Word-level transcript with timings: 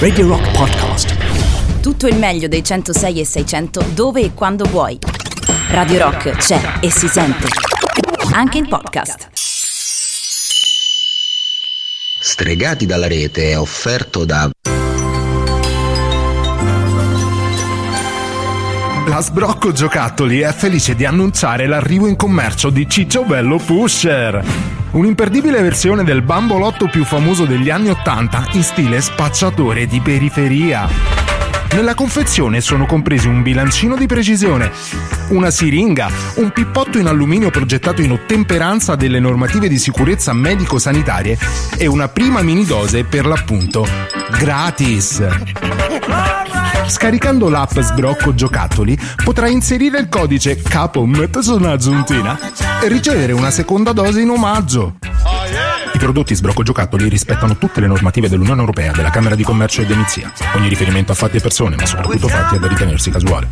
Radio 0.00 0.26
Rock 0.26 0.50
Podcast. 0.50 1.80
Tutto 1.80 2.08
il 2.08 2.16
meglio 2.16 2.48
dei 2.48 2.64
106 2.64 3.20
e 3.20 3.24
600 3.24 3.84
dove 3.94 4.22
e 4.22 4.34
quando 4.34 4.64
vuoi. 4.64 4.98
Radio 5.68 5.98
Rock 6.00 6.30
c'è 6.32 6.60
e 6.80 6.90
si 6.90 7.06
sente. 7.06 7.46
Anche 8.32 8.58
in 8.58 8.66
podcast. 8.66 9.28
Stregati 12.18 12.86
dalla 12.86 13.06
rete 13.06 13.52
è 13.52 13.58
offerto 13.58 14.24
da 14.24 14.50
La 19.06 19.20
Sbrocco 19.20 19.70
Giocattoli 19.70 20.40
è 20.40 20.52
felice 20.52 20.96
di 20.96 21.04
annunciare 21.04 21.68
l'arrivo 21.68 22.08
in 22.08 22.16
commercio 22.16 22.68
di 22.68 22.88
Ciccio 22.88 23.22
Bello 23.22 23.58
Pusher. 23.58 24.79
Un'imperdibile 24.92 25.62
versione 25.62 26.02
del 26.02 26.20
bambolotto 26.20 26.88
più 26.88 27.04
famoso 27.04 27.44
degli 27.44 27.70
anni 27.70 27.90
Ottanta 27.90 28.44
in 28.54 28.64
stile 28.64 29.00
spacciatore 29.00 29.86
di 29.86 30.00
periferia. 30.00 31.19
Nella 31.72 31.94
confezione 31.94 32.60
sono 32.60 32.84
compresi 32.84 33.28
un 33.28 33.42
bilancino 33.42 33.96
di 33.96 34.06
precisione, 34.06 34.70
una 35.28 35.50
siringa, 35.50 36.10
un 36.36 36.50
pippotto 36.50 36.98
in 36.98 37.06
alluminio 37.06 37.50
progettato 37.50 38.02
in 38.02 38.10
ottemperanza 38.10 38.96
delle 38.96 39.20
normative 39.20 39.68
di 39.68 39.78
sicurezza 39.78 40.32
medico-sanitarie 40.32 41.38
e 41.78 41.86
una 41.86 42.08
prima 42.08 42.42
mini 42.42 42.64
dose 42.64 43.04
per 43.04 43.24
l'appunto 43.24 43.86
gratis. 44.36 45.22
Scaricando 46.86 47.48
l'app 47.48 47.78
Sbrocco 47.78 48.34
Giocattoli 48.34 48.98
potrai 49.22 49.52
inserire 49.52 50.00
il 50.00 50.08
codice 50.08 50.60
Capo 50.60 51.08
Sono 51.40 51.70
Aggiuntina 51.70 52.36
e 52.82 52.88
ricevere 52.88 53.32
una 53.32 53.50
seconda 53.50 53.92
dose 53.92 54.20
in 54.20 54.30
omaggio. 54.30 54.96
I 56.00 56.02
prodotti 56.02 56.34
Sbrocco 56.34 56.62
Giocattoli 56.62 57.10
rispettano 57.10 57.58
tutte 57.58 57.78
le 57.78 57.86
normative 57.86 58.30
dell'Unione 58.30 58.60
Europea, 58.60 58.90
della 58.90 59.10
Camera 59.10 59.34
di 59.34 59.42
Commercio 59.42 59.82
e 59.82 59.84
Demizia. 59.84 60.32
Ogni 60.54 60.70
riferimento 60.70 61.12
a 61.12 61.14
fatti 61.14 61.36
e 61.36 61.40
persone, 61.40 61.76
ma 61.76 61.84
soprattutto 61.84 62.26
fatti, 62.26 62.56
è 62.56 62.58
da 62.58 62.68
ritenersi 62.68 63.10
casuale. 63.10 63.48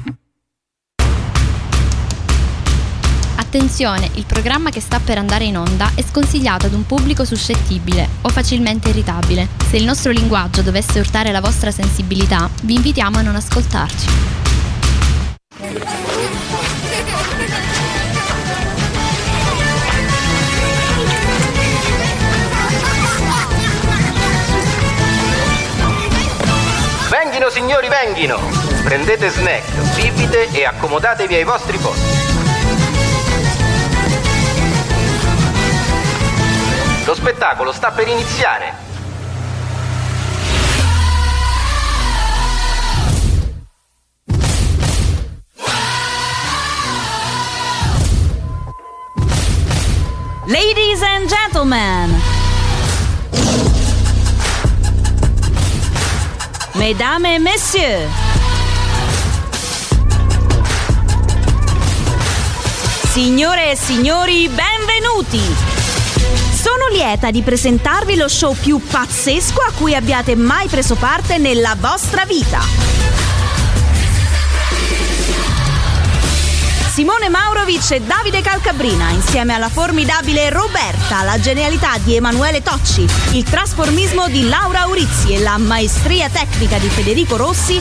Attenzione, 3.37 4.09
il 4.15 4.25
programma 4.25 4.71
che 4.71 4.81
sta 4.81 4.99
per 4.99 5.19
andare 5.19 5.45
in 5.45 5.59
onda 5.59 5.91
è 5.95 6.03
sconsigliato 6.03 6.65
ad 6.65 6.73
un 6.73 6.87
pubblico 6.87 7.27
suscettibile 7.27 8.09
o 8.23 8.31
facilmente 8.31 8.89
irritabile. 8.89 9.47
Se 9.69 9.77
il 9.77 9.85
nostro 9.85 10.11
linguaggio 10.11 10.63
dovesse 10.63 11.01
urtare 11.01 11.31
la 11.33 11.43
vostra 11.43 11.71
sensibilità, 11.71 12.49
vi 12.63 12.77
invitiamo 12.77 13.19
a 13.19 13.23
non 13.23 13.37
ascoltarci. 13.37 14.07
Venghino 27.39 27.51
signori, 27.51 27.89
venghino! 27.89 28.41
Prendete 28.83 29.29
snack, 29.29 29.71
bibite 29.95 30.51
e 30.51 30.65
accomodatevi 30.65 31.37
ai 31.37 31.45
vostri 31.45 31.79
posti. 31.79 32.17
Lo 37.05 37.15
spettacolo 37.15 37.71
sta 37.71 37.93
per 37.93 38.09
iniziare. 38.09 38.75
Ladies 50.47 51.03
and 51.03 51.29
gentlemen. 51.29 52.38
Mesdames 56.79 57.27
et 57.27 57.41
messieurs. 57.41 58.09
Signore 63.11 63.73
e 63.73 63.77
signori, 63.77 64.49
benvenuti! 64.49 65.41
Sono 66.53 66.87
lieta 66.93 67.33
di 67.33 67.43
presentarvi 67.43 68.15
lo 68.15 68.29
show 68.29 68.55
più 68.55 68.81
pazzesco 68.81 69.61
a 69.61 69.73
cui 69.77 69.97
abbiate 69.97 70.37
mai 70.37 70.69
preso 70.69 70.95
parte 70.95 71.37
nella 71.39 71.75
vostra 71.79 72.25
vita. 72.25 72.61
Simone 76.99 77.29
Maurovic 77.29 77.93
e 77.93 78.01
Davide 78.01 78.41
Calcabrina, 78.41 79.11
insieme 79.11 79.55
alla 79.55 79.69
formidabile 79.69 80.51
Roberta, 80.51 81.23
la 81.23 81.39
genialità 81.39 81.97
di 81.99 82.17
Emanuele 82.17 82.61
Tocci, 82.61 83.07
il 83.35 83.45
trasformismo 83.45 84.27
di 84.27 84.49
Laura 84.49 84.85
Urizzi 84.87 85.33
e 85.33 85.39
la 85.39 85.59
maestria 85.59 86.29
tecnica 86.29 86.77
di 86.79 86.89
Federico 86.89 87.37
Rossi, 87.37 87.81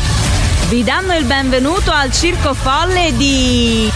vi 0.70 0.84
danno 0.84 1.16
il 1.16 1.26
benvenuto 1.26 1.92
al 1.92 2.12
circo 2.12 2.54
folle 2.54 3.12
di... 3.18 3.92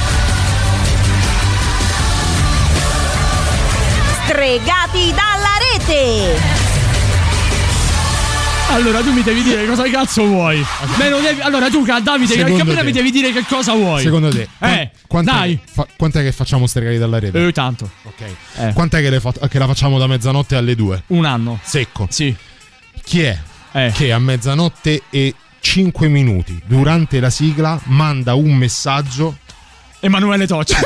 Stregati 4.25 5.13
dalla 5.13 5.57
rete! 5.77 6.60
Allora 8.73 9.01
tu 9.01 9.11
mi 9.11 9.21
devi 9.21 9.43
dire 9.43 9.65
cosa 9.65 9.89
cazzo 9.89 10.23
vuoi. 10.25 10.63
Non 11.09 11.21
devi- 11.21 11.41
Allora 11.41 11.69
tu 11.69 11.83
Davide 11.83 12.27
Secondo 12.33 12.49
Calcabrina 12.49 12.79
te. 12.79 12.85
mi 12.85 12.91
devi 12.91 13.11
dire 13.11 13.31
che 13.33 13.43
cosa 13.47 13.73
vuoi. 13.73 14.01
Secondo 14.01 14.29
te? 14.29 14.47
Eh, 14.59 14.89
quant'è, 15.07 15.31
dai. 15.31 15.59
fa- 15.71 15.87
quant'è 15.97 16.21
che 16.23 16.31
facciamo 16.31 16.65
stregati 16.67 16.97
dalla 16.97 17.19
rete? 17.19 17.45
Eh, 17.45 17.51
tanto. 17.51 17.89
ok. 18.03 18.21
eh. 18.57 18.73
Quant'è 18.73 19.01
che, 19.01 19.09
le 19.09 19.19
fa- 19.19 19.33
che 19.49 19.59
la 19.59 19.67
facciamo 19.67 19.97
da 19.99 20.07
mezzanotte 20.07 20.55
alle 20.55 20.75
due? 20.75 21.03
Un 21.07 21.25
anno. 21.25 21.59
Secco. 21.63 22.07
Sì. 22.09 22.33
Chi 23.03 23.21
è 23.21 23.37
Eh. 23.73 23.91
che 23.93 24.11
a 24.11 24.19
mezzanotte 24.19 25.03
e 25.09 25.35
5 25.59 26.07
minuti 26.07 26.59
durante 26.65 27.19
la 27.19 27.29
sigla 27.29 27.79
manda 27.85 28.33
un 28.35 28.53
messaggio? 28.55 29.37
Emanuele 29.99 30.47
Tocci. 30.47 30.73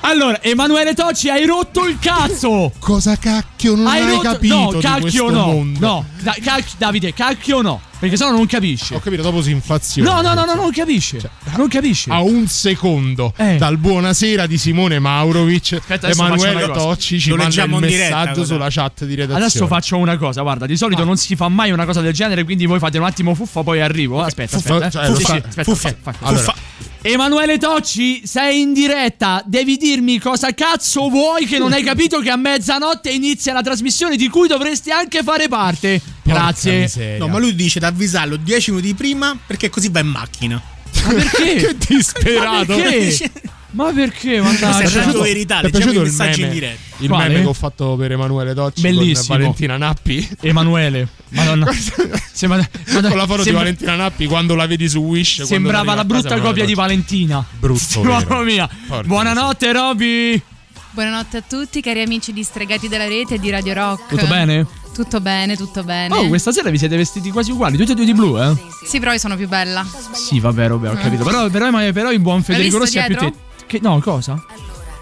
Allora, 0.00 0.40
Emanuele 0.42 0.94
Tocci, 0.94 1.28
hai 1.28 1.44
rotto 1.44 1.86
il 1.86 1.98
cazzo! 2.00 2.72
Cosa 2.78 3.16
cacchio 3.16 3.74
non 3.74 3.86
hai, 3.88 4.00
hai 4.00 4.10
rotto... 4.14 4.20
capito 4.22 4.54
No, 4.54 4.68
cacchio 4.78 5.00
questo 5.00 5.30
no. 5.30 5.46
mondo? 5.46 5.86
No, 5.86 6.04
Da- 6.22 6.36
cac- 6.42 6.76
Davide, 6.78 7.12
cacchio 7.12 7.60
no. 7.60 7.80
Perché 7.98 8.16
sennò 8.16 8.30
non 8.30 8.46
capisci. 8.46 8.94
Ho 8.94 9.00
capito, 9.00 9.22
dopo 9.22 9.42
si 9.42 9.50
inflaziona. 9.50 10.14
No, 10.14 10.20
no, 10.22 10.34
no, 10.34 10.44
no, 10.44 10.54
non 10.54 10.70
capisci. 10.70 11.18
non 11.56 11.66
capisci. 11.68 12.08
A 12.10 12.20
un 12.22 12.46
secondo 12.46 13.34
Eh. 13.36 13.56
dal 13.56 13.76
buonasera 13.76 14.46
di 14.46 14.56
Simone 14.56 15.00
Maurovic, 15.00 15.72
Aspetta, 15.80 16.08
Emanuele. 16.08 16.70
Tocci 16.70 17.18
ci 17.18 17.30
Lo 17.30 17.36
manda 17.36 17.64
il 17.64 17.68
diretta, 17.80 18.18
messaggio 18.18 18.44
sulla 18.44 18.68
chat 18.70 19.04
di 19.04 19.16
redazione. 19.16 19.44
Adesso 19.44 19.66
faccio 19.66 19.96
una 19.96 20.16
cosa, 20.16 20.42
guarda, 20.42 20.64
di 20.64 20.76
solito 20.76 21.02
non 21.02 21.16
si 21.16 21.34
fa 21.34 21.48
mai 21.48 21.72
una 21.72 21.84
cosa 21.84 22.00
del 22.00 22.12
genere, 22.12 22.44
quindi 22.44 22.66
voi 22.66 22.78
fate 22.78 22.98
un 22.98 23.04
attimo 23.04 23.34
fuffa, 23.34 23.64
poi 23.64 23.80
arrivo. 23.80 24.22
Aspetta, 24.22 24.58
Fuffa, 24.58 24.74
aspetta. 24.76 24.86
eh. 24.86 24.90
cioè, 25.04 25.08
lo 25.10 25.16
Sì, 25.16 25.22
fa- 25.24 25.32
sì, 25.32 25.42
aspetta, 25.48 25.62
fuffa, 25.64 25.88
ok, 25.88 25.96
fai. 26.00 26.14
Allora, 26.20 26.54
Emanuele 27.00 27.58
Tocci, 27.58 28.26
sei 28.26 28.60
in 28.60 28.72
diretta. 28.72 29.42
Devi 29.44 29.76
dirmi 29.76 30.18
cosa 30.18 30.52
cazzo 30.52 31.08
vuoi 31.08 31.46
che 31.46 31.58
non 31.58 31.72
hai 31.72 31.82
capito 31.82 32.18
che 32.20 32.30
a 32.30 32.36
mezzanotte 32.36 33.10
inizia 33.10 33.52
la 33.52 33.62
trasmissione 33.62 34.16
di 34.16 34.28
cui 34.28 34.48
dovresti 34.48 34.90
anche 34.90 35.22
fare 35.22 35.48
parte. 35.48 36.00
Grazie. 36.22 37.18
No, 37.18 37.28
ma 37.28 37.38
lui 37.38 37.54
dice 37.54 37.78
di 37.78 37.84
avvisarlo 37.84 38.36
10 38.36 38.70
minuti 38.72 38.94
prima 38.94 39.38
perché 39.46 39.70
così 39.70 39.88
va 39.90 40.00
in 40.00 40.08
macchina. 40.08 40.60
Ma 41.04 41.12
perché? 41.14 41.54
che 41.54 41.76
disperato. 41.86 42.76
Ma 42.76 42.82
perché? 42.82 43.30
Ma 43.78 43.92
perché? 43.92 44.34
È 44.34 44.40
Mannaggia. 44.40 45.06
la 45.06 45.20
verità, 45.20 45.60
Ti 45.60 45.66
è 45.66 45.70
piaciuto 45.70 46.00
il 46.00 46.06
messaggi 46.06 46.40
in 46.40 46.46
meme? 46.48 46.58
diretta. 46.60 46.96
Il 46.98 47.08
Quale? 47.08 47.28
meme 47.28 47.40
che 47.42 47.46
ho 47.46 47.52
fatto 47.52 47.94
per 47.94 48.10
Emanuele 48.10 48.52
Tocci 48.52 48.80
Bellissimo. 48.80 49.26
con 49.28 49.36
Valentina 49.38 49.76
Nappi. 49.76 50.28
Emanuele. 50.40 51.08
Madonna. 51.28 51.70
Sembra, 52.32 52.68
con 52.90 53.02
la 53.02 53.26
foto 53.26 53.36
di 53.36 53.42
sembra- 53.44 53.62
Valentina 53.62 53.94
Nappi 53.94 54.26
quando 54.26 54.56
la 54.56 54.66
vedi 54.66 54.88
su 54.88 54.98
Wish. 54.98 55.42
Sembrava 55.42 55.84
la 55.84 55.92
casa 55.92 56.04
brutta 56.04 56.26
Emanuele 56.30 56.48
copia 56.48 56.64
di. 56.64 56.74
Valentina. 56.74 57.44
Brutto, 57.56 58.02
Mamma 58.02 58.42
mia. 58.42 58.68
Porca 58.88 59.06
Buonanotte, 59.06 59.72
Roby. 59.72 60.42
Buonanotte 60.90 61.36
a 61.36 61.42
tutti, 61.48 61.80
cari 61.80 62.02
amici 62.02 62.32
di 62.32 62.42
Stregati 62.42 62.88
della 62.88 63.06
Rete 63.06 63.34
e 63.34 63.38
di 63.38 63.48
Radio 63.50 63.74
Rock. 63.74 64.08
Tutto 64.08 64.26
bene? 64.26 64.66
Tutto 64.92 65.20
bene, 65.20 65.54
tutto 65.56 65.84
bene. 65.84 66.12
Oh, 66.16 66.26
questa 66.26 66.50
sera 66.50 66.70
vi 66.70 66.78
siete 66.78 66.96
vestiti 66.96 67.30
quasi 67.30 67.52
uguali, 67.52 67.76
tutti 67.76 67.92
e 67.92 67.94
due 67.94 68.04
di 68.04 68.12
blu, 68.14 68.36
eh? 68.42 68.56
Sì, 68.84 68.98
però 68.98 69.12
io 69.12 69.18
sono 69.18 69.36
più 69.36 69.46
bella. 69.46 69.86
Sì, 70.12 70.40
vabbè, 70.40 70.66
Roby, 70.66 70.88
ho 70.88 70.94
capito. 70.94 71.22
Però, 71.22 71.48
però, 71.48 71.70
ma- 71.70 71.92
però 71.92 72.10
il 72.10 72.18
buon 72.18 72.42
Federico 72.42 72.78
Rossi 72.78 72.98
ha 72.98 73.04
più 73.06 73.16
te. 73.16 73.32
Che, 73.68 73.78
no, 73.82 74.00
cosa? 74.00 74.42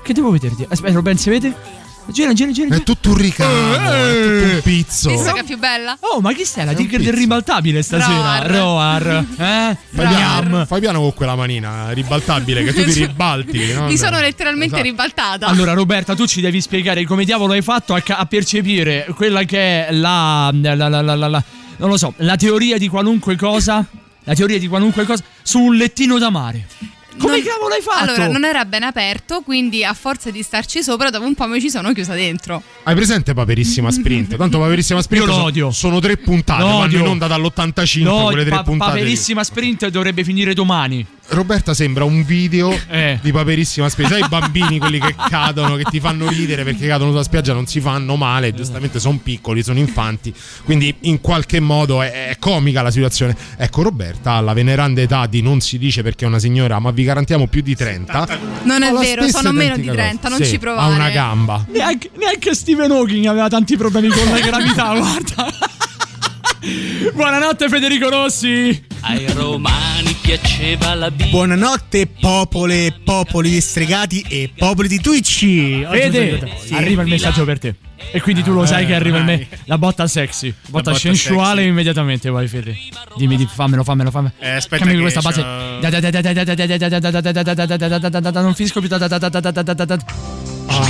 Che 0.03 0.13
devo 0.13 0.31
vederti? 0.31 0.67
Aspetta, 0.69 0.93
Robben, 0.95 1.17
si 1.17 1.31
vede? 1.31 1.55
Gira, 2.09 2.33
gira, 2.33 2.53
gira. 2.53 2.77
È 2.77 2.83
tutto 2.85 3.11
un 3.11 3.17
ricamo, 3.17 3.75
è 3.75 3.77
tutto 4.23 4.55
un 4.55 4.61
pizzo. 4.63 5.11
Visto 5.11 5.33
che 5.33 5.41
è 5.41 5.45
più 5.45 5.59
bella? 5.59 5.97
Oh, 6.01 6.21
ma 6.21 6.33
chi 6.33 6.45
sei? 6.45 6.65
La 6.65 6.73
tigre 6.75 6.99
del 7.03 7.13
ribaltabile 7.13 7.83
stasera? 7.83 8.47
Roar. 8.47 8.47
Roar. 8.47 9.25
Eh? 9.39 9.77
Fai 9.93 10.07
piano, 10.15 10.65
fai 10.67 10.81
piano 10.81 11.01
con 11.01 11.15
quella 11.15 11.35
manina 11.35 11.91
ribaltabile 11.91 12.63
che 12.63 12.73
tu 12.73 12.85
ti 12.85 12.93
ribalti. 13.07 13.73
no? 13.73 13.87
Mi 13.87 13.97
sono 13.97 14.21
letteralmente 14.21 14.75
Esatto. 14.75 14.83
ribaltata. 14.89 15.47
Allora, 15.47 15.73
Roberta, 15.73 16.15
tu 16.15 16.27
ci 16.27 16.41
devi 16.41 16.61
spiegare 16.61 17.05
come 17.05 17.25
diavolo 17.25 17.53
hai 17.55 17.63
fatto 17.63 17.95
a, 17.95 18.01
ca- 18.01 18.19
a 18.19 18.27
percepire 18.27 19.07
quella 19.17 19.43
che 19.43 19.87
è 19.89 19.93
la, 19.93 20.51
la, 20.53 20.75
la, 20.75 20.89
la, 20.89 21.01
la- 21.15 21.29
la- 21.29 21.45
Non 21.79 21.89
lo 21.89 21.97
so, 21.97 22.15
la 22.19 22.37
teoria 22.37 22.79
di 22.79 22.87
qualunque 22.89 23.35
cosa. 23.37 23.85
La 24.25 24.35
teoria 24.35 24.59
di 24.61 24.67
qualunque 24.69 25.05
cosa 25.05 25.23
su 25.43 25.59
un 25.61 25.75
lettino 25.77 26.19
da 26.19 26.31
mare. 26.31 26.67
Come 27.19 27.37
Non- 27.39 27.43
cavolo 27.47 27.75
hai 27.75 27.81
fatto? 27.83 28.11
Allora, 28.11 28.29
non 28.29 28.45
era 28.45 28.65
ben 28.65 28.83
aperto, 28.83 29.41
quindi 29.41 29.85
a 29.85 29.95
forza 29.95 30.31
di 30.31 30.43
starci 30.43 30.83
sopra, 30.83 31.11
dopo 31.11 31.25
un 31.25 31.35
po' 31.35 31.47
mi 31.47 31.61
ci 31.61 31.71
sono 31.71 31.93
chiusa 31.93 32.15
dentro. 32.15 32.63
Hai 32.85 32.95
presente 32.95 33.33
Paperissima 33.35 33.91
Sprint? 33.91 34.37
Tanto 34.39 34.59
Paperissima 34.59 35.01
Sprint 35.03 35.25
Io 35.25 35.31
lo 35.31 35.37
so- 35.37 35.45
odio. 35.45 35.71
sono 35.71 35.99
tre 36.01 36.17
puntate, 36.17 36.63
Lo 36.63 36.79
vanno 36.79 36.97
in 36.99 37.07
onda 37.07 37.27
dall'85 37.27 38.03
No, 38.03 38.25
quelle 38.25 38.45
tre 38.45 38.55
pa- 38.57 38.63
puntate. 38.63 38.93
lì. 38.93 38.99
paperissima 39.01 39.45
sprint 39.45 39.89
dovrebbe 39.89 40.25
finire 40.25 40.53
domani. 40.55 41.07
Roberta 41.29 41.75
sembra 41.75 42.05
un 42.05 42.25
video 42.25 42.73
Eh. 42.89 43.19
di 43.21 43.33
Paperissima 43.33 43.89
Sprint. 43.89 44.13
Sai 44.13 44.21
i 44.21 44.29
bambini 44.29 44.79
quelli 44.79 45.01
che 45.01 45.13
cadono, 45.29 45.75
che 45.75 45.83
ti 45.91 45.99
fanno 45.99 46.29
ridere 46.29 46.63
perché 46.63 46.87
cadono 46.87 47.11
sulla 47.11 47.25
spiaggia, 47.25 47.53
non 47.53 47.67
si 47.67 47.81
fanno 47.81 48.15
male, 48.15 48.55
giustamente 48.55 49.01
sono 49.01 49.19
piccoli, 49.21 49.65
sono 49.65 49.81
infanti, 49.81 50.33
quindi 50.65 50.95
in 51.01 51.21
qualche 51.21 51.59
modo 51.59 52.01
è, 52.01 52.29
è 52.29 52.37
comica 52.39 52.81
la 52.83 52.93
situazione. 52.93 53.37
Ecco, 53.57 53.83
Roberta 53.83 54.35
ha 54.35 54.41
la 54.41 54.53
veneranda 54.53 55.01
età 55.01 55.27
di 55.27 55.43
non 55.43 55.61
si 55.61 55.79
dice 55.79 56.03
perché 56.05 56.27
è 56.27 56.29
una 56.29 56.39
signora, 56.39 56.79
ma 56.79 56.93
vi 56.93 57.03
garantiamo 57.07 57.47
più 57.47 57.63
di 57.63 57.75
30. 57.75 58.29
Non 58.65 58.83
è 58.83 58.89
Ha 58.89 58.99
vero, 58.99 59.27
sono 59.29 59.53
meno 59.53 59.77
di 59.77 59.87
cosa. 59.87 59.95
30, 59.95 60.29
non 60.29 60.39
Sì, 60.39 60.45
ci 60.47 60.55
Ha 60.57 60.59
provare. 60.59 60.95
una 60.95 61.09
gamba. 61.11 61.65
Neanche, 61.69 62.11
neanche 62.19 62.55
Stephen 62.55 62.91
Hawking 62.91 63.25
aveva 63.27 63.49
tanti 63.49 63.77
problemi 63.79 64.09
con 64.09 64.25
la 64.29 64.41
gravità, 64.41 64.93
guarda. 64.99 65.53
Buonanotte 67.13 67.69
Federico 67.69 68.09
Rossi. 68.09 68.85
Ai 69.01 69.27
romani 69.33 70.17
piaceva 70.21 70.95
la 70.95 71.11
birra. 71.11 71.31
Buonanotte 71.31 72.07
popole, 72.07 72.95
popoli 73.05 73.51
distregati 73.51 74.25
e 74.29 74.51
popoli 74.57 74.89
di 74.89 75.01
Twitch. 75.01 75.45
Vede, 75.89 76.57
sì. 76.59 76.75
arriva 76.75 77.03
il 77.03 77.09
messaggio 77.09 77.45
per 77.45 77.59
te. 77.59 77.75
E 78.11 78.21
quindi 78.21 78.43
tu 78.43 78.53
lo 78.53 78.67
sai 78.67 78.87
che 78.87 78.95
arriva 78.95 79.23
vai. 79.23 79.39
me 79.39 79.49
la 79.65 79.79
botta 79.79 80.07
sexy, 80.07 80.53
botta, 80.69 80.91
botta 80.91 80.99
sensuale 80.99 81.57
sexy. 81.57 81.69
immediatamente, 81.69 82.31
vai 82.31 82.47
Fede. 82.47 82.77
Dimmi, 83.17 83.37
di, 83.37 83.49
fammelo, 83.51 83.83
fammelo, 83.85 84.11
fammelo. 84.11 84.35
Eh, 84.39 84.51
aspetta 84.51 84.85
Cammi 84.85 84.97
che 84.97 85.01
questa 85.01 85.21
base. 85.21 85.43
Non 88.41 88.55
finisco 88.55 88.81
più. 88.81 88.89
Ah. 90.67 90.85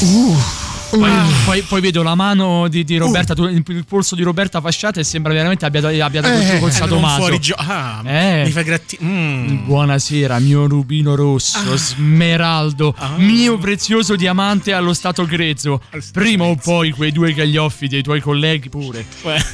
Uh 0.00 0.70
da- 0.98 1.06
da- 1.06 1.22
Poi, 1.22 1.32
poi- 1.44 1.62
poi 1.62 1.80
vedo 1.80 2.02
la 2.02 2.14
mano 2.14 2.68
di, 2.68 2.84
di 2.84 2.96
Roberta, 2.96 3.34
tu- 3.34 3.44
il, 3.44 3.84
polso 3.86 4.14
di 4.14 4.22
Roberta 4.22 4.60
fasciata 4.60 5.00
e 5.00 5.04
sembra 5.04 5.32
veramente 5.32 5.64
abbia, 5.64 5.80
abbia 6.04 6.20
dato 6.20 6.34
Eh, 6.40 6.50
col 6.52 6.60
non 6.60 6.70
sadomaso. 6.70 7.16
fuori 7.18 7.38
gio- 7.40 7.54
ah, 7.56 8.02
Eh. 8.04 8.42
mi 8.44 8.50
fa 8.50 8.62
gratti- 8.62 8.98
mm. 9.02 9.64
Buonasera, 9.64 10.38
mio 10.38 10.66
rubino 10.66 11.14
rosso, 11.14 11.76
smeraldo, 11.76 12.94
mio 13.16 13.58
prezioso 13.58 14.16
diamante 14.16 14.72
allo 14.72 14.92
stato 14.94 15.24
grezzo. 15.24 15.80
Prima 16.12 16.44
o 16.44 16.56
poi 16.56 16.90
quei 16.90 17.12
due 17.12 17.32
gaglioffi 17.32 17.88
dei 17.88 18.02
tuoi 18.02 18.20
colleghi 18.20 18.68
pure 18.68 19.04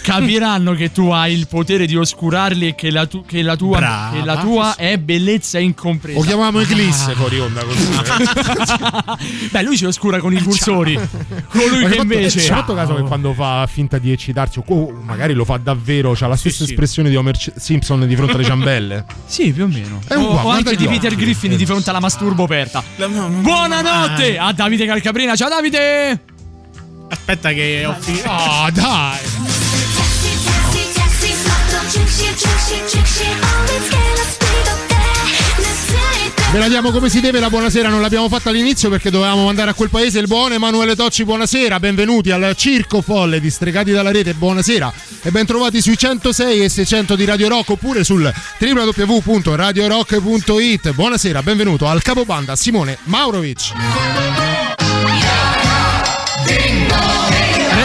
capiranno 0.02 0.72
che 0.74 0.92
tu 0.92 1.08
hai 1.10 1.32
il 1.34 1.46
potere 1.48 1.86
di 1.86 1.96
oscurarli 1.96 2.68
e 2.68 2.74
che 2.74 2.90
la, 2.90 3.06
tu- 3.06 3.24
che 3.24 3.42
la 3.42 3.56
tua, 3.56 3.78
Brava. 3.78 4.16
che 4.18 4.24
la 4.24 4.36
tua 4.38 4.76
è 4.76 4.98
bellezza 4.98 5.58
incompresa. 5.58 6.18
O 6.18 6.22
chiamiamo 6.22 6.60
Eclisse 6.60 7.12
fuori 7.14 7.38
onda 7.38 7.62
così. 7.64 7.86
Beh, 9.50 9.62
lui 9.62 9.76
ci 9.76 9.84
oscura 9.84 10.18
con 10.18 10.32
i 10.32 10.42
cursori. 10.42 10.98
Colui 11.48 11.82
Ma 11.82 11.88
che 11.88 11.96
invece. 11.96 12.40
Hai 12.40 12.46
fatto 12.46 12.74
caso 12.74 12.94
che 12.94 13.02
quando 13.02 13.32
fa 13.32 13.66
finta 13.66 13.98
di 13.98 14.12
eccitarsi, 14.12 14.58
o 14.58 14.64
oh, 14.66 14.92
magari 15.02 15.34
lo 15.34 15.44
fa 15.44 15.58
davvero, 15.58 16.16
ha 16.18 16.26
la 16.26 16.36
stessa 16.36 16.64
espressione 16.64 17.08
di 17.08 17.16
Homer 17.16 17.36
Simpson 17.56 18.06
di 18.06 18.16
fronte 18.16 18.34
alle 18.34 18.44
ciambelle? 18.44 19.04
Sì, 19.26 19.52
più 19.52 19.64
o 19.64 19.68
meno. 19.68 20.00
È 20.06 20.14
o, 20.14 20.20
uguale, 20.20 20.38
o 20.38 20.42
guarda 20.42 20.70
anche 20.70 20.82
di 20.82 20.88
Peter. 20.88 21.14
Griffin 21.14 21.56
di 21.56 21.66
fronte 21.66 21.90
alla 21.90 22.00
masturbo 22.00 22.44
aperta. 22.44 22.82
Buonanotte 22.96 24.38
a 24.38 24.52
Davide 24.52 24.86
Calcabrina. 24.86 25.34
Ciao 25.34 25.48
Davide! 25.48 26.20
Aspetta 27.08 27.52
che 27.52 27.84
ho 27.86 27.94
finito. 27.98 28.28
Ah, 28.28 28.70
dai! 28.72 29.66
Ve 36.50 36.58
la 36.58 36.68
diamo 36.68 36.90
come 36.92 37.10
si 37.10 37.20
deve 37.20 37.40
la 37.40 37.50
buonasera, 37.50 37.90
non 37.90 38.00
l'abbiamo 38.00 38.30
fatta 38.30 38.48
all'inizio 38.48 38.88
perché 38.88 39.10
dovevamo 39.10 39.44
mandare 39.44 39.70
a 39.70 39.74
quel 39.74 39.90
paese 39.90 40.18
il 40.18 40.26
buon 40.26 40.54
Emanuele 40.54 40.96
Tocci, 40.96 41.24
buonasera, 41.24 41.78
benvenuti 41.78 42.30
al 42.30 42.54
Circo 42.56 43.02
Folle 43.02 43.38
di 43.38 43.50
Stregati 43.50 43.90
dalla 43.90 44.10
Rete, 44.10 44.32
buonasera 44.32 44.90
e 45.20 45.30
ben 45.30 45.44
trovati 45.44 45.82
sui 45.82 45.98
106 45.98 46.64
e 46.64 46.70
600 46.70 47.16
di 47.16 47.26
Radio 47.26 47.48
Rock 47.48 47.68
oppure 47.70 48.02
sul 48.02 48.32
www.radiorock.it. 48.58 50.92
Buonasera, 50.92 51.42
benvenuto 51.42 51.86
al 51.86 52.00
capobanda 52.00 52.56
Simone 52.56 52.96
Maurovic. 53.04 54.57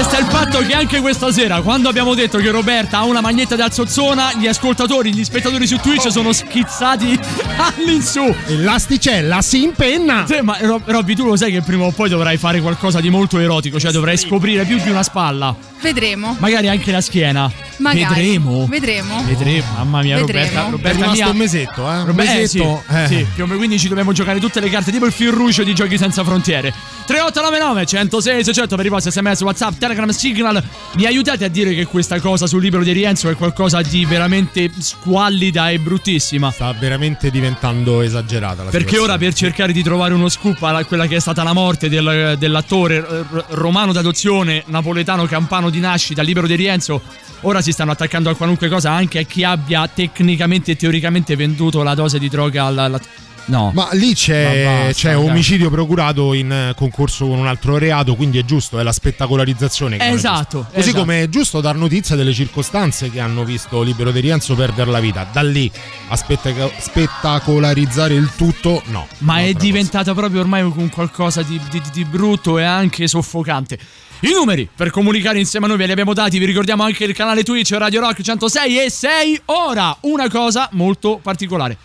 Resta 0.04 0.18
il 0.20 0.26
fatto 0.26 0.60
che 0.60 0.74
anche 0.74 1.00
questa 1.00 1.32
sera, 1.32 1.62
quando 1.62 1.88
abbiamo 1.88 2.14
detto 2.14 2.38
che 2.40 2.52
Roberta 2.52 2.98
ha 2.98 3.06
una 3.06 3.22
maglietta 3.22 3.56
da 3.56 3.72
Zozzona, 3.72 4.34
gli 4.34 4.48
ascoltatori, 4.48 5.14
gli 5.14 5.24
spettatori 5.24 5.66
su 5.66 5.78
Twitch 5.78 6.12
sono 6.12 6.34
schizzati 6.34 7.18
all'insù. 7.56 8.22
E 8.48 8.58
l'asticella 8.58 9.42
si 9.42 9.64
impenna. 9.64 10.26
Sì, 10.28 10.42
ma 10.42 10.58
Rob- 10.60 10.84
Robby, 10.90 11.16
tu 11.16 11.24
lo 11.26 11.38
sai 11.38 11.54
che 11.54 11.62
prima 11.62 11.86
o 11.86 11.92
poi 11.92 12.10
dovrai 12.10 12.36
fare 12.36 12.60
qualcosa 12.60 13.00
di 13.00 13.10
molto 13.10 13.40
erotico, 13.40 13.80
cioè 13.80 13.92
dovrai 13.94 14.18
scoprire 14.18 14.66
più 14.66 14.78
di 14.78 14.90
una 14.90 15.04
spalla, 15.04 15.56
Vedremo. 15.82 16.36
magari 16.38 16.68
anche 16.68 16.92
la 16.92 17.00
schiena. 17.00 17.50
Magari. 17.78 18.04
Vedremo. 18.06 18.66
Vedremo. 18.68 19.24
Vedremo, 19.24 19.66
mamma 19.76 20.02
mia, 20.02 20.18
Vedremo. 20.18 20.40
Roberta. 20.44 20.68
È 20.68 20.72
Roberta 20.72 20.98
rimasto 20.98 21.16
mia. 21.16 21.30
un 21.30 21.38
mesetto, 21.38 21.92
eh? 21.92 21.98
Un 21.98 22.20
eh, 22.20 22.26
sì, 22.48 22.60
mesetto. 22.60 22.84
eh. 22.90 23.08
sì, 23.08 23.28
più 23.34 23.44
o 23.44 23.46
meno, 23.48 23.58
quindi 23.58 23.80
ci 23.80 23.88
dobbiamo 23.88 24.12
giocare 24.12 24.40
tutte 24.40 24.60
le 24.60 24.70
carte 24.70 24.92
tipo 24.92 25.06
il 25.06 25.12
fil 25.12 25.32
rouge 25.32 25.64
di 25.64 25.74
Giochi 25.74 25.98
Senza 25.98 26.24
Frontiere 26.24 26.74
3899 27.06 27.86
106 27.86 28.44
600 28.44 28.76
per 28.76 28.86
i 28.86 28.90
vostri 28.90 29.12
sms 29.12 29.42
whatsapp 29.42 29.78
telegram 29.78 30.10
signal 30.10 30.64
mi 30.94 31.06
aiutate 31.06 31.44
a 31.44 31.48
dire 31.50 31.74
che 31.74 31.86
questa 31.86 32.20
cosa 32.20 32.48
sul 32.48 32.62
libro 32.62 32.82
di 32.84 32.92
Rienzo 32.94 33.30
è 33.30 33.36
qualcosa 33.36 33.82
di 33.82 34.06
veramente 34.06 34.70
squallida 34.78 35.70
e 35.70 35.80
bruttissima 35.80 36.52
Sta 36.52 36.74
veramente 36.80 37.30
diventando 37.30 38.02
esagerata 38.02 38.64
la 38.64 38.70
perché 38.70 38.98
ora 39.00 39.18
per 39.18 39.34
cercare 39.34 39.74
di 39.74 39.84
trovare 39.84 40.14
uno 40.14 40.30
scoop 40.30 40.62
alla 40.64 40.86
quella 40.86 41.06
che 41.08 41.18
è 41.18 41.20
stata 41.20 41.44
la 41.44 41.54
morte 41.54 41.90
del- 41.90 42.36
dell'attore 42.38 42.98
eh, 42.98 43.24
romano 43.50 43.92
d'adozione, 43.92 44.64
napoletano 44.68 45.26
campano 45.26 45.70
di 45.70 45.80
nascita, 45.80 46.22
libero 46.22 46.48
di 46.48 46.56
Rienzo, 46.56 47.02
ora 47.42 47.62
si 47.64 47.72
stanno 47.72 47.92
attaccando 47.92 48.30
a 48.30 48.36
qualunque 48.36 48.70
cosa, 48.70 48.92
anche 48.92 49.18
a 49.20 49.24
chi 49.24 49.44
abbia 49.44 49.88
tecnicamente 49.88 50.72
e 50.72 50.76
teoricamente 50.76 51.36
venduto 51.36 51.82
la 51.82 51.96
dose 51.96 52.20
di 52.20 52.30
droga 52.30 52.66
alla... 52.66 52.84
alla- 52.84 53.02
No. 53.46 53.72
Ma 53.74 53.90
lì 53.92 54.14
c'è, 54.14 54.78
Ma 54.78 54.86
basta, 54.86 54.94
c'è 55.10 55.18
omicidio 55.18 55.70
procurato 55.70 56.34
in 56.34 56.50
eh, 56.50 56.74
concorso 56.78 57.28
con 57.28 57.40
un 57.40 57.46
altro 57.48 57.78
reato, 57.78 58.16
quindi 58.16 58.38
è 58.38 58.46
giusto, 58.46 58.80
è 58.80 58.84
la 58.84 58.94
spettacolarizzazione. 58.94 59.98
Che 59.98 60.08
Esatto. 60.08 60.68
Così 60.72 60.80
esatto. 60.80 61.00
come 61.00 61.24
è 61.24 61.28
giusto 61.28 61.60
dar 61.60 61.76
notizia 61.76 62.16
delle 62.16 62.32
circostanze 62.32 63.10
che 63.12 63.20
hanno 63.20 63.44
visto 63.44 63.82
Libero 63.82 64.12
De 64.12 64.22
Rienzo 64.22 64.56
perdere 64.56 64.92
la 64.92 65.02
vita. 65.02 65.28
Da 65.30 65.42
lì 65.42 65.70
a 66.08 66.16
spettaco- 66.16 66.72
spettacolarizzare 66.80 68.14
il 68.14 68.30
tutto, 68.38 68.82
no. 68.86 69.08
Ma 69.20 69.40
è 69.42 69.52
diventata 69.54 70.14
proprio 70.14 70.40
ormai 70.40 70.62
un 70.62 70.90
qualcosa 70.90 71.42
di, 71.42 71.60
di- 71.70 71.82
di 71.92 72.06
brutto 72.06 72.58
e 72.60 72.64
anche 72.64 73.08
soffocante. 73.10 73.78
I 74.22 74.32
numeri 74.32 74.70
per 74.74 74.90
comunicare 74.90 75.38
insieme 75.38 75.66
a 75.66 75.70
noi 75.70 75.78
ve 75.78 75.86
li 75.86 75.92
abbiamo 75.92 76.14
dati, 76.14 76.40
vi 76.40 76.46
ricordiamo 76.46 76.84
anche 76.84 77.04
il 77.04 77.14
canale 77.14 77.44
Twitch 77.44 77.72
Radio 77.74 78.00
Rock 78.00 78.22
106 78.22 78.80
e 78.80 78.90
6. 78.90 79.42
Ora, 79.46 79.96
una 80.02 80.30
cosa 80.30 80.70
molto 80.72 81.20
particolare. 81.22 81.78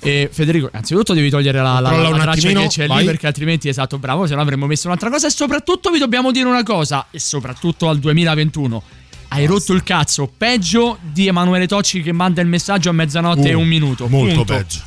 E 0.00 0.28
Federico, 0.30 0.68
anzitutto 0.72 1.12
devi 1.12 1.28
togliere 1.28 1.60
la, 1.60 1.80
la, 1.80 1.90
la 1.90 2.18
traccia 2.18 2.50
che 2.50 2.66
c'è 2.68 2.86
vai. 2.86 3.00
lì 3.00 3.04
perché 3.04 3.26
altrimenti 3.26 3.68
esatto, 3.68 3.98
bravo, 3.98 4.26
se 4.26 4.34
no 4.34 4.40
avremmo 4.40 4.66
messo 4.66 4.86
un'altra 4.86 5.10
cosa 5.10 5.26
e 5.26 5.30
soprattutto 5.30 5.90
vi 5.90 5.98
dobbiamo 5.98 6.30
dire 6.30 6.46
una 6.46 6.62
cosa 6.62 7.06
e 7.10 7.18
soprattutto 7.18 7.88
al 7.88 7.98
2021. 7.98 8.82
Hai 9.30 9.44
rotto 9.46 9.72
il 9.72 9.82
cazzo, 9.82 10.30
peggio 10.34 10.98
di 11.00 11.26
Emanuele 11.26 11.66
Tocci 11.66 12.02
che 12.02 12.12
manda 12.12 12.40
il 12.40 12.46
messaggio 12.46 12.90
a 12.90 12.92
mezzanotte 12.92 13.48
e 13.50 13.54
Uh, 13.54 13.60
un 13.60 13.66
minuto. 13.66 14.08
Molto 14.08 14.34
Punto. 14.36 14.54
peggio. 14.54 14.80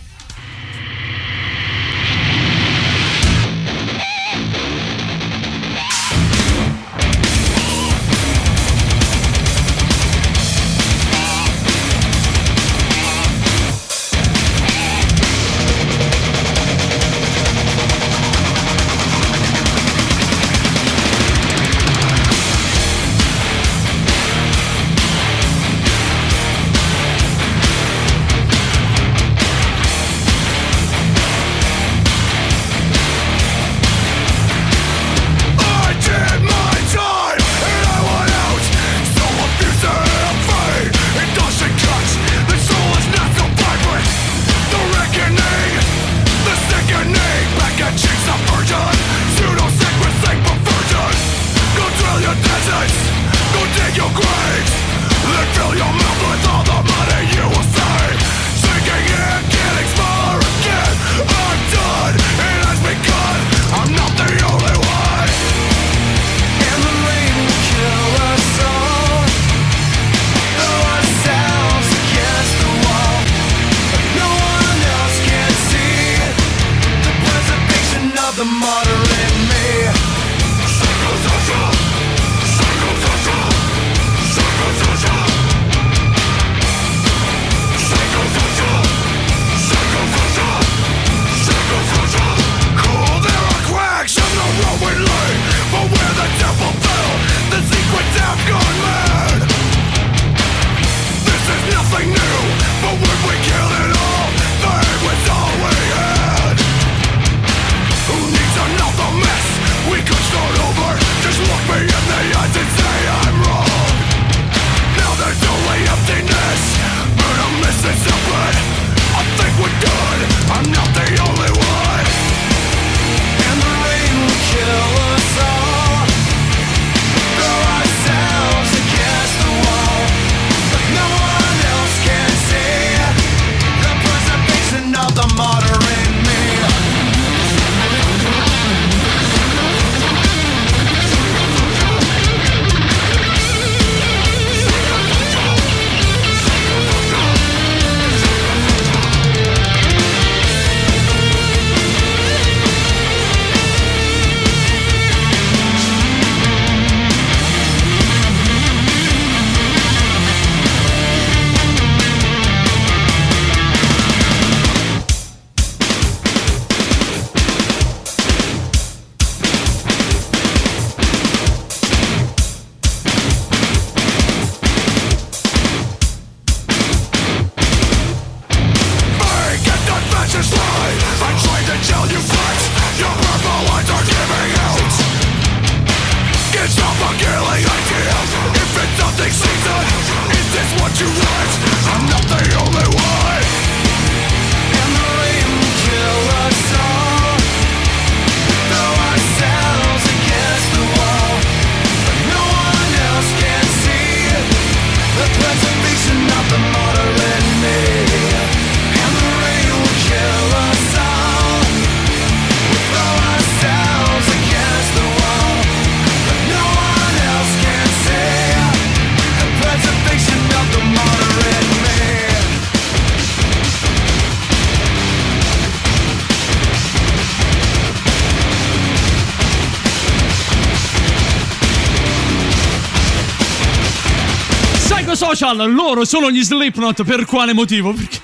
Psychosocial, 235.52 235.74
loro 235.74 236.06
sono 236.06 236.32
gli 236.32 236.44
Slipknot, 236.44 237.04
per 237.04 237.26
quale 237.26 237.54
motivo? 237.54 237.94
Perché 237.94 238.20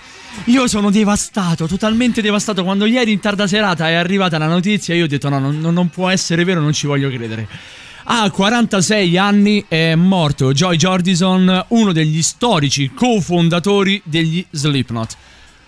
io 0.46 0.68
sono 0.68 0.90
devastato, 0.90 1.68
totalmente 1.68 2.22
devastato. 2.22 2.64
Quando 2.64 2.86
ieri 2.86 3.12
in 3.12 3.20
tarda 3.20 3.48
serata 3.48 3.90
è 3.90 3.94
arrivata 3.94 4.38
la 4.38 4.48
notizia, 4.48 4.96
io 4.96 5.06
ho 5.06 5.08
detto 5.08 5.30
no, 5.30 5.40
non, 5.40 5.60
non 5.60 5.90
può 5.90 6.10
essere 6.10 6.44
vero, 6.44 6.62
non 6.62 6.74
ci 6.74 6.88
voglio 6.88 7.10
credere. 7.10 7.48
A 8.10 8.30
46 8.30 9.18
anni 9.18 9.66
è 9.68 9.96
morto 9.96 10.54
Joy 10.54 10.78
Jordison, 10.78 11.66
uno 11.70 11.92
degli 11.92 12.22
storici 12.22 12.92
cofondatori 12.94 14.02
degli 14.06 14.46
Slipknot. 14.50 15.18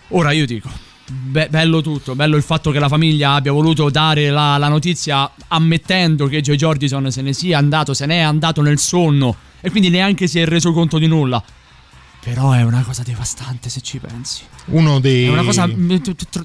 Ora 0.10 0.32
io 0.32 0.46
dico, 0.46 0.70
be- 1.06 1.50
bello 1.50 1.82
tutto, 1.82 2.16
bello 2.16 2.38
il 2.38 2.44
fatto 2.44 2.72
che 2.72 2.80
la 2.80 2.88
famiglia 2.88 3.34
abbia 3.34 3.51
voluto 3.51 3.89
dare 3.89 4.30
la, 4.30 4.58
la 4.58 4.70
notizia 4.70 5.30
ammettendo 5.50 6.28
che 6.28 6.39
Joy 6.39 6.56
Jordison 6.56 7.12
se 7.12 7.22
ne 7.22 7.34
sia 7.34 7.58
andato, 7.58 7.94
se 7.94 8.06
n'è 8.06 8.20
andato 8.20 8.62
nel 8.62 8.80
sonno 8.80 9.48
e 9.62 9.70
quindi 9.70 9.89
neanche 9.89 10.28
si 10.28 10.39
è 10.39 10.46
reso 10.46 10.72
conto 10.72 10.98
di 10.98 11.08
nulla. 11.08 11.44
Però 12.22 12.51
è 12.51 12.63
una 12.63 12.84
cosa 12.84 13.01
devastante 13.01 13.70
se 13.70 13.80
ci 13.80 13.98
pensi. 13.98 14.44
Uno 14.66 15.00
dei. 15.00 15.25
È 15.25 15.30
una 15.30 15.44
cosa 15.44 15.66
mm, 15.66 15.96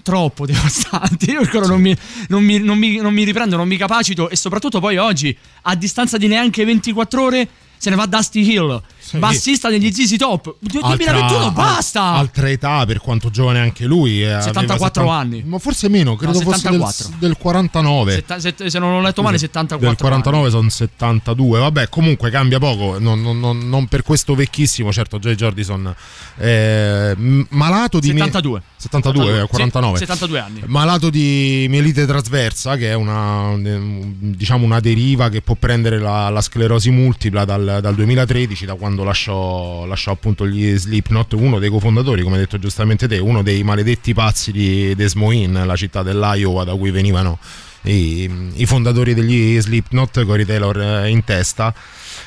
troppo 0.02 0.47
devastante. 0.47 1.33
Io 1.33 1.40
ancora 1.40 1.66
non, 1.66 1.80
mi, 1.80 1.97
non, 2.28 2.44
mi, 2.44 2.59
non, 2.59 2.78
mi, 2.78 2.97
non 2.97 3.12
mi 3.12 3.25
riprendo, 3.25 3.56
non 3.56 3.66
mi 3.66 3.76
capacito. 3.76 4.30
E 4.30 4.37
soprattutto 4.37 4.78
poi 4.78 4.99
oggi, 4.99 5.37
a 5.62 5.75
distanza 5.75 6.16
di 6.16 6.28
neanche 6.28 6.64
24 6.64 7.23
ore, 7.23 7.49
se 7.76 7.90
ne 7.90 7.97
va 7.97 8.06
Dusty 8.06 8.49
Hill, 8.49 8.80
bassista 9.12 9.68
degli 9.68 9.92
ZZ 9.92 10.16
Top. 10.16 10.54
2021, 10.61 11.52
basta! 11.52 12.02
Altra 12.02 12.49
età, 12.50 12.84
per 12.87 12.99
quanto 13.00 13.30
giovane 13.30 13.61
anche 13.61 13.84
lui. 13.87 14.23
eh, 14.23 14.26
aveva 14.26 14.42
74 14.42 15.02
settan- 15.02 15.18
anni. 15.18 15.42
Ma 15.44 15.58
forse 15.58 15.88
meno, 15.88 16.16
credo 16.16 16.32
No, 16.32 16.40
fosse 16.40 16.68
del, 16.70 16.80
74. 16.80 17.16
del 17.18 17.37
49. 17.37 18.12
Setta- 18.12 18.40
se, 18.40 18.54
se 18.66 18.78
non 18.78 18.92
ho 18.92 19.00
letto 19.00 19.23
male, 19.23 19.38
74. 19.38 19.87
Del 19.88 19.96
49 19.96 20.50
sono 20.50 20.68
72. 20.68 21.58
Vabbè, 21.61 21.88
comunque 21.88 22.30
cambia 22.30 22.58
poco. 22.58 22.99
Non, 22.99 23.20
non- 23.23 23.38
non- 23.40 23.68
non 23.68 23.87
per 23.87 24.02
questo 24.02 24.34
vecchissimo, 24.34 24.92
certo. 24.92 25.18
Joy 25.18 25.34
Jordison 25.34 25.94
eh, 26.38 27.14
malato 27.50 27.99
di. 28.00 28.08
72. 28.08 28.62
72, 28.76 29.40
eh, 29.42 29.46
49. 29.46 29.99
Sì, 29.99 30.04
72 30.04 30.38
anni. 30.38 30.62
Malato 30.66 31.11
di 31.11 31.66
mielite 31.68 32.06
trasversa, 32.06 32.76
che 32.76 32.90
è 32.90 32.94
una, 32.94 33.49
un- 33.49 34.12
diciamo 34.37 34.64
una 34.64 34.80
deriva 34.80 35.28
che 35.28 35.40
può 35.40 35.54
prendere 35.54 35.99
la, 35.99 36.28
la 36.28 36.40
sclerosi 36.40 36.90
multipla 36.90 37.44
dal, 37.44 37.78
dal 37.80 37.94
2013, 37.94 38.66
da 38.66 38.75
quando 38.75 38.93
lasciò, 39.02 39.84
lasciò 39.86 40.12
appunto 40.12 40.46
gli 40.46 40.76
Slipknot, 40.76 41.32
uno 41.32 41.58
dei 41.58 41.70
cofondatori, 41.70 42.22
come 42.22 42.36
hai 42.36 42.42
detto 42.42 42.58
giustamente 42.58 43.08
te, 43.08 43.18
uno 43.18 43.42
dei 43.42 43.62
maledetti 43.64 44.14
pazzi 44.14 44.52
di 44.52 44.94
Des 44.94 45.14
Moines, 45.14 45.64
la 45.64 45.76
città 45.76 46.02
dell'Iowa 46.02 46.64
da 46.64 46.74
cui 46.74 46.90
venivano 46.90 47.38
i, 47.84 48.30
i 48.54 48.66
fondatori 48.66 49.14
degli 49.14 49.60
Slipknot, 49.60 50.24
Cory 50.24 50.44
Taylor 50.44 50.80
eh, 50.80 51.08
in 51.08 51.24
testa. 51.24 51.74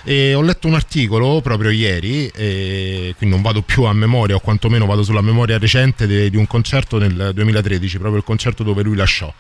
E 0.03 0.33
ho 0.33 0.41
letto 0.41 0.67
un 0.67 0.73
articolo 0.73 1.41
proprio 1.41 1.69
ieri, 1.69 2.29
quindi 2.33 3.35
non 3.35 3.41
vado 3.41 3.61
più 3.61 3.83
a 3.83 3.93
memoria, 3.93 4.35
o 4.35 4.39
quantomeno 4.39 4.85
vado 4.85 5.03
sulla 5.03 5.21
memoria 5.21 5.57
recente 5.57 6.07
de- 6.07 6.29
di 6.29 6.37
un 6.37 6.47
concerto 6.47 6.97
nel 6.97 7.31
2013, 7.33 7.97
proprio 7.97 8.19
il 8.19 8.25
concerto 8.25 8.63
dove 8.63 8.83
lui 8.83 8.95
lasciò. 8.95 9.33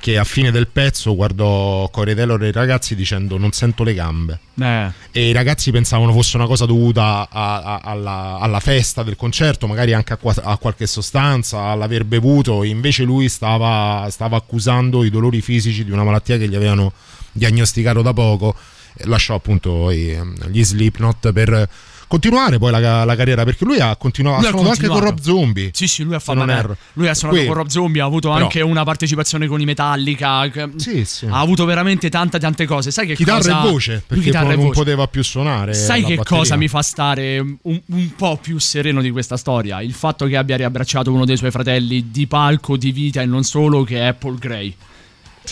Che 0.00 0.16
a 0.16 0.24
fine 0.24 0.50
del 0.52 0.68
pezzo 0.68 1.14
guardò 1.16 1.88
Corey 1.90 2.14
Taylor 2.14 2.42
e 2.44 2.48
i 2.48 2.52
ragazzi 2.52 2.94
dicendo 2.94 3.36
non 3.36 3.50
sento 3.52 3.82
le 3.82 3.94
gambe. 3.94 4.38
Eh. 4.60 4.90
E 5.10 5.28
i 5.28 5.32
ragazzi 5.32 5.70
pensavano 5.72 6.12
fosse 6.12 6.36
una 6.36 6.46
cosa 6.46 6.66
dovuta 6.66 7.28
a- 7.30 7.62
a- 7.62 7.80
alla, 7.82 8.38
alla 8.40 8.60
festa 8.60 9.02
del 9.02 9.16
concerto, 9.16 9.66
magari 9.66 9.92
anche 9.92 10.12
a, 10.12 10.16
qua- 10.16 10.34
a 10.40 10.56
qualche 10.56 10.86
sostanza, 10.86 11.62
all'aver 11.64 12.04
bevuto. 12.04 12.62
Invece 12.62 13.02
lui 13.02 13.28
stava, 13.28 14.06
stava 14.10 14.36
accusando 14.36 15.02
i 15.04 15.10
dolori 15.10 15.40
fisici 15.40 15.84
di 15.84 15.90
una 15.90 16.04
malattia 16.04 16.38
che 16.38 16.48
gli 16.48 16.54
avevano 16.54 16.92
diagnosticato 17.32 18.00
da 18.00 18.12
poco. 18.12 18.54
E 18.96 19.04
lasciò 19.06 19.34
appunto 19.34 19.92
gli 19.92 20.64
Slipknot 20.64 21.32
per 21.32 21.68
continuare 22.08 22.58
poi 22.58 22.70
la, 22.72 23.04
la 23.04 23.14
carriera 23.16 23.44
perché 23.44 23.64
lui 23.64 23.78
ha 23.78 23.94
continuato, 23.96 24.38
Lui 24.40 24.46
ha 24.48 24.50
suonato 24.50 24.70
anche 24.70 24.86
con 24.88 24.96
continuato. 24.98 25.22
Rob 25.22 25.36
Zombie. 25.36 25.70
Sì, 25.72 25.86
sì, 25.86 26.02
lui 26.02 26.14
ha 26.14 26.18
fatto. 26.18 26.42
erro. 26.48 26.76
Lui 26.94 27.06
ha 27.08 27.14
suonato 27.14 27.38
Qui- 27.38 27.46
con 27.48 27.56
Rob 27.56 27.68
Zombie, 27.68 28.00
ha 28.02 28.04
avuto 28.04 28.30
Però- 28.32 28.42
anche 28.42 28.60
una 28.62 28.82
partecipazione 28.84 29.46
con 29.46 29.60
i 29.60 29.64
Metallica. 29.64 30.50
Sì, 30.76 31.04
sì. 31.04 31.26
Ha 31.26 31.38
avuto 31.38 31.64
veramente 31.64 32.08
tante, 32.08 32.38
tante 32.38 32.66
cose. 32.66 32.90
Sai 32.90 33.06
che 33.06 33.14
Chitarra 33.14 33.38
cosa... 33.38 33.62
e 33.62 33.70
voce, 33.70 34.02
perché 34.06 34.24
chitarra 34.24 34.44
poi 34.46 34.52
e 34.54 34.56
non 34.56 34.66
voce. 34.66 34.78
poteva 34.78 35.06
più 35.06 35.22
suonare. 35.22 35.74
Sai 35.74 36.00
la 36.02 36.08
che 36.08 36.14
batteria. 36.16 36.38
cosa 36.38 36.56
mi 36.56 36.68
fa 36.68 36.82
stare 36.82 37.38
un, 37.38 37.56
un 37.62 38.14
po' 38.16 38.38
più 38.40 38.58
sereno 38.58 39.00
di 39.00 39.10
questa 39.10 39.36
storia? 39.36 39.80
Il 39.82 39.92
fatto 39.92 40.26
che 40.26 40.36
abbia 40.36 40.56
riabbracciato 40.56 41.12
uno 41.12 41.24
dei 41.24 41.36
suoi 41.36 41.50
fratelli 41.50 42.10
di 42.10 42.26
palco, 42.26 42.76
di 42.76 42.90
vita 42.90 43.20
e 43.22 43.26
non 43.26 43.44
solo, 43.44 43.84
che 43.84 44.08
è 44.08 44.14
Paul 44.14 44.38
Gray. 44.38 44.74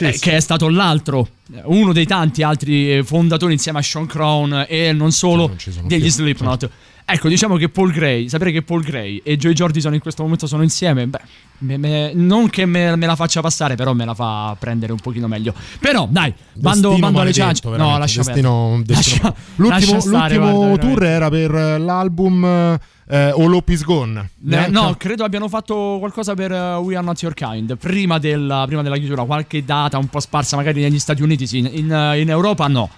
Eh, 0.05 0.13
sì. 0.13 0.21
Che 0.21 0.37
è 0.37 0.41
stato 0.41 0.69
l'altro, 0.69 1.29
eh, 1.55 1.61
uno 1.65 1.93
dei 1.93 2.07
tanti 2.07 2.43
altri 2.43 2.97
eh, 2.99 3.03
fondatori 3.05 3.53
insieme 3.53 3.79
a 3.79 3.83
Sean 3.83 4.07
Crown 4.07 4.67
e 4.69 4.93
non 4.93 5.13
solo 5.13 5.53
ci 5.57 5.71
sono 5.73 5.87
degli 5.89 6.03
più, 6.03 6.11
Slipknot. 6.11 6.71
Ecco, 7.09 7.29
diciamo 7.29 7.57
che 7.57 7.69
Paul 7.69 7.93
Gray, 7.93 8.29
sapere 8.29 8.51
che 8.51 8.63
Paul 8.63 8.83
Gray 8.83 9.21
e 9.23 9.37
Joy 9.37 9.53
Jordison 9.53 9.95
in 9.95 10.01
questo 10.01 10.25
momento 10.25 10.49
sono 10.49 10.65
insieme, 10.65 11.07
beh, 11.07 11.21
me- 11.59 11.77
me- 11.77 12.11
non 12.15 12.51
che 12.51 12.67
me, 12.67 12.97
me 12.97 13.07
la 13.07 13.15
faccia 13.15 13.41
passare, 13.41 13.77
però 13.77 13.93
me 13.93 14.05
la 14.05 14.13
fa 14.15 14.57
prendere 14.59 14.91
un 14.91 14.99
pochino 14.99 15.29
meglio. 15.29 15.55
Però, 15.79 16.09
dai, 16.11 16.35
bando, 16.55 16.99
bando 16.99 17.21
alle 17.21 17.33
ciance. 17.33 17.63
No, 17.77 17.97
lascia 17.97 18.23
destino- 18.25 18.83
destino- 18.85 19.23
Lascia- 19.23 19.35
L'ultimo, 19.55 19.93
lascia 19.93 20.01
stare, 20.01 20.35
l'ultimo 20.37 20.67
guarda, 20.67 20.79
tour 20.85 21.05
era 21.05 21.29
per 21.31 21.51
l'album 21.81 22.77
eh, 23.09 23.33
All 23.37 23.53
Hope 23.53 23.73
Is 23.73 23.85
Gone. 23.85 24.31
Eh, 24.51 24.67
no, 24.69 24.95
credo 24.99 25.25
abbiano 25.25 25.49
fatto 25.49 25.97
qualcosa 25.99 26.35
per 26.35 26.51
eh, 26.53 26.75
We 26.77 26.97
Are 26.97 27.05
Not 27.05 27.21
Your 27.23 27.35
Kind 27.35 27.77
prima 27.77 28.19
della, 28.19 28.65
prima 28.67 28.83
della 28.83 28.97
chiusura, 28.97 29.23
qualche 29.25 29.65
data 29.65 29.99
un 29.99 30.09
po' 30.09 30.21
sparsa 30.21 30.57
magari 30.57 30.81
negli 30.83 30.99
Stati 30.99 31.23
Uniti, 31.23 31.47
sì, 31.47 31.59
in, 31.59 31.93
eh, 31.93 32.21
in 32.21 32.29
Europa 32.31 32.67
no. 32.69 32.89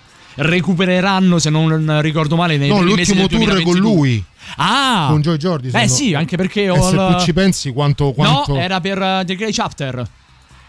Recupereranno, 0.41 1.38
se 1.38 1.50
non 1.50 2.00
ricordo 2.00 2.37
male, 2.37 2.57
nei 2.57 2.69
No, 2.69 2.81
l'ultimo 2.81 3.27
tour 3.27 3.38
con 3.41 3.73
2022. 3.73 3.81
lui. 3.81 4.25
Ah! 4.57 5.09
Con 5.11 5.21
Joy 5.21 5.37
Jordison. 5.37 5.81
Beh 5.81 5.88
sì, 5.88 6.15
anche 6.15 6.37
perché 6.37 6.62
E 6.62 6.71
ho 6.71 6.81
se 6.81 6.95
il- 6.95 7.15
tu 7.17 7.25
ci 7.25 7.33
pensi 7.33 7.73
quanto... 7.73 8.12
quanto... 8.12 8.53
No, 8.55 8.59
era 8.61 8.81
per 8.81 9.03
eh, 9.03 9.23
The 9.27 9.35
Grey 9.35 9.53
Chapter. 9.53 10.07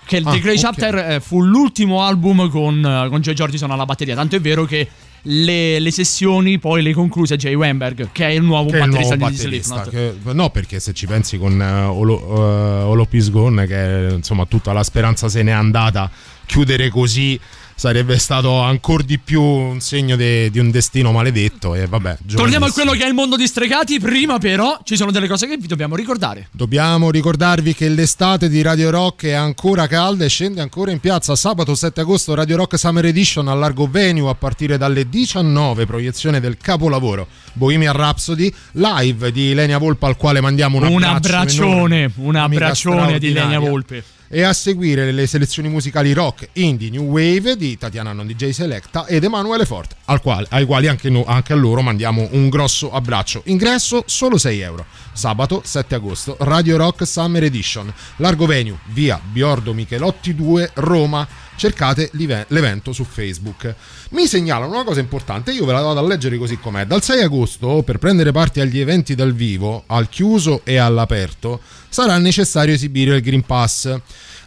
Che 0.06 0.18
il 0.18 0.28
Ah, 0.28 0.32
The 0.32 0.40
Grey 0.40 0.56
ok. 0.56 0.62
Chapter 0.62 0.96
eh, 1.12 1.20
fu 1.20 1.42
l'ultimo 1.44 2.02
album 2.04 2.50
con, 2.50 2.84
eh, 2.84 3.10
con 3.10 3.22
Joy 3.22 3.34
Jordison 3.36 3.70
alla 3.72 3.86
batteria. 3.86 4.16
Tanto 4.16 4.36
è 4.36 4.42
vero 4.42 4.66
che 4.66 4.88
le, 5.24 5.80
le 5.80 5.92
sessioni 5.92 6.60
poi 6.60 6.82
le 6.82 6.94
concluse 6.94 7.36
Jay 7.36 7.54
Weinberg, 7.54 8.10
che 8.12 8.28
è 8.28 8.32
il 8.32 8.44
nuovo 8.44 8.70
che 8.70 8.80
è 8.80 8.84
il 8.84 8.90
batterista 8.90 9.16
nuovo 9.16 9.32
di 9.32 9.38
batterista, 9.38 9.84
Slipknot. 9.84 10.24
che- 10.24 10.34
no, 10.34 10.50
perché 10.50 10.80
se 10.80 10.94
ci 10.94 11.06
pensi 11.08 11.38
con 11.38 11.60
uh, 11.60 11.64
All, 11.64 13.00
uh, 13.00 13.08
Is 13.12 13.30
Gone, 13.32 13.66
che 13.66 14.10
insomma 14.12 14.46
tutta 14.46 14.74
la 14.74 14.84
speranza 14.84 15.28
se 15.28 15.44
n'è 15.44 15.52
andata, 15.52 16.10
chiudere 16.46 16.90
così 16.90 17.40
sarebbe 17.80 18.20
stato 18.20 18.60
ancora 18.60 19.04
di 19.04 19.18
più 19.20 19.42
un 19.42 19.80
segno 19.80 20.18
de- 20.18 20.50
di 20.50 20.60
un 20.60 20.70
destino 20.70 21.14
maledetto. 21.14 21.76
E 21.76 21.88
vabbè, 21.88 22.18
Torniamo 22.36 22.66
a 22.66 22.72
quello 22.72 22.92
che 22.92 23.06
è 23.06 23.08
il 23.08 23.14
mondo 23.14 23.38
di 23.38 23.48
stregati. 23.48 24.02
Prima, 24.02 24.38
però, 24.38 24.82
ci 24.84 24.98
sono 24.98 25.12
delle 25.12 25.30
cose 25.30 25.48
che 25.48 25.56
vi 25.56 25.66
dobbiamo 25.66 25.96
ricordare. 25.96 26.50
Dobbiamo 26.52 27.10
ricordarvi 27.10 27.74
che 27.74 27.88
l'estate 27.88 28.50
di 28.50 28.62
Radio 28.62 28.90
Rock 28.90 29.28
è 29.28 29.32
ancora 29.32 29.88
calda 29.88 30.26
e 30.26 30.28
scende 30.28 30.60
ancora 30.60 30.92
in 30.92 31.00
piazza. 31.00 31.38
Sabato 31.38 31.74
7 31.74 32.02
agosto 32.02 32.34
Radio 32.34 32.58
Rock 32.58 32.78
Summer 32.78 33.06
Edition 33.06 33.48
a 33.48 33.54
largo 33.54 33.88
venue 33.90 34.30
a 34.30 34.36
partire 34.36 34.78
dalle 34.78 35.08
19, 35.08 35.86
proiezione 35.86 36.42
del 36.42 36.58
capolavoro 36.58 37.28
Bohemian 37.54 37.96
Rhapsody, 37.96 38.54
live 38.74 39.32
di 39.32 39.54
Lenia 39.54 39.78
Volpe 39.78 40.06
al 40.06 40.18
quale 40.18 40.42
mandiamo 40.42 40.80
un, 40.80 40.84
Un 40.84 41.04
abbraccio 41.04 41.64
abbraccione, 41.64 42.12
un 42.16 42.36
abbraccione 42.36 43.20
di 43.20 43.32
Lenia. 43.32 43.60
Volpe. 43.60 44.04
E 44.32 44.44
a 44.44 44.54
seguire 44.54 45.12
le 45.12 45.26
selezioni 45.26 45.70
musicali 45.70 46.14
rock, 46.14 46.50
indie, 46.54 46.92
new 46.92 47.06
wave 47.06 47.58
di 47.58 47.80
Tatiana 47.80 48.14
Non 48.14 48.28
DJ 48.28 48.50
Selecta 48.52 49.08
ed 49.08 49.24
Emanuele 49.24 49.66
Forte, 49.66 49.96
al 50.06 50.22
quale- 50.22 50.46
ai 50.52 50.66
quali 50.66 50.88
anche, 50.88 51.10
no- 51.10 51.26
anche 51.26 51.54
a 51.54 51.56
loro 51.56 51.82
mandiamo 51.82 52.28
un 52.34 52.48
grosso 52.48 52.92
abbraccio. 52.92 53.42
Ingresso 53.46 54.04
solo 54.06 54.38
6 54.38 54.60
euro. 54.60 54.86
Sabato 55.14 55.64
7 55.66 55.96
agosto, 55.96 56.36
Radio 56.42 56.78
Rock 56.78 57.08
Summer 57.08 57.44
Edition. 57.44 57.92
Largo 58.18 58.46
venue, 58.46 58.78
via 58.94 59.20
Biordo 59.20 59.74
Michelotti 59.74 60.36
2, 60.36 60.70
Roma. 60.76 61.28
Cercate 61.60 62.10
l'evento 62.14 62.94
su 62.94 63.04
Facebook. 63.04 63.76
Mi 64.12 64.26
segnalano 64.26 64.74
una 64.74 64.84
cosa 64.84 65.02
importante, 65.02 65.52
io 65.52 65.66
ve 65.66 65.74
la 65.74 65.82
vado 65.82 66.00
a 66.00 66.08
leggere 66.08 66.38
così 66.38 66.58
com'è. 66.58 66.86
Dal 66.86 67.04
6 67.04 67.22
agosto, 67.22 67.84
per 67.84 68.00
prendere 68.00 68.32
parte 68.32 68.62
agli 68.62 68.80
eventi 68.80 69.14
dal 69.14 69.34
vivo, 69.34 69.84
al 69.88 70.10
chiuso 70.10 70.62
e 70.64 70.78
all'aperto, 70.78 71.60
sarà 71.90 72.18
necessario 72.18 72.74
esibire 72.74 73.18
il 73.18 73.22
Green 73.22 73.46
Pass. 73.46 73.94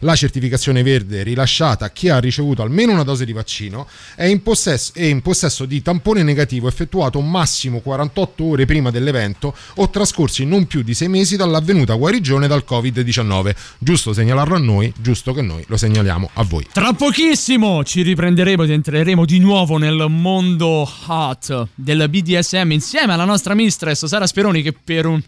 La 0.05 0.17
certificazione 0.17 0.83
verde 0.83 1.23
rilasciata 1.23 1.85
a 1.85 1.91
chi 1.91 2.09
ha 2.09 2.19
ricevuto 2.19 2.63
almeno 2.63 2.91
una 2.91 3.05
dose 3.05 3.25
di 3.25 3.33
vaccino 3.33 3.87
è 4.17 4.25
in 4.25 4.43
possesso, 4.43 4.93
è 4.97 5.05
in 5.05 5.23
possesso 5.23 5.65
di 5.65 5.81
tampone 5.81 6.25
negativo 6.25 6.67
effettuato 6.67 7.21
massimo 7.21 7.79
48 7.79 8.45
ore 8.45 8.65
prima 8.65 8.91
dell'evento 8.91 9.55
o 9.77 9.91
trascorsi 9.91 10.45
non 10.45 10.67
più 10.67 10.83
di 10.83 10.93
6 10.93 11.07
mesi 11.07 11.37
dall'avvenuta 11.37 11.95
guarigione 11.95 12.49
dal 12.49 12.65
Covid-19. 12.69 13.55
Giusto 13.79 14.13
segnalarlo 14.13 14.57
a 14.57 14.59
noi, 14.59 14.93
giusto 14.99 15.33
che 15.33 15.43
noi 15.43 15.65
lo 15.69 15.77
segnaliamo 15.77 16.31
a 16.33 16.43
voi. 16.43 16.67
Tra 16.73 16.93
pochissimo 16.95 17.85
ci 17.85 18.03
riprenderemo 18.03 18.65
ed 18.65 18.71
entreremo 18.71 19.25
di 19.25 19.39
nuovo 19.39 19.77
nel 19.77 20.07
mondo 20.09 20.91
hot 21.07 21.69
del 21.77 22.09
BDSM 22.09 22.73
insieme 22.73 23.13
alla 23.13 23.25
nostra 23.25 23.55
mistress 23.55 24.05
Sara 24.07 24.27
Speroni 24.27 24.63
che 24.63 24.73
per 24.73 25.07
un, 25.07 25.23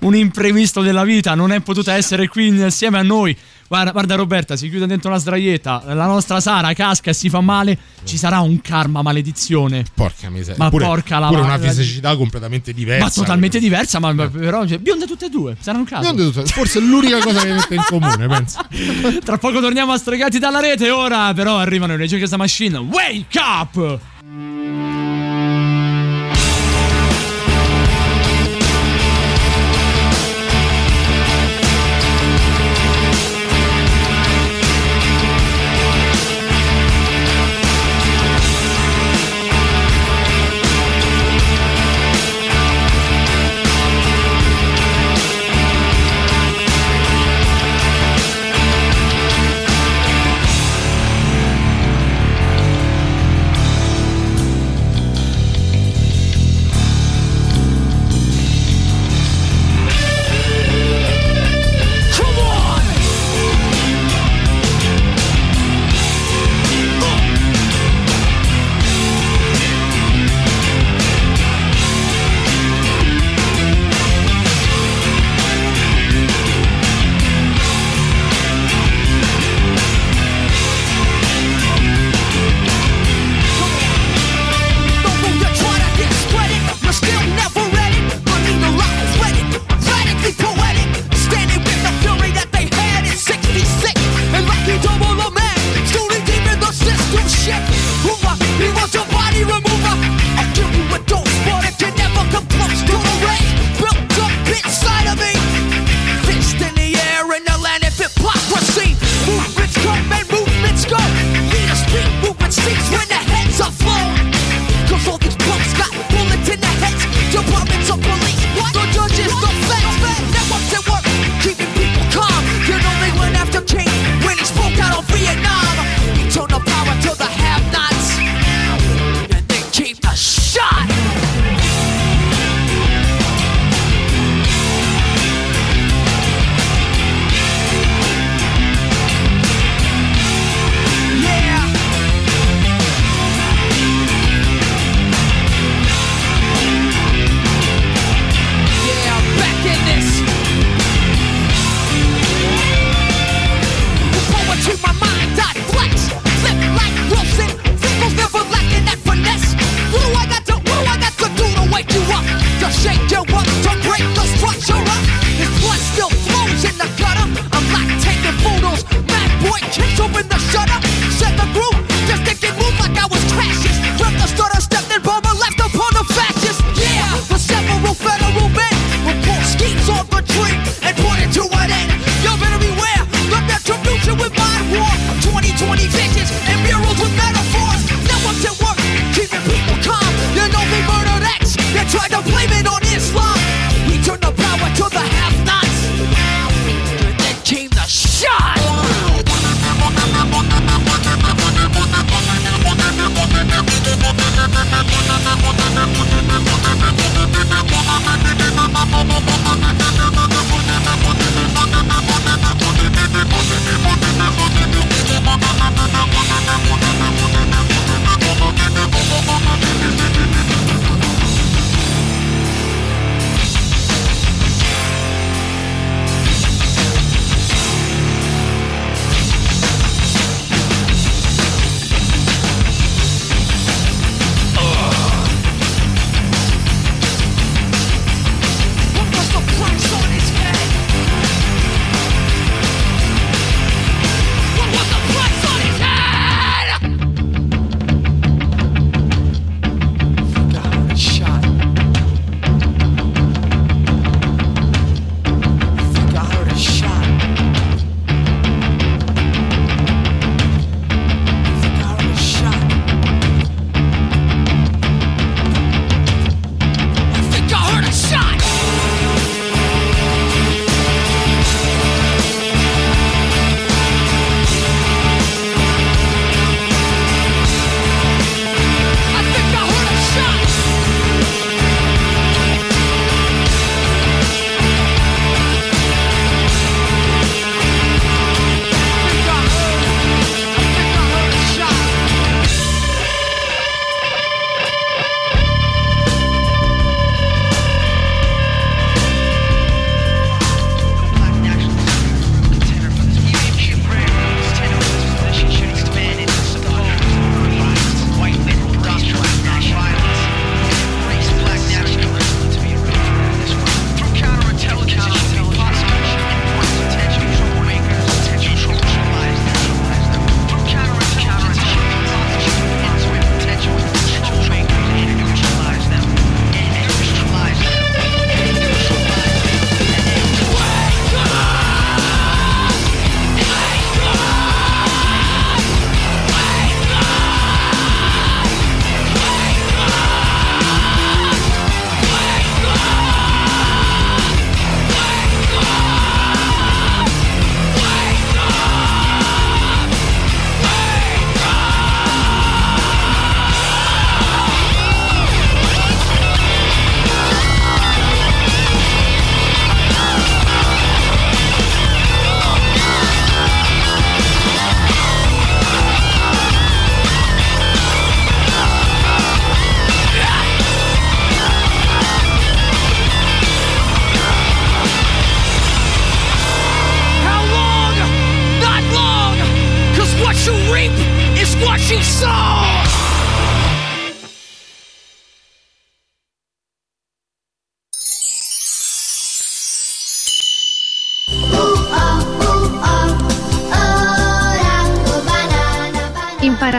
un 0.00 0.14
imprevisto 0.14 0.80
della 0.82 1.04
vita 1.04 1.34
non 1.34 1.52
è 1.52 1.60
potuta 1.60 1.94
essere 1.94 2.28
qui 2.28 2.46
insieme 2.48 2.98
a 2.98 3.02
noi. 3.02 3.36
Guarda, 3.68 3.90
guarda 3.90 4.14
Roberta, 4.14 4.54
si 4.54 4.70
chiude 4.70 4.86
dentro 4.86 5.10
una 5.10 5.18
sdraietta, 5.18 5.82
la 5.86 6.06
nostra 6.06 6.38
Sara 6.38 6.72
casca 6.72 7.10
e 7.10 7.12
si 7.12 7.28
fa 7.28 7.40
male, 7.40 7.76
ci 8.04 8.16
sarà 8.16 8.38
un 8.38 8.60
karma 8.60 9.02
maledizione. 9.02 9.84
Porca 9.92 10.30
miseria. 10.30 10.54
Ma 10.62 10.70
pure, 10.70 10.84
porca 10.84 11.18
la 11.18 11.26
pure 11.26 11.40
una 11.40 11.56
la- 11.56 11.68
fisicità 11.68 12.14
completamente 12.16 12.72
diversa. 12.72 13.04
Ma 13.04 13.10
totalmente 13.10 13.58
diversa, 13.58 13.98
ma 13.98 14.12
ma 14.12 14.28
però 14.28 14.64
cioè, 14.68 14.78
bionde 14.78 15.06
tutte 15.06 15.26
e 15.26 15.28
due, 15.30 15.56
sarà 15.58 15.78
un 15.78 15.84
caso. 15.84 16.14
Tutte- 16.14 16.46
Forse 16.46 16.78
è 16.78 16.82
l'unica 16.82 17.18
cosa 17.18 17.40
che 17.40 17.52
mette 17.54 17.74
in 17.74 17.82
comune, 17.88 18.26
penso. 18.28 18.60
Tra 19.24 19.36
poco 19.38 19.60
torniamo 19.60 19.90
a 19.92 19.98
stregati 19.98 20.38
dalla 20.38 20.60
rete, 20.60 20.90
ora 20.90 21.34
però 21.34 21.58
arrivano 21.58 21.94
i 21.94 22.02
Against 22.02 22.30
the 22.30 22.36
Machine. 22.36 22.78
Wake 22.78 23.36
up! 23.40 24.00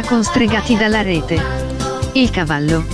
constregati 0.08 0.76
dalla 0.78 1.02
rete. 1.02 1.39
Il 2.13 2.30
cavallo. 2.32 2.86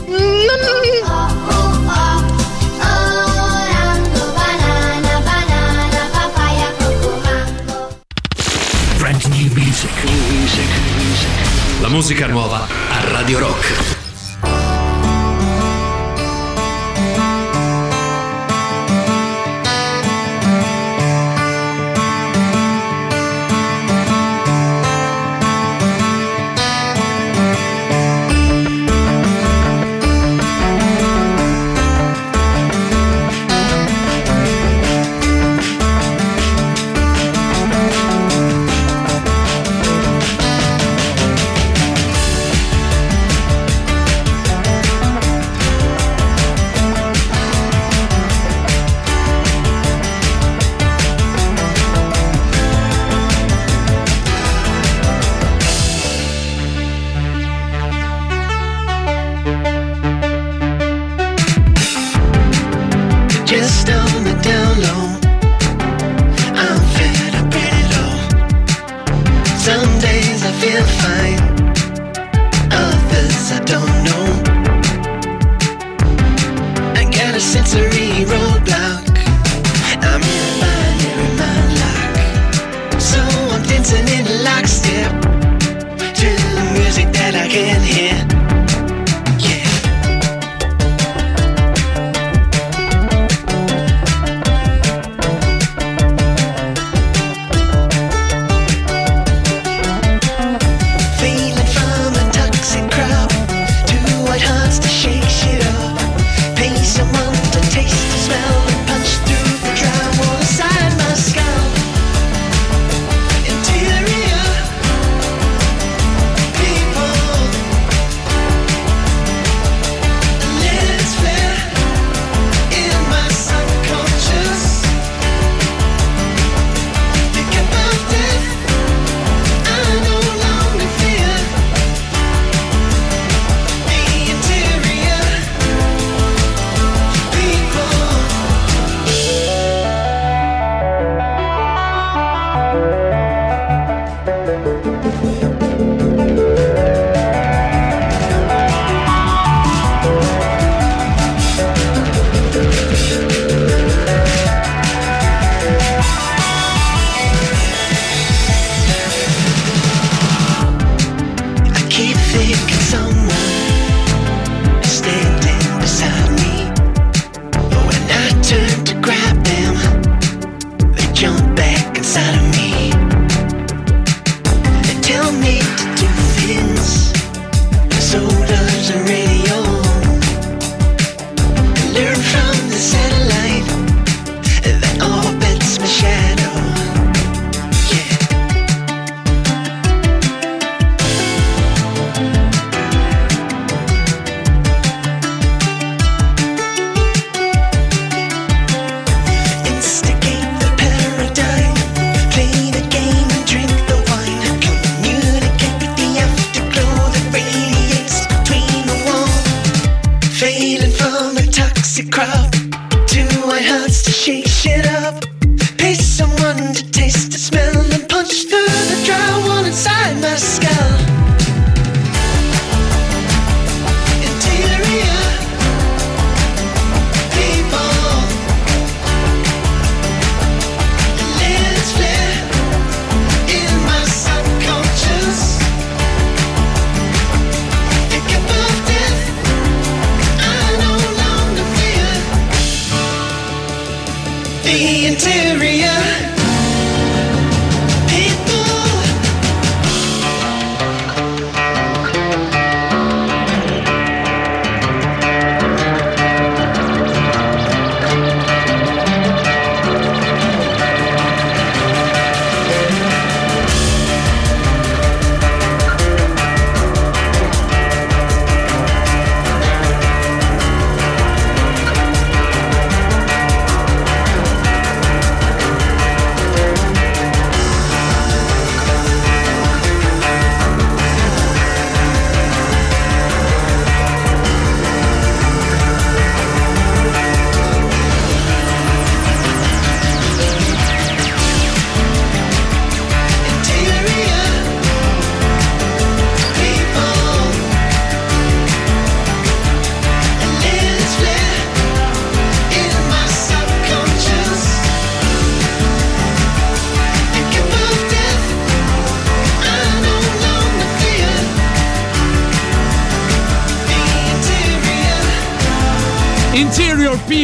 La 11.81 11.89
musica 11.89 12.27
nuova 12.27 12.65
a 12.89 13.09
Radio 13.09 13.39
Rock. 13.39 14.02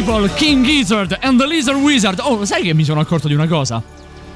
People, 0.10 0.34
King 0.34 0.66
Gizzard 0.66 1.16
and 1.22 1.40
the 1.40 1.46
Lizard 1.46 1.78
Wizard. 1.78 2.20
Oh, 2.24 2.44
sai 2.44 2.64
che 2.64 2.74
mi 2.74 2.84
sono 2.84 3.00
accorto 3.00 3.28
di 3.28 3.36
una 3.36 3.46
cosa? 3.46 3.82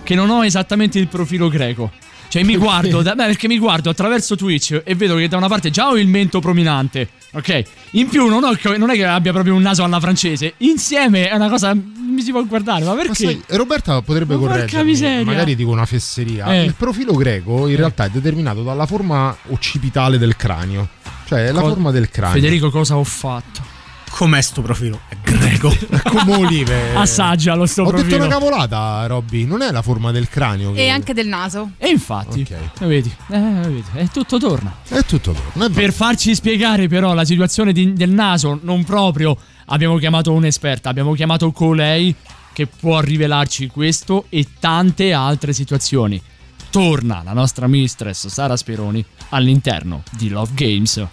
Che 0.03 0.13
non 0.13 0.29
ho 0.29 0.45
esattamente 0.45 0.99
il 0.99 1.07
profilo 1.07 1.47
greco. 1.49 1.89
Cioè 2.27 2.43
mi 2.43 2.55
guardo, 2.57 3.01
da- 3.01 3.15
beh, 3.15 3.25
perché 3.25 3.47
mi 3.47 3.57
guardo 3.57 3.89
attraverso 3.89 4.35
Twitch 4.35 4.83
e 4.85 4.93
vedo 4.93 5.15
che 5.15 5.27
da 5.27 5.37
una 5.37 5.47
parte 5.47 5.71
già 5.71 5.87
ho 5.89 5.97
il 5.97 6.07
mento 6.07 6.39
prominente, 6.41 7.09
ok? 7.31 7.63
In 7.91 8.07
più 8.07 8.27
non, 8.27 8.43
ho- 8.43 8.55
non 8.77 8.91
è 8.91 8.93
che 8.93 9.03
abbia 9.05 9.31
proprio 9.31 9.55
un 9.55 9.63
naso 9.63 9.83
alla 9.83 9.99
francese, 9.99 10.53
insieme 10.57 11.27
è 11.27 11.33
una 11.35 11.49
cosa 11.49 11.73
mi 11.73 12.21
si 12.21 12.29
può 12.29 12.43
guardare, 12.45 12.83
ma 12.83 12.91
Ma 12.93 13.01
perché? 13.01 13.15
sai, 13.15 13.41
Roberta 13.47 13.99
potrebbe 14.03 14.35
Ma 14.35 14.41
correggermi, 14.41 15.23
magari 15.23 15.55
dico 15.55 15.71
una 15.71 15.87
fesseria. 15.87 16.53
Eh. 16.53 16.65
Il 16.65 16.75
profilo 16.75 17.13
greco 17.15 17.67
in 17.67 17.77
realtà 17.77 18.05
è 18.05 18.09
determinato 18.09 18.61
dalla 18.61 18.85
forma 18.85 19.35
occipitale 19.47 20.19
del 20.19 20.35
cranio, 20.35 20.87
cioè 21.25 21.51
la 21.51 21.61
Co- 21.61 21.69
forma 21.69 21.89
del 21.89 22.09
cranio. 22.09 22.35
Federico, 22.39 22.69
cosa 22.69 22.95
ho 22.95 23.03
fatto? 23.03 23.71
Com'è 24.11 24.41
sto 24.41 24.61
profilo? 24.61 25.01
È 25.33 25.37
greco. 25.37 25.75
Come 26.09 26.35
olive. 26.35 26.93
Assaggialo 26.95 27.65
sto 27.65 27.83
Ho 27.83 27.87
profilo. 27.87 28.09
detto 28.09 28.23
una 28.25 28.33
cavolata, 28.33 29.05
Robby. 29.07 29.45
Non 29.45 29.61
è 29.61 29.71
la 29.71 29.81
forma 29.81 30.11
del 30.11 30.29
cranio. 30.29 30.71
Che... 30.71 30.85
E 30.85 30.89
anche 30.89 31.13
del 31.13 31.27
naso. 31.27 31.71
E 31.77 31.89
infatti, 31.89 32.45
lo 32.79 32.87
vedi, 32.87 33.11
eh, 33.31 33.39
vedi, 33.39 33.83
è 33.93 34.07
tutto 34.09 34.37
torna. 34.37 34.75
È 34.87 35.03
tutto 35.05 35.31
torna. 35.33 35.69
Per 35.69 35.91
farci 35.91 36.35
spiegare 36.35 36.87
però 36.87 37.13
la 37.13 37.25
situazione 37.25 37.73
di- 37.73 37.93
del 37.93 38.11
naso, 38.11 38.59
non 38.61 38.83
proprio 38.83 39.35
abbiamo 39.67 39.97
chiamato 39.97 40.31
un'esperta, 40.33 40.89
abbiamo 40.89 41.13
chiamato 41.13 41.51
colei 41.51 42.13
che 42.53 42.67
può 42.67 42.99
rivelarci 42.99 43.67
questo 43.67 44.25
e 44.29 44.47
tante 44.59 45.13
altre 45.13 45.53
situazioni. 45.53 46.21
Torna 46.69 47.21
la 47.23 47.33
nostra 47.33 47.67
mistress 47.67 48.27
Sara 48.27 48.55
Speroni 48.55 49.03
all'interno 49.29 50.03
di 50.11 50.29
Love 50.29 50.51
Games. 50.53 51.05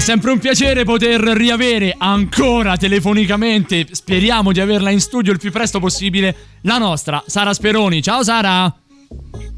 Sempre 0.00 0.30
un 0.30 0.38
piacere 0.38 0.84
poter 0.84 1.20
riavere 1.20 1.94
ancora 1.96 2.76
telefonicamente, 2.76 3.86
speriamo 3.90 4.50
di 4.50 4.60
averla 4.60 4.90
in 4.90 5.00
studio 5.00 5.30
il 5.30 5.38
più 5.38 5.52
presto 5.52 5.78
possibile, 5.78 6.34
la 6.62 6.78
nostra 6.78 7.22
Sara 7.26 7.52
Speroni. 7.52 8.02
Ciao 8.02 8.22
Sara! 8.22 8.74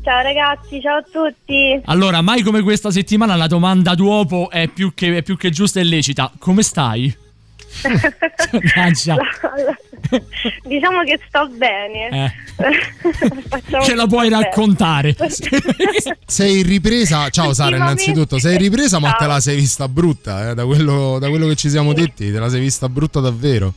Ciao 0.02 0.22
ragazzi, 0.22 0.80
ciao 0.80 0.96
a 0.96 1.02
tutti. 1.02 1.80
Allora, 1.84 2.22
mai 2.22 2.42
come 2.42 2.60
questa 2.62 2.90
settimana 2.90 3.36
la 3.36 3.46
domanda 3.46 3.94
d'uopo 3.94 4.50
è 4.50 4.66
più 4.66 4.92
che, 4.94 5.18
è 5.18 5.22
più 5.22 5.36
che 5.36 5.50
giusta 5.50 5.78
e 5.78 5.84
lecita. 5.84 6.32
Come 6.38 6.62
stai? 6.62 7.21
Mannaggia. 8.74 9.16
diciamo 10.64 11.02
che 11.04 11.18
sto 11.26 11.48
bene. 11.48 12.34
Eh, 12.56 13.82
ce 13.82 13.94
la 13.94 14.06
puoi 14.06 14.28
bene. 14.28 14.42
raccontare. 14.42 15.16
Sei 16.26 16.62
ripresa, 16.62 17.28
ciao 17.30 17.52
Sara, 17.52 17.76
innanzitutto, 17.76 18.38
sei 18.38 18.58
ripresa 18.58 18.98
ma 18.98 19.10
Ciao. 19.10 19.18
te 19.18 19.26
la 19.26 19.40
sei 19.40 19.56
vista 19.56 19.88
brutta, 19.88 20.50
eh, 20.50 20.54
da, 20.54 20.64
quello, 20.64 21.18
da 21.18 21.28
quello 21.28 21.46
che 21.48 21.56
ci 21.56 21.70
siamo 21.70 21.92
detti, 21.92 22.30
te 22.30 22.38
la 22.38 22.48
sei 22.48 22.60
vista 22.60 22.88
brutta 22.88 23.20
davvero. 23.20 23.72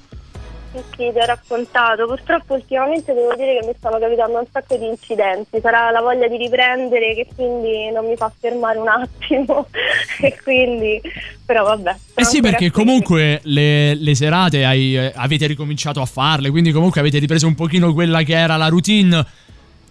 Sì, 0.96 1.12
ti 1.12 1.20
ho 1.20 1.26
raccontato. 1.26 2.06
Purtroppo 2.06 2.54
ultimamente 2.54 3.14
devo 3.14 3.34
dire 3.36 3.60
che 3.60 3.68
mi 3.68 3.74
stanno 3.78 3.98
capitando 4.00 4.40
un 4.40 4.46
sacco 4.52 4.76
di 4.76 4.86
incidenti. 4.86 5.60
Sarà 5.62 5.92
la 5.92 6.02
voglia 6.02 6.28
di 6.28 6.38
riprendere 6.38 7.14
che 7.14 7.28
quindi 7.36 7.92
non 7.92 8.06
mi 8.06 8.16
fa 8.16 8.32
fermare 8.38 8.78
un 8.78 8.88
attimo. 8.88 9.68
e 10.22 10.38
quindi, 10.44 11.02
però 11.46 11.64
vabbè. 11.64 11.96
Eh 12.16 12.26
sì, 12.26 12.42
perché 12.42 12.72
comunque 12.72 13.40
le, 13.44 13.96
le 13.96 14.16
serate 14.16 14.66
hai- 14.66 14.98
eh, 14.98 15.14
avete 15.16 15.48
ricominciato 15.48 16.02
a 16.02 16.06
farle, 16.06 16.50
quindi 16.50 16.72
comunque 16.72 17.00
avete 17.00 17.20
ripreso 17.20 17.48
un 17.48 17.56
pochino 17.56 17.94
quella 17.94 18.24
che 18.24 18.36
era 18.36 18.58
la 18.58 18.68
routine. 18.68 19.26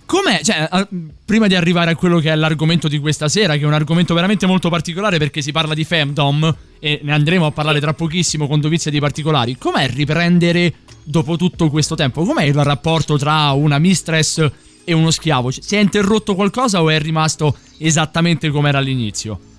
Com'è? 0.06 0.40
Cioè, 0.42 0.86
prima 1.24 1.46
di 1.46 1.54
arrivare 1.54 1.92
a 1.92 1.96
quello 1.96 2.18
che 2.18 2.30
è 2.30 2.34
l'argomento 2.34 2.88
di 2.88 2.98
questa 2.98 3.28
sera, 3.28 3.54
che 3.54 3.62
è 3.62 3.66
un 3.66 3.72
argomento 3.72 4.14
veramente 4.14 4.46
molto 4.46 4.68
particolare 4.68 5.18
perché 5.18 5.40
si 5.40 5.50
parla 5.50 5.74
di 5.74 5.84
femdom 5.84 6.56
e 6.78 7.00
ne 7.02 7.12
andremo 7.12 7.46
a 7.46 7.50
parlare 7.50 7.80
tra 7.80 7.94
pochissimo 7.94 8.46
con 8.46 8.60
dovizia 8.60 8.90
di 8.90 9.00
particolari, 9.00 9.56
com'è 9.56 9.88
riprendere 9.88 10.74
dopo 11.02 11.36
tutto 11.36 11.70
questo 11.70 11.94
tempo? 11.94 12.24
Com'è 12.24 12.44
il 12.44 12.54
rapporto 12.54 13.16
tra 13.16 13.50
una 13.52 13.78
mistress 13.78 14.46
e 14.84 14.92
uno 14.92 15.10
schiavo? 15.10 15.50
Si 15.50 15.74
è 15.74 15.78
interrotto 15.78 16.34
qualcosa 16.34 16.82
o 16.82 16.90
è 16.90 16.98
rimasto 17.00 17.56
esattamente 17.78 18.50
come 18.50 18.68
era 18.68 18.78
all'inizio? 18.78 19.52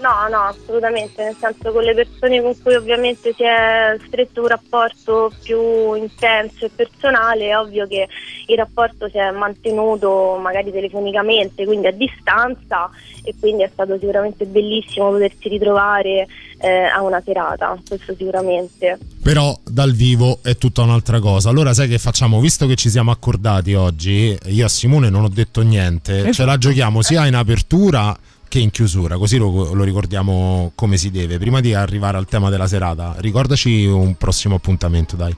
No, 0.00 0.28
no, 0.30 0.42
assolutamente, 0.42 1.24
nel 1.24 1.36
senso 1.40 1.72
con 1.72 1.82
le 1.82 1.92
persone 1.92 2.40
con 2.40 2.54
cui 2.62 2.74
ovviamente 2.74 3.32
si 3.34 3.42
è 3.42 3.96
stretto 4.06 4.42
un 4.42 4.46
rapporto 4.46 5.32
più 5.42 5.94
intenso 5.94 6.66
e 6.66 6.70
personale, 6.74 7.48
è 7.48 7.58
ovvio 7.58 7.84
che 7.88 8.06
il 8.46 8.56
rapporto 8.56 9.08
si 9.08 9.18
è 9.18 9.30
mantenuto 9.32 10.38
magari 10.40 10.70
telefonicamente, 10.70 11.64
quindi 11.64 11.88
a 11.88 11.92
distanza 11.92 12.88
e 13.24 13.34
quindi 13.40 13.64
è 13.64 13.70
stato 13.72 13.98
sicuramente 13.98 14.46
bellissimo 14.46 15.10
potersi 15.10 15.48
ritrovare 15.48 16.28
eh, 16.58 16.84
a 16.84 17.02
una 17.02 17.20
serata, 17.24 17.76
questo 17.86 18.14
sicuramente. 18.16 18.98
Però 19.20 19.58
dal 19.64 19.92
vivo 19.92 20.38
è 20.42 20.56
tutta 20.56 20.82
un'altra 20.82 21.18
cosa. 21.18 21.50
Allora 21.50 21.74
sai 21.74 21.88
che 21.88 21.98
facciamo? 21.98 22.38
Visto 22.38 22.66
che 22.66 22.76
ci 22.76 22.88
siamo 22.88 23.10
accordati 23.10 23.74
oggi, 23.74 24.38
io 24.44 24.64
a 24.64 24.68
Simone 24.68 25.10
non 25.10 25.24
ho 25.24 25.28
detto 25.28 25.62
niente, 25.62 26.32
ce 26.32 26.44
la 26.44 26.56
giochiamo 26.56 27.02
sia 27.02 27.26
in 27.26 27.34
apertura 27.34 28.16
che 28.48 28.58
in 28.58 28.70
chiusura, 28.70 29.16
così 29.16 29.36
lo, 29.36 29.72
lo 29.74 29.84
ricordiamo 29.84 30.72
come 30.74 30.96
si 30.96 31.10
deve. 31.10 31.38
Prima 31.38 31.60
di 31.60 31.74
arrivare 31.74 32.16
al 32.16 32.26
tema 32.26 32.50
della 32.50 32.66
serata, 32.66 33.14
ricordaci 33.18 33.84
un 33.84 34.14
prossimo 34.16 34.56
appuntamento, 34.56 35.16
dai. 35.16 35.36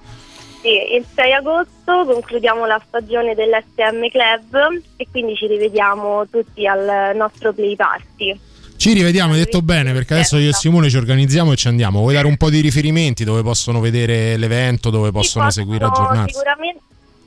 Sì, 0.63 0.95
il 0.97 1.05
6 1.15 1.33
agosto 1.33 2.05
concludiamo 2.05 2.67
la 2.67 2.81
stagione 2.87 3.35
dell'SM 3.35 4.09
Club 4.11 4.83
e 4.97 5.07
quindi 5.11 5.35
ci 5.35 5.47
rivediamo 5.47 6.29
tutti 6.29 6.67
al 6.67 7.17
nostro 7.17 7.53
play 7.53 7.77
party. 7.77 8.39
Ci 8.77 8.95
rivediamo, 8.95 9.33
hai 9.33 9.41
detto 9.41 9.61
bene, 9.61 9.93
perché 9.93 10.15
adesso 10.15 10.39
io 10.39 10.51
e 10.51 10.53
Simone 10.55 10.89
ci 10.89 10.97
organizziamo 10.97 11.53
e 11.53 11.57
ci 11.57 11.69
andiamo. 11.69 12.01
Vuoi 12.01 12.15
dare 12.15 12.27
un 12.27 12.39
po' 12.39 12.49
di 12.49 12.61
riferimenti 12.61 13.25
dove 13.25 13.43
possono 13.43 13.79
vedere 13.79 14.39
l'evento, 14.39 14.89
dove 14.89 15.11
possono 15.11 15.51
Sì, 15.51 15.61
seguire 15.61 15.85
aggiornarsi? 15.85 16.33
Sicuramente, 16.33 16.81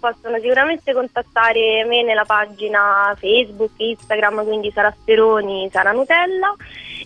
possono 0.03 0.37
sicuramente 0.41 0.91
contattare 0.91 1.85
me 1.87 2.03
nella 2.03 2.25
pagina 2.25 3.15
Facebook, 3.17 3.71
Instagram, 3.77 4.43
quindi 4.43 4.69
Sara 4.73 4.93
Speroni, 4.99 5.69
Sara 5.71 5.93
Nutella, 5.93 6.53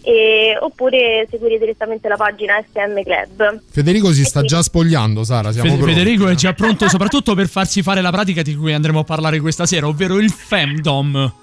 e- 0.01 0.57
oppure 0.59 1.27
seguire 1.29 1.59
direttamente 1.59 2.07
la 2.07 2.15
pagina 2.15 2.55
SM 2.59 3.03
Club. 3.03 3.61
Federico 3.69 4.11
si 4.11 4.23
sta 4.23 4.41
già 4.41 4.63
spogliando, 4.63 5.23
Sara, 5.23 5.51
siamo 5.51 5.69
Fe- 5.69 5.75
pronti. 5.77 5.93
Federico 5.93 6.27
è 6.27 6.33
già 6.33 6.53
pronto 6.53 6.89
soprattutto 6.89 7.35
per 7.35 7.47
farsi 7.47 7.83
fare 7.83 8.01
la 8.01 8.09
pratica 8.09 8.41
di 8.41 8.55
cui 8.55 8.73
andremo 8.73 8.99
a 8.99 9.03
parlare 9.03 9.39
questa 9.39 9.67
sera, 9.67 9.87
ovvero 9.87 10.17
il 10.17 10.31
femdom. 10.31 11.33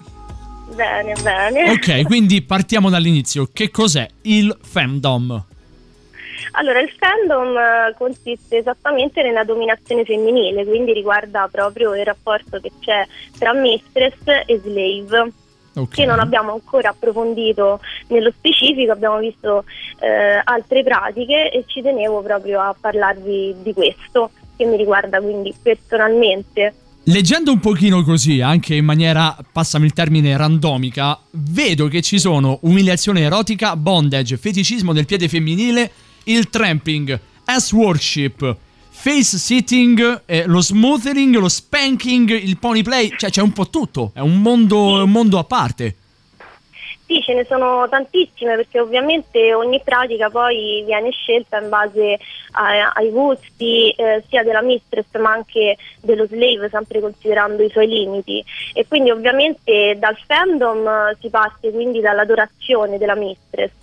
Bene, 0.75 1.15
bene. 1.23 1.71
Ok, 1.71 2.03
quindi 2.03 2.43
partiamo 2.43 2.91
dall'inizio. 2.91 3.49
Che 3.53 3.71
cos'è 3.71 4.09
il 4.23 4.57
femdom? 4.61 5.45
Allora, 6.53 6.81
il 6.81 6.91
fandom 6.91 7.57
eh, 7.57 7.95
consiste 7.97 8.59
esattamente 8.59 9.23
nella 9.23 9.45
dominazione 9.45 10.05
femminile, 10.05 10.65
quindi 10.65 10.93
riguarda 10.93 11.49
proprio 11.51 11.95
il 11.95 12.05
rapporto 12.05 12.61
che 12.61 12.73
c'è 12.81 13.07
tra 13.39 13.53
mistress 13.53 14.45
e 14.47 14.61
slave. 14.63 15.33
Che 15.91 16.07
non 16.07 16.21
abbiamo 16.21 16.53
ancora 16.53 16.91
approfondito 16.91 17.81
nello 18.07 18.31
specifico, 18.31 18.93
abbiamo 18.93 19.19
visto 19.19 19.65
eh, 19.99 20.41
altre 20.45 20.85
pratiche 20.85 21.51
e 21.51 21.65
ci 21.67 21.83
tenevo 21.83 22.23
proprio 22.23 22.61
a 22.61 22.77
parlarvi 22.81 23.57
di 23.61 23.73
questo, 23.73 24.31
che 24.57 24.67
mi 24.67 24.77
riguarda 24.77 25.21
quindi 25.21 25.53
personalmente. 25.61 26.75
Leggendo 27.07 27.51
un 27.51 27.59
pochino 27.59 28.03
così, 28.05 28.41
anche 28.41 28.77
in 28.77 28.85
maniera, 28.85 29.37
passami 29.53 29.87
il 29.87 29.93
termine, 29.93 30.37
randomica, 30.37 31.19
vedo 31.33 31.89
che 31.89 32.01
ci 32.03 32.19
sono 32.21 32.61
umiliazione 32.63 33.21
erotica, 33.21 33.77
bondage, 33.77 34.37
feticismo 34.37 34.93
del 34.93 35.05
piede 35.05 35.29
femminile, 35.29 35.91
il 36.25 36.49
tramping, 36.51 37.19
ass 37.45 37.73
worship, 37.73 38.57
face 38.91 39.39
sitting, 39.39 40.23
eh, 40.27 40.47
lo 40.47 40.61
smoothering, 40.61 41.37
lo 41.37 41.49
spanking, 41.49 42.31
il 42.31 42.59
pony 42.59 42.83
play, 42.83 43.13
cioè 43.17 43.31
c'è 43.31 43.43
un 43.43 43.53
po' 43.53 43.69
tutto, 43.69 44.13
è 44.15 44.21
un 44.21 44.41
mondo, 44.41 45.03
un 45.03 45.11
mondo 45.11 45.39
a 45.39 45.45
parte. 45.45 45.97
Sì, 47.07 47.21
ce 47.21 47.35
ne 47.35 47.45
sono 47.45 47.87
tantissime 47.91 48.57
perché 48.57 48.81
ovviamente 48.81 49.53
ogni 49.53 49.83
pratica 49.83 50.31
poi 50.31 50.83
viene 50.87 51.11
scelta 51.11 51.59
in 51.61 51.69
base 51.69 52.17
a- 52.53 52.93
ai 52.95 53.11
gusti 53.11 53.91
eh, 53.91 54.25
sia 54.29 54.43
della 54.43 54.63
mistress 54.63 55.07
ma 55.19 55.33
anche 55.33 55.77
dello 56.01 56.27
slave, 56.27 56.71
sempre 56.71 57.01
considerando 57.01 57.63
i 57.63 57.69
suoi 57.69 57.89
limiti. 57.89 58.43
E 58.73 58.87
quindi 58.87 59.11
ovviamente 59.11 59.97
dal 59.99 60.17
fandom 60.27 61.15
si 61.21 61.29
parte 61.29 61.71
quindi 61.73 62.01
dall'adorazione 62.01 62.97
della 62.97 63.15
mistress, 63.17 63.75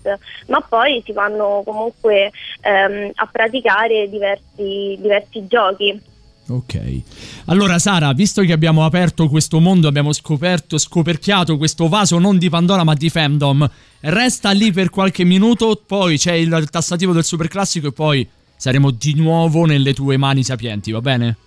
ma 0.47 0.61
poi 0.67 1.03
si 1.05 1.11
vanno 1.11 1.61
comunque 1.63 2.31
ehm, 2.61 3.11
a 3.13 3.27
praticare 3.31 4.09
diversi, 4.09 4.97
diversi 4.99 5.45
giochi. 5.45 6.01
Ok. 6.47 7.01
Allora, 7.45 7.79
Sara, 7.79 8.11
visto 8.13 8.41
che 8.41 8.51
abbiamo 8.51 8.83
aperto 8.83 9.29
questo 9.29 9.59
mondo, 9.59 9.87
abbiamo 9.87 10.11
scoperto, 10.11 10.77
scoperchiato 10.77 11.57
questo 11.57 11.87
vaso 11.87 12.19
non 12.19 12.37
di 12.37 12.49
Pandora 12.49 12.83
ma 12.83 12.93
di 12.93 13.09
Femdom, 13.09 13.69
resta 14.01 14.51
lì 14.51 14.71
per 14.71 14.89
qualche 14.89 15.23
minuto, 15.23 15.81
poi 15.85 16.17
c'è 16.17 16.33
il 16.33 16.67
tassativo 16.69 17.13
del 17.13 17.23
super 17.23 17.47
classico 17.47 17.87
e 17.87 17.91
poi 17.93 18.27
saremo 18.57 18.91
di 18.91 19.13
nuovo 19.15 19.65
nelle 19.65 19.93
tue 19.93 20.17
mani 20.17 20.43
sapienti, 20.43 20.91
va 20.91 21.01
bene? 21.01 21.37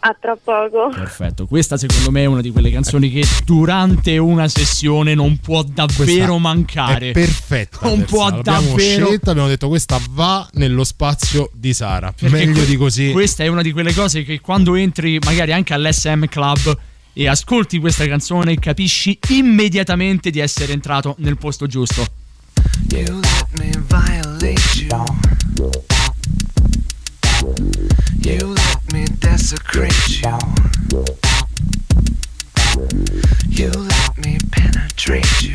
A 0.00 0.16
tra 0.18 0.36
poco. 0.36 0.90
Perfetto, 0.90 1.46
questa 1.46 1.76
secondo 1.76 2.10
me 2.10 2.22
è 2.22 2.26
una 2.26 2.40
di 2.40 2.50
quelle 2.50 2.70
canzoni 2.70 3.10
che 3.10 3.24
durante 3.44 4.18
una 4.18 4.48
sessione 4.48 5.14
non 5.14 5.38
può 5.38 5.62
davvero 5.62 6.04
Questa 6.04 6.38
mancare. 6.38 7.08
È 7.10 7.12
perfetta. 7.12 7.78
Non 7.82 7.98
per 7.98 8.06
può. 8.06 8.28
L'abbiamo 8.30 8.42
davvero. 8.42 9.06
scelta, 9.06 9.30
abbiamo 9.30 9.48
detto 9.48 9.68
questa 9.68 9.98
va 10.10 10.48
nello 10.54 10.84
spazio 10.84 11.50
di 11.54 11.72
Sara. 11.72 12.12
Perché 12.12 12.34
Meglio 12.34 12.52
que- 12.60 12.66
di 12.66 12.76
così. 12.76 13.12
Questa 13.12 13.44
è 13.44 13.46
una 13.48 13.62
di 13.62 13.72
quelle 13.72 13.94
cose 13.94 14.24
che 14.24 14.40
quando 14.40 14.74
entri 14.74 15.18
magari 15.24 15.52
anche 15.52 15.74
all'SM 15.74 16.26
Club 16.26 16.76
e 17.12 17.28
ascolti 17.28 17.78
questa 17.78 18.06
canzone 18.06 18.58
capisci 18.58 19.18
immediatamente 19.28 20.30
di 20.30 20.40
essere 20.40 20.72
entrato 20.72 21.14
nel 21.18 21.38
posto 21.38 21.66
giusto. 21.66 22.04
You 22.90 23.20
let 23.20 23.46
me 23.58 23.70
violate 23.88 24.54
you. 24.88 25.04
You 28.24 28.54
let 28.54 28.90
me 28.90 29.04
desecrate 29.20 30.22
you. 30.22 30.38
You 33.50 33.68
let 33.68 34.16
me 34.16 34.38
penetrate 34.50 35.42
you. 35.42 35.54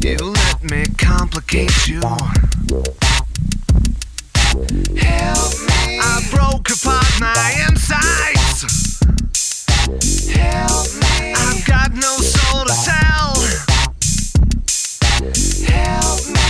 You 0.00 0.16
let 0.16 0.62
me 0.64 0.86
complicate 0.96 1.86
you. 1.86 2.00
Help 2.00 2.32
me. 5.68 6.00
I 6.00 6.26
broke 6.30 6.70
apart 6.70 7.20
my 7.20 7.66
insides. 7.68 9.00
Help 10.32 10.94
me. 10.94 11.34
I've 11.36 11.62
got 11.66 11.92
no 11.92 12.16
soul 12.16 12.64
to 12.64 12.72
tell. 12.86 13.34
Help 15.68 16.26
me. 16.28 16.45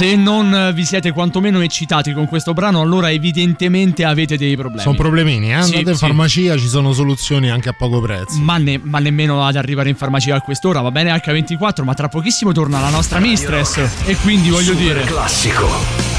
Se 0.00 0.16
non 0.16 0.54
eh, 0.54 0.72
vi 0.72 0.86
siete 0.86 1.12
quantomeno 1.12 1.60
eccitati 1.60 2.14
con 2.14 2.24
questo 2.24 2.54
brano, 2.54 2.80
allora 2.80 3.10
evidentemente 3.10 4.02
avete 4.06 4.38
dei 4.38 4.56
problemi. 4.56 4.80
Sono 4.80 4.94
problemini, 4.94 5.52
eh? 5.52 5.60
Sì, 5.60 5.74
andate 5.74 5.90
in 5.90 5.96
sì. 5.96 6.06
farmacia, 6.06 6.56
ci 6.56 6.68
sono 6.68 6.94
soluzioni 6.94 7.50
anche 7.50 7.68
a 7.68 7.74
poco 7.74 8.00
prezzo. 8.00 8.40
Ma, 8.40 8.56
ne- 8.56 8.80
ma 8.82 8.98
nemmeno 8.98 9.44
ad 9.44 9.56
arrivare 9.56 9.90
in 9.90 9.96
farmacia 9.96 10.34
a 10.36 10.40
quest'ora, 10.40 10.80
va 10.80 10.90
bene 10.90 11.14
H24, 11.14 11.84
ma 11.84 11.92
tra 11.92 12.08
pochissimo 12.08 12.50
torna 12.50 12.80
la 12.80 12.88
nostra 12.88 13.18
mistress. 13.18 13.76
E 14.06 14.16
quindi 14.16 14.48
voglio 14.48 14.72
Super 14.72 14.94
dire. 14.94 15.04
classico. 15.04 16.09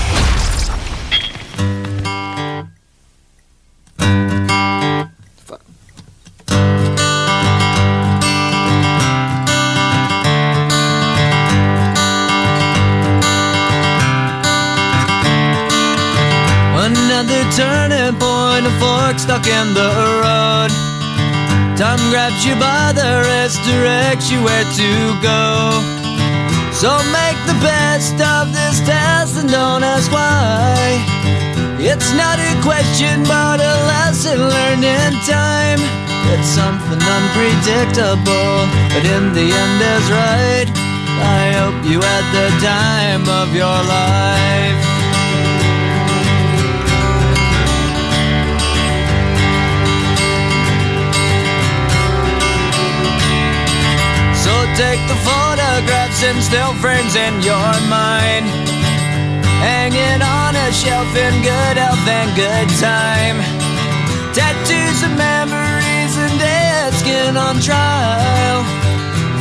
A 33.04 33.18
but 33.28 33.60
a 33.60 33.76
lesson 33.89 34.38
learned 34.38 34.84
in 34.84 35.14
time. 35.26 35.82
It's 36.34 36.47
something 36.47 37.02
unpredictable, 37.02 38.58
but 38.93 39.04
in 39.06 39.34
the 39.34 39.47
end 39.64 39.80
is 39.95 40.06
right. 40.12 40.68
I 41.22 41.52
hope 41.60 41.78
you 41.86 41.99
had 41.99 42.26
the 42.38 42.49
time 42.62 43.26
of 43.41 43.54
your 43.56 43.78
life. 43.97 44.82
So 54.43 54.54
take 54.76 55.02
the 55.08 55.20
photographs 55.26 56.24
and 56.24 56.41
still 56.41 56.74
frames 56.76 57.16
in 57.16 57.41
your 57.41 57.72
mind. 57.89 58.45
Hanging 59.62 60.22
on 60.22 60.51
shelf 60.74 61.11
in 61.15 61.34
good 61.43 61.78
health 61.78 62.07
and 62.07 62.32
good 62.36 62.69
time. 62.80 63.38
Tattoos 64.32 65.03
of 65.03 65.11
memories 65.19 66.13
and 66.15 66.39
dead 66.39 66.93
skin 66.93 67.36
on 67.36 67.59
trial. 67.59 68.63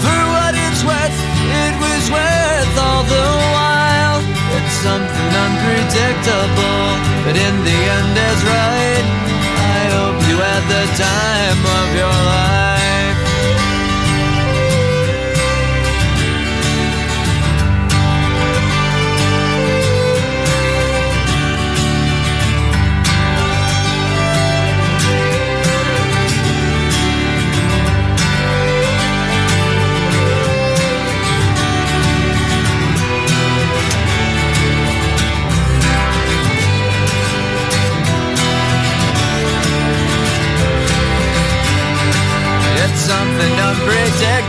For 0.02 0.20
what 0.34 0.58
it's 0.58 0.82
worth, 0.82 1.18
it 1.62 1.74
was 1.78 2.04
worth 2.10 2.74
all 2.82 3.04
the 3.06 3.28
while. 3.54 4.18
It's 4.58 4.76
something 4.82 5.30
unpredictable, 5.46 6.86
but 7.22 7.36
in 7.38 7.54
the 7.62 7.78
end 7.94 8.14
is 8.30 8.40
right. 8.50 9.06
I 9.78 9.82
hope 9.94 10.18
you 10.26 10.36
had 10.42 10.64
the 10.66 10.84
time 10.98 11.60
of 11.78 11.86
your 11.94 12.16
life. 12.26 12.79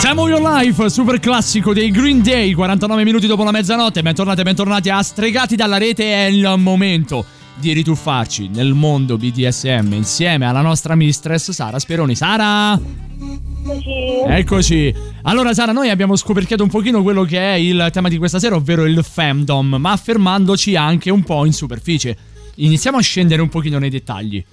Time 0.00 0.20
of 0.20 0.28
Your 0.28 0.40
Life, 0.40 0.88
super 0.90 1.18
classico 1.18 1.72
dei 1.72 1.90
Green 1.90 2.22
Day, 2.22 2.52
49 2.52 3.02
minuti 3.02 3.26
dopo 3.26 3.42
la 3.42 3.50
mezzanotte. 3.50 4.00
Bentornati 4.00 4.40
e 4.40 4.44
bentornati 4.44 4.90
a 4.90 5.02
Stregati 5.02 5.56
dalla 5.56 5.76
rete. 5.76 6.04
È 6.04 6.26
il 6.26 6.54
momento 6.56 7.24
di 7.56 7.72
rituffarci 7.72 8.48
nel 8.48 8.74
mondo 8.74 9.16
BDSM 9.16 9.92
insieme 9.92 10.46
alla 10.46 10.60
nostra 10.60 10.94
mistress 10.94 11.50
Sara 11.50 11.80
Speroni. 11.80 12.14
Sara! 12.14 12.80
Eccoci. 14.28 14.94
Allora 15.22 15.52
Sara, 15.52 15.72
noi 15.72 15.90
abbiamo 15.90 16.14
scoperchiato 16.14 16.62
un 16.62 16.70
pochino 16.70 17.02
quello 17.02 17.24
che 17.24 17.38
è 17.38 17.54
il 17.54 17.88
tema 17.92 18.08
di 18.08 18.18
questa 18.18 18.38
sera, 18.38 18.54
ovvero 18.54 18.84
il 18.84 19.02
femdom, 19.02 19.76
ma 19.78 19.96
fermandoci 19.96 20.76
anche 20.76 21.10
un 21.10 21.24
po' 21.24 21.44
in 21.44 21.52
superficie. 21.52 22.16
Iniziamo 22.54 22.98
a 22.98 23.02
scendere 23.02 23.42
un 23.42 23.48
pochino 23.48 23.78
nei 23.78 23.90
dettagli. 23.90 24.44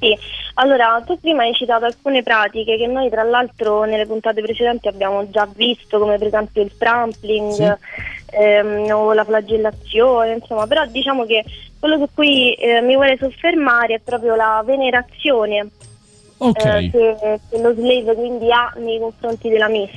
Sì, 0.00 0.16
allora 0.54 1.02
tu 1.04 1.20
prima 1.20 1.42
hai 1.42 1.52
citato 1.52 1.84
alcune 1.84 2.22
pratiche 2.22 2.78
che 2.78 2.86
noi 2.86 3.10
tra 3.10 3.22
l'altro 3.22 3.84
nelle 3.84 4.06
puntate 4.06 4.40
precedenti 4.40 4.88
abbiamo 4.88 5.28
già 5.30 5.46
visto, 5.54 5.98
come 5.98 6.16
per 6.16 6.28
esempio 6.28 6.62
il 6.62 6.72
trampling 6.78 7.52
Sì. 7.52 8.36
ehm, 8.36 8.90
o 8.90 9.12
la 9.12 9.24
flagellazione, 9.24 10.32
insomma, 10.34 10.66
però 10.66 10.86
diciamo 10.86 11.26
che 11.26 11.44
quello 11.78 11.98
su 11.98 12.08
cui 12.14 12.54
eh, 12.54 12.80
mi 12.80 12.94
vuole 12.94 13.18
soffermare 13.18 13.96
è 13.96 14.00
proprio 14.00 14.34
la 14.36 14.62
venerazione 14.64 15.66
Ok. 16.38 16.56
eh, 16.56 16.88
che, 16.90 17.40
che 17.50 17.60
lo 17.60 17.74
slave 17.74 18.14
quindi 18.14 18.50
ha 18.50 18.72
nei 18.76 18.98
confronti 18.98 19.50
della 19.50 19.68
miss, 19.68 19.90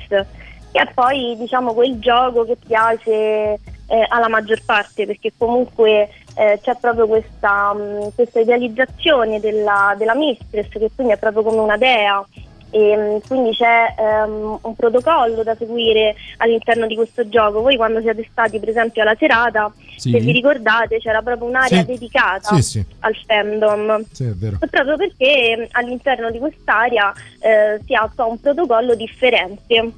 che 0.74 0.82
è 0.82 0.92
poi 0.92 1.36
diciamo 1.38 1.74
quel 1.74 2.00
gioco 2.00 2.44
che 2.46 2.58
piace 2.66 3.12
eh, 3.12 4.06
alla 4.10 4.28
maggior 4.28 4.60
parte, 4.66 5.06
perché 5.06 5.32
comunque 5.38 6.10
eh, 6.36 6.60
c'è 6.64 6.76
proprio 6.82 7.06
questa, 7.06 7.74
mh, 7.74 8.16
questa 8.16 8.40
idealizzazione 8.40 9.40
della, 9.40 9.94
della 9.96 10.16
mistress, 10.16 10.68
che 10.70 10.90
quindi 10.96 11.14
è 11.14 11.18
proprio 11.18 11.44
come 11.44 11.60
una 11.60 11.78
dea. 11.78 12.26
E 12.72 12.96
mh, 12.98 13.28
quindi 13.28 13.52
c'è 13.52 13.94
ehm, 14.00 14.58
un 14.64 14.76
protocollo 14.76 15.44
da 15.44 15.54
seguire 15.56 16.16
all'interno 16.38 16.88
di 16.88 16.96
questo 16.96 17.30
gioco. 17.30 17.62
Voi 17.62 17.76
quando 17.76 18.02
siete 18.02 18.28
stati 18.32 18.58
per 18.60 18.70
esempio 18.70 19.04
alla 19.04 19.16
serata, 19.16 19.72
Sì. 19.96 20.10
se 20.10 20.18
vi 20.20 20.32
ricordate, 20.32 20.98
c'era 20.98 21.22
proprio 21.22 21.48
un'area 21.50 21.82
Sì. 21.82 21.86
dedicata 21.86 22.56
Sì, 22.60 22.84
al 23.02 23.16
femdom. 23.28 24.04
Sì, 24.12 24.24
è 24.24 24.32
vero. 24.34 24.58
Proprio 24.58 24.98
perché 24.98 25.56
mh, 25.56 25.68
all'interno 25.74 26.32
di 26.32 26.40
quest'area 26.40 27.14
eh, 27.42 27.80
si 27.86 27.94
attua 27.94 28.26
un 28.26 28.40
protocollo 28.40 28.96
differente, 28.96 29.92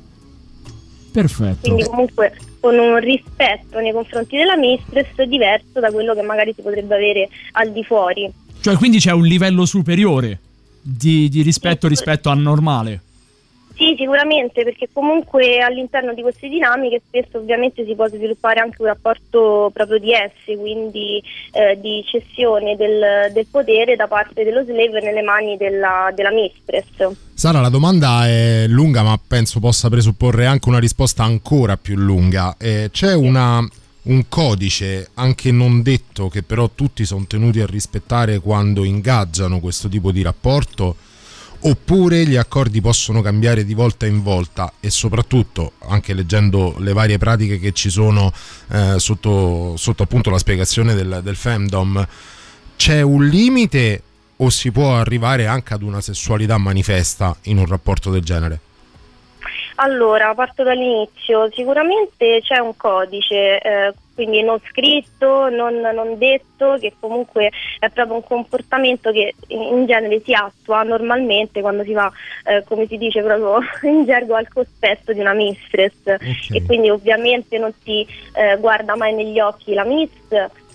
Perfetto. 1.22 1.60
quindi 1.62 1.84
comunque 1.86 2.34
con 2.60 2.78
un 2.78 3.00
rispetto 3.00 3.80
nei 3.80 3.94
confronti 3.94 4.36
della 4.36 4.58
mistress 4.58 5.22
diverso 5.24 5.80
da 5.80 5.92
quello 5.92 6.14
che 6.14 6.22
magari 6.22 6.54
si 6.54 6.62
potrebbe 6.62 6.96
avere 6.96 7.30
al 7.54 7.72
di 7.72 7.84
fuori. 7.84 8.30
Cioè, 8.60 8.76
quindi 8.76 8.98
c'è 8.98 9.12
un 9.12 9.26
livello 9.26 9.66
superiore 9.66 10.40
di, 10.82 11.30
di 11.30 11.42
rispetto 11.42 11.88
rispetto 11.88 12.30
al 12.30 12.40
normale. 12.40 13.02
Sì, 13.76 13.94
sicuramente, 13.98 14.64
perché 14.64 14.88
comunque 14.92 15.60
all'interno 15.60 16.14
di 16.14 16.22
queste 16.22 16.48
dinamiche 16.48 17.02
spesso 17.06 17.40
ovviamente 17.40 17.84
si 17.86 17.94
può 17.94 18.08
sviluppare 18.08 18.62
anche 18.62 18.82
un 18.82 18.88
rapporto 18.88 19.70
proprio 19.74 20.00
di 20.00 20.14
esse, 20.14 20.58
quindi 20.58 21.22
eh, 21.52 21.78
di 21.82 22.02
cessione 22.06 22.78
del, 22.78 23.32
del 23.34 23.46
potere 23.52 23.98
da 23.98 24.08
parte 24.08 24.46
dello 24.46 24.64
slave 24.64 25.02
nelle 25.02 25.22
mani 25.22 25.58
della, 25.58 26.10
della 26.16 26.32
mistress. 26.32 27.16
Sara, 27.34 27.60
la 27.60 27.68
domanda 27.68 28.26
è 28.26 28.66
lunga, 28.68 29.04
ma 29.04 29.20
penso 29.26 29.60
possa 29.60 29.90
presupporre 29.90 30.46
anche 30.46 30.70
una 30.70 30.80
risposta 30.80 31.24
ancora 31.24 31.76
più 31.76 31.98
lunga. 31.98 32.56
Eh, 32.58 32.88
c'è 32.92 33.14
una- 33.14 33.68
un 34.04 34.30
codice, 34.30 35.10
anche 35.16 35.52
non 35.52 35.82
detto, 35.82 36.30
che 36.30 36.44
però 36.44 36.70
tutti 36.74 37.04
sono 37.06 37.26
tenuti 37.28 37.60
a 37.60 37.66
rispettare 37.66 38.40
quando 38.40 38.84
ingaggiano 38.84 39.60
questo 39.60 39.90
tipo 39.90 40.12
di 40.12 40.22
rapporto? 40.22 40.96
Oppure 41.62 42.26
gli 42.26 42.36
accordi 42.36 42.80
possono 42.82 43.22
cambiare 43.22 43.66
di 43.66 43.74
volta 43.74 44.06
in 44.06 44.22
volta 44.22 44.74
e 44.80 44.90
soprattutto, 44.90 45.74
anche 45.88 46.14
leggendo 46.14 46.76
le 46.80 46.94
varie 46.94 47.18
pratiche 47.18 47.60
che 47.60 47.72
ci 47.72 47.90
sono 47.90 48.32
eh, 48.72 49.00
sotto, 49.00 49.76
sotto 49.78 50.04
appunto 50.04 50.30
la 50.30 50.38
spiegazione 50.38 50.94
del, 50.94 51.22
del 51.24 51.36
femdom, 51.36 52.06
c'è 52.76 53.02
un 53.02 53.26
limite 53.26 54.02
o 54.38 54.50
si 54.50 54.72
può 54.72 54.96
arrivare 54.96 55.48
anche 55.48 55.74
ad 55.74 55.82
una 55.82 56.02
sessualità 56.02 56.58
manifesta 56.58 57.36
in 57.44 57.58
un 57.58 57.66
rapporto 57.66 58.12
del 58.12 58.22
genere? 58.22 58.60
Allora, 59.76 60.34
parto 60.34 60.64
dall'inizio. 60.64 61.50
Sicuramente 61.54 62.42
c'è 62.42 62.60
un 62.60 62.76
codice, 62.78 63.60
eh, 63.60 63.94
quindi 64.16 64.42
non 64.42 64.60
scritto, 64.70 65.50
non, 65.50 65.76
non 65.82 66.18
detto, 66.18 66.78
che 66.80 66.94
comunque 67.00 67.52
è 67.80 67.90
proprio 67.90 68.16
un 68.16 68.24
comportamento 68.24 69.12
che 69.12 69.36
in 69.48 69.86
genere 69.86 70.22
si 70.24 70.34
attua 70.34 70.84
normalmente 70.84 71.62
quando 71.62 71.84
si 71.84 71.92
va, 71.92 72.10
eh, 72.46 72.64
come 72.66 72.88
si 72.88 72.98
dice 72.98 73.22
proprio 73.22 73.60
in 73.92 74.06
gergo, 74.06 74.36
al 74.36 74.48
cospetto 74.48 75.12
di 75.12 75.20
una 75.20 75.34
mistress 75.34 75.94
e 76.06 76.64
quindi 76.66 76.90
ovviamente 76.90 77.58
non 77.58 77.74
si 77.84 78.08
eh, 78.34 78.58
guarda 78.58 78.96
mai 78.96 79.14
negli 79.14 79.40
occhi 79.40 79.74
la 79.74 79.84
miss. 79.84 80.10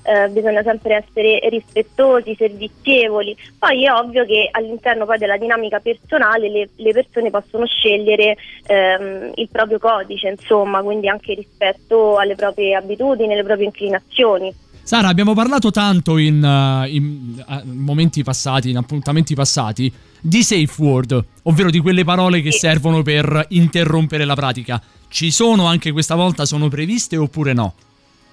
Eh, 0.02 0.28
bisogna 0.28 0.62
sempre 0.62 1.04
essere 1.04 1.40
rispettosi, 1.48 2.34
servizievoli. 2.36 3.36
Poi 3.58 3.84
è 3.84 3.92
ovvio 3.92 4.24
che 4.24 4.48
all'interno 4.50 5.04
poi 5.06 5.18
della 5.18 5.36
dinamica 5.36 5.78
personale 5.80 6.50
le, 6.50 6.68
le 6.76 6.92
persone 6.92 7.30
possono 7.30 7.66
scegliere 7.66 8.36
ehm, 8.66 9.32
il 9.34 9.48
proprio 9.50 9.78
codice, 9.78 10.28
insomma, 10.28 10.82
quindi 10.82 11.08
anche 11.08 11.34
rispetto 11.34 12.16
alle 12.16 12.34
proprie 12.34 12.74
abitudini, 12.74 13.32
alle 13.32 13.44
proprie 13.44 13.66
inclinazioni. 13.66 14.54
Sara, 14.82 15.08
abbiamo 15.08 15.34
parlato 15.34 15.70
tanto 15.70 16.16
in, 16.16 16.42
uh, 16.42 16.84
in, 16.88 17.44
uh, 17.46 17.60
momenti 17.64 18.24
passati, 18.24 18.70
in 18.70 18.76
appuntamenti 18.76 19.34
passati, 19.34 19.92
di 20.20 20.42
safe 20.42 20.82
word, 20.82 21.24
ovvero 21.44 21.70
di 21.70 21.78
quelle 21.78 22.02
parole 22.02 22.40
che 22.40 22.50
servono 22.50 23.02
per 23.02 23.46
interrompere 23.50 24.24
la 24.24 24.34
pratica. 24.34 24.82
Ci 25.08 25.30
sono 25.30 25.66
anche 25.66 25.92
questa 25.92 26.14
volta, 26.16 26.44
sono 26.44 26.68
previste 26.68 27.16
oppure 27.16 27.52
no? 27.52 27.74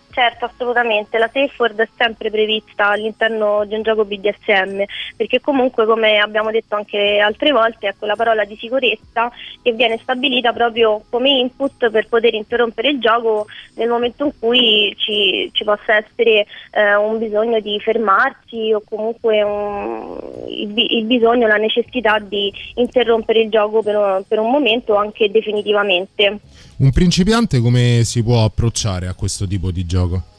Certo, 0.09 0.45
assolutamente, 0.45 1.19
la 1.19 1.29
safe 1.31 1.53
word 1.57 1.79
è 1.79 1.87
sempre 1.95 2.31
prevista 2.31 2.87
all'interno 2.87 3.65
di 3.65 3.75
un 3.75 3.83
gioco 3.83 4.03
BDSM, 4.03 4.81
perché 5.15 5.39
comunque 5.39 5.85
come 5.85 6.17
abbiamo 6.17 6.49
detto 6.49 6.75
anche 6.75 7.19
altre 7.19 7.51
volte 7.51 7.89
è 7.89 7.95
quella 7.95 8.15
parola 8.15 8.43
di 8.43 8.55
sicurezza 8.55 9.31
che 9.61 9.73
viene 9.73 9.99
stabilita 10.01 10.53
proprio 10.53 11.03
come 11.09 11.29
input 11.29 11.91
per 11.91 12.07
poter 12.07 12.33
interrompere 12.33 12.89
il 12.89 12.99
gioco 12.99 13.45
nel 13.75 13.89
momento 13.89 14.25
in 14.25 14.31
cui 14.39 14.91
ci, 14.97 15.51
ci 15.53 15.63
possa 15.63 15.97
essere 15.97 16.47
eh, 16.71 16.95
un 16.95 17.19
bisogno 17.19 17.59
di 17.59 17.79
fermarsi 17.79 18.73
o 18.73 18.81
comunque 18.89 19.43
un- 19.43 20.17
il, 20.47 20.73
il 20.75 21.03
bisogno, 21.03 21.45
la 21.45 21.57
necessità 21.57 22.17
di 22.17 22.51
interrompere 22.75 23.41
il 23.41 23.49
gioco 23.51 23.83
per 23.83 23.95
un, 23.95 24.23
per 24.27 24.39
un 24.39 24.49
momento 24.49 24.95
anche 24.95 25.29
definitivamente. 25.29 26.39
Un 26.77 26.91
principiante 26.91 27.59
come 27.59 28.01
si 28.03 28.21
può 28.21 28.43
approcciare 28.43 29.07
a 29.07 29.13
questo 29.13 29.47
tipo 29.47 29.71
di 29.71 29.85
gioco? 29.85 30.35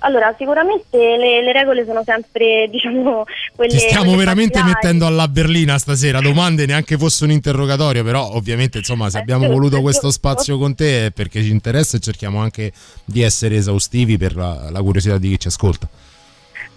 Allora, 0.00 0.32
sicuramente 0.38 0.96
le, 0.96 1.42
le 1.42 1.52
regole 1.52 1.84
sono 1.84 2.02
sempre, 2.04 2.68
diciamo, 2.70 3.24
quelle. 3.54 3.72
Ti 3.72 3.78
stiamo 3.78 4.10
quelle 4.10 4.18
veramente 4.18 4.60
basilari. 4.60 4.74
mettendo 4.74 5.06
alla 5.06 5.26
berlina 5.26 5.76
stasera, 5.78 6.20
domande 6.20 6.66
neanche 6.66 6.96
fosse 6.96 7.24
un 7.24 7.32
interrogatorio, 7.32 8.04
però 8.04 8.30
ovviamente 8.32 8.78
insomma 8.78 9.10
se 9.10 9.18
abbiamo 9.18 9.48
voluto 9.48 9.80
questo 9.80 10.10
spazio 10.12 10.56
con 10.56 10.76
te 10.76 11.06
è 11.06 11.10
perché 11.10 11.42
ci 11.42 11.50
interessa 11.50 11.96
e 11.96 12.00
cerchiamo 12.00 12.40
anche 12.40 12.72
di 13.04 13.22
essere 13.22 13.56
esaustivi 13.56 14.16
per 14.16 14.36
la, 14.36 14.68
la 14.70 14.82
curiosità 14.82 15.18
di 15.18 15.30
chi 15.30 15.40
ci 15.40 15.48
ascolta. 15.48 15.88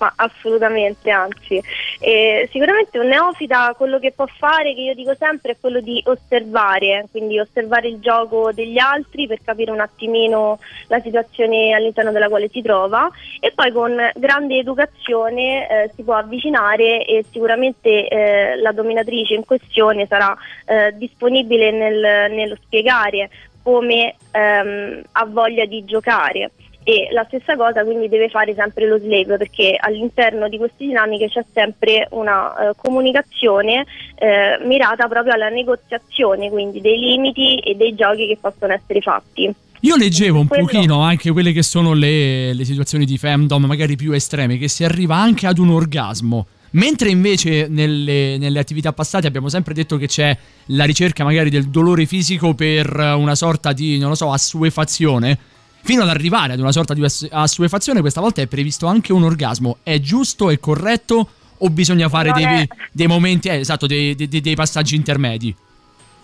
Ma 0.01 0.11
assolutamente, 0.15 1.11
anzi. 1.11 1.61
E 1.99 2.49
sicuramente 2.51 2.97
un 2.97 3.05
neofita 3.05 3.75
quello 3.77 3.99
che 3.99 4.11
può 4.11 4.25
fare, 4.25 4.73
che 4.73 4.81
io 4.81 4.95
dico 4.95 5.13
sempre, 5.13 5.51
è 5.51 5.57
quello 5.59 5.79
di 5.79 6.01
osservare, 6.07 7.05
quindi 7.11 7.39
osservare 7.39 7.87
il 7.87 7.99
gioco 7.99 8.51
degli 8.51 8.79
altri 8.79 9.27
per 9.27 9.37
capire 9.43 9.69
un 9.69 9.79
attimino 9.79 10.57
la 10.87 10.99
situazione 11.01 11.73
all'interno 11.73 12.11
della 12.11 12.29
quale 12.29 12.49
si 12.49 12.63
trova 12.63 13.11
e 13.39 13.51
poi 13.53 13.71
con 13.71 13.95
grande 14.15 14.57
educazione 14.57 15.69
eh, 15.69 15.91
si 15.93 16.01
può 16.01 16.15
avvicinare 16.15 17.05
e 17.05 17.23
sicuramente 17.31 18.07
eh, 18.07 18.55
la 18.55 18.71
dominatrice 18.71 19.35
in 19.35 19.45
questione 19.45 20.07
sarà 20.07 20.35
eh, 20.65 20.95
disponibile 20.97 21.69
nel- 21.69 22.31
nello 22.31 22.57
spiegare 22.59 23.29
come 23.61 24.15
ehm, 24.31 25.03
ha 25.11 25.25
voglia 25.25 25.65
di 25.65 25.85
giocare. 25.85 26.49
E 26.83 27.09
la 27.11 27.23
stessa 27.27 27.55
cosa 27.55 27.83
quindi 27.83 28.09
deve 28.09 28.27
fare 28.29 28.55
sempre 28.55 28.87
lo 28.87 28.97
slave 28.97 29.37
perché 29.37 29.77
all'interno 29.79 30.49
di 30.49 30.57
queste 30.57 30.85
dinamiche 30.85 31.29
c'è 31.29 31.45
sempre 31.53 32.07
una 32.11 32.69
eh, 32.69 32.73
comunicazione 32.75 33.85
eh, 34.15 34.59
mirata 34.65 35.07
proprio 35.07 35.33
alla 35.33 35.49
negoziazione, 35.49 36.49
quindi 36.49 36.81
dei 36.81 36.97
limiti 36.97 37.59
e 37.59 37.75
dei 37.75 37.93
giochi 37.93 38.25
che 38.25 38.37
possono 38.41 38.73
essere 38.73 38.99
fatti. 38.99 39.53
Io 39.81 39.95
leggevo 39.95 40.39
un 40.39 40.47
Quello- 40.47 40.65
pochino 40.65 41.01
anche 41.01 41.31
quelle 41.31 41.51
che 41.51 41.63
sono 41.63 41.93
le, 41.93 42.53
le 42.53 42.65
situazioni 42.65 43.05
di 43.05 43.17
femdom, 43.17 43.65
magari 43.65 43.95
più 43.95 44.11
estreme, 44.11 44.57
che 44.57 44.67
si 44.67 44.83
arriva 44.83 45.15
anche 45.15 45.47
ad 45.47 45.57
un 45.57 45.69
orgasmo. 45.69 46.45
Mentre 46.71 47.09
invece 47.09 47.67
nelle, 47.67 48.37
nelle 48.37 48.59
attività 48.59 48.93
passate 48.93 49.27
abbiamo 49.27 49.49
sempre 49.49 49.73
detto 49.73 49.97
che 49.97 50.07
c'è 50.07 50.35
la 50.67 50.85
ricerca 50.85 51.23
magari 51.23 51.49
del 51.49 51.67
dolore 51.67 52.05
fisico 52.05 52.53
per 52.53 52.95
una 52.95 53.35
sorta 53.35 53.73
di, 53.73 53.97
non 53.97 54.09
lo 54.09 54.15
so, 54.15 54.31
assuefazione. 54.31 55.37
Fino 55.83 56.03
ad 56.03 56.09
arrivare 56.09 56.53
ad 56.53 56.59
una 56.59 56.71
sorta 56.71 56.93
di 56.93 57.03
ass- 57.03 57.27
assuefazione, 57.29 58.01
questa 58.01 58.21
volta 58.21 58.41
è 58.41 58.47
previsto 58.47 58.85
anche 58.87 59.13
un 59.13 59.23
orgasmo. 59.23 59.77
È 59.83 59.99
giusto, 59.99 60.49
è 60.49 60.59
corretto 60.59 61.27
o 61.57 61.69
bisogna 61.69 62.07
fare 62.09 62.31
dei, 62.31 62.67
dei 62.91 63.07
momenti, 63.07 63.47
eh, 63.49 63.57
esatto, 63.59 63.87
dei- 63.87 64.15
dei- 64.15 64.41
dei 64.41 64.55
passaggi 64.55 64.95
intermedi? 64.95 65.55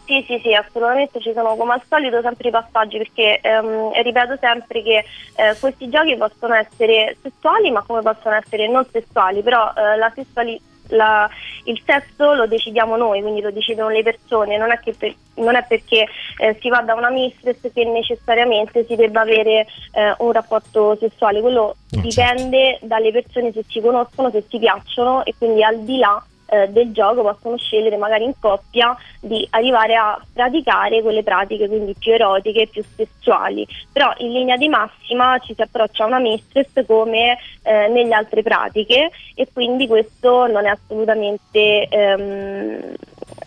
Sì, 0.06 0.24
sì, 0.26 0.40
sì, 0.42 0.54
assolutamente 0.54 1.20
ci 1.20 1.34
sono 1.34 1.56
come 1.58 1.74
al 1.74 1.82
solito 1.90 2.22
sempre 2.22 2.48
i 2.48 2.52
passaggi 2.52 2.98
perché 2.98 3.42
ehm, 3.42 3.92
ripeto 4.02 4.38
sempre 4.40 4.82
che 4.82 5.04
eh, 5.36 5.58
questi 5.60 5.90
giochi 5.90 6.16
possono 6.16 6.54
essere 6.54 7.18
sessuali 7.22 7.70
ma 7.72 7.84
come 7.86 8.02
possono 8.02 8.36
essere 8.36 8.70
non 8.72 8.86
sessuali, 8.90 9.42
però 9.42 9.70
eh, 9.76 9.98
la 9.98 10.10
sessuali- 10.16 10.60
la- 10.90 11.30
il 11.66 11.82
sesso 11.86 12.34
lo 12.34 12.48
decidiamo 12.48 12.96
noi, 12.96 13.22
quindi 13.22 13.42
lo 13.42 13.52
decidono 13.52 13.90
le 13.90 14.04
persone, 14.04 14.58
non 14.58 14.72
è, 14.72 14.80
che 14.80 14.94
per- 14.98 15.16
non 15.36 15.56
è 15.56 15.64
perché 15.68 16.06
eh, 16.40 16.58
si 16.62 16.70
va 16.70 16.82
da 16.82 16.94
una 16.96 17.10
mistress 17.10 17.60
che 17.74 17.84
necessariamente 17.86 18.86
si 18.86 18.96
debba 18.96 19.22
avere 19.22 19.66
eh, 19.92 20.16
un 20.20 20.32
rapporto 20.32 20.96
sessuale, 21.00 21.42
quello 21.42 21.76
dipende 21.90 22.80
dalle 22.82 23.12
persone 23.12 23.52
se 23.52 23.64
si 23.68 23.82
conoscono, 23.82 24.30
se 24.32 24.44
si 24.48 24.60
piacciono 24.60 25.26
e 25.26 25.34
quindi 25.38 25.64
al 25.64 25.80
di 25.84 25.98
là 25.98 26.24
eh, 26.48 26.68
del 26.70 26.92
gioco 26.92 27.22
possono 27.22 27.58
scegliere 27.58 27.98
magari 27.98 28.24
in 28.24 28.34
coppia 28.40 28.96
di 29.20 29.46
arrivare 29.52 29.96
a 29.96 30.20
praticare 30.34 31.02
quelle 31.02 31.24
pratiche 31.24 31.68
quindi 31.68 31.96
più 31.98 32.14
erotiche, 32.14 32.68
più 32.68 32.84
sessuali. 32.96 33.68
Però 33.92 34.14
in 34.18 34.32
linea 34.32 34.58
di 34.58 34.68
massima 34.68 35.38
ci 35.40 35.54
si 35.54 35.62
approccia 35.62 36.04
a 36.04 36.08
una 36.08 36.20
mistress 36.20 36.86
come 36.86 37.38
eh, 37.64 37.88
nelle 37.90 38.14
altre 38.14 38.42
pratiche 38.44 39.12
e 39.36 39.48
quindi 39.52 39.88
questo 39.88 40.48
non 40.48 40.66
è 40.66 40.70
assolutamente 40.70 41.88
ehm, 41.88 42.94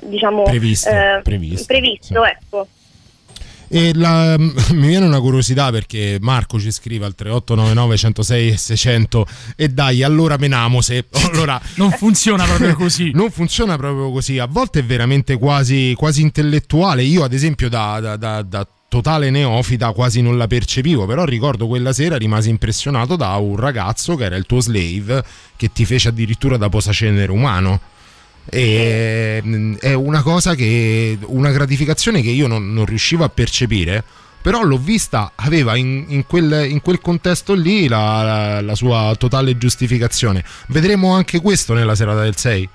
diciamo 0.03 0.43
Previsto, 0.43 0.91
eh, 0.91 1.21
previsto, 1.23 1.65
previsto, 1.67 2.25
ecco. 2.25 2.67
E 3.73 3.93
la- 3.95 4.37
mi 4.39 4.87
viene 4.89 5.07
una 5.07 5.21
curiosità 5.21 5.71
perché 5.71 6.19
Marco 6.21 6.59
ci 6.59 6.73
scrive 6.73 7.05
al 7.07 7.15
3899 7.15 7.97
106 7.97 8.49
e 8.49 8.57
600 8.57 9.27
e 9.55 9.69
dai, 9.69 10.03
allora 10.03 10.37
menamo 10.37 10.81
se 10.81 11.05
allora 11.31 11.61
non 11.77 11.91
funziona 11.93 12.45
proprio 12.45 12.75
così. 12.75 13.13
non 13.15 13.31
funziona 13.31 13.77
proprio 13.77 14.11
così. 14.11 14.39
A 14.39 14.47
volte 14.47 14.81
è 14.81 14.85
veramente 14.85 15.37
quasi, 15.37 15.95
quasi 15.97 16.23
intellettuale. 16.23 17.03
Io, 17.05 17.23
ad 17.23 17.33
esempio, 17.33 17.69
da, 17.69 18.01
da- 18.01 18.17
da- 18.17 18.43
da 18.43 18.67
totale 18.89 19.31
neofita 19.31 19.93
quasi 19.93 20.21
non 20.21 20.37
la 20.37 20.49
percepivo. 20.49 21.07
Però 21.07 21.25
ricordo 21.25 21.69
quella 21.69 21.93
sera 21.93 22.17
rimasi 22.17 22.49
impressionato 22.49 23.15
da 23.15 23.37
un 23.37 23.55
ragazzo 23.55 24.17
che 24.17 24.25
era 24.25 24.35
il 24.35 24.47
tuo 24.47 24.61
slave 24.61 25.23
che 25.57 25.71
ti 25.73 25.85
fece 25.85 26.09
addirittura 26.09 26.57
da 26.57 26.69
posacenere 26.69 27.31
umano. 27.31 27.81
E 28.49 29.43
mm, 29.45 29.75
è 29.77 29.93
una 29.93 30.23
cosa 30.23 30.55
che 30.55 31.19
una 31.27 31.51
gratificazione 31.51 32.23
che 32.23 32.31
io 32.31 32.47
non, 32.47 32.73
non 32.73 32.85
riuscivo 32.87 33.25
a 33.25 33.29
percepire 33.29 34.03
però 34.43 34.63
l'ho 34.63 34.79
vista 34.79 35.33
aveva 35.35 35.77
in, 35.77 36.07
in 36.09 36.27
quel, 36.27 36.67
in 36.71 36.81
quel 36.81 37.01
contesto 37.01 37.53
lì 37.53 37.89
la, 37.89 38.23
la- 38.23 38.61
la 38.63 38.75
sua 38.75 39.15
totale 39.19 39.59
giustificazione. 39.59 40.43
Vedremo 40.69 41.13
anche 41.13 41.41
questo 41.41 41.75
nella 41.75 41.95
serata 41.95 42.23
del 42.23 42.37
6 42.37 42.69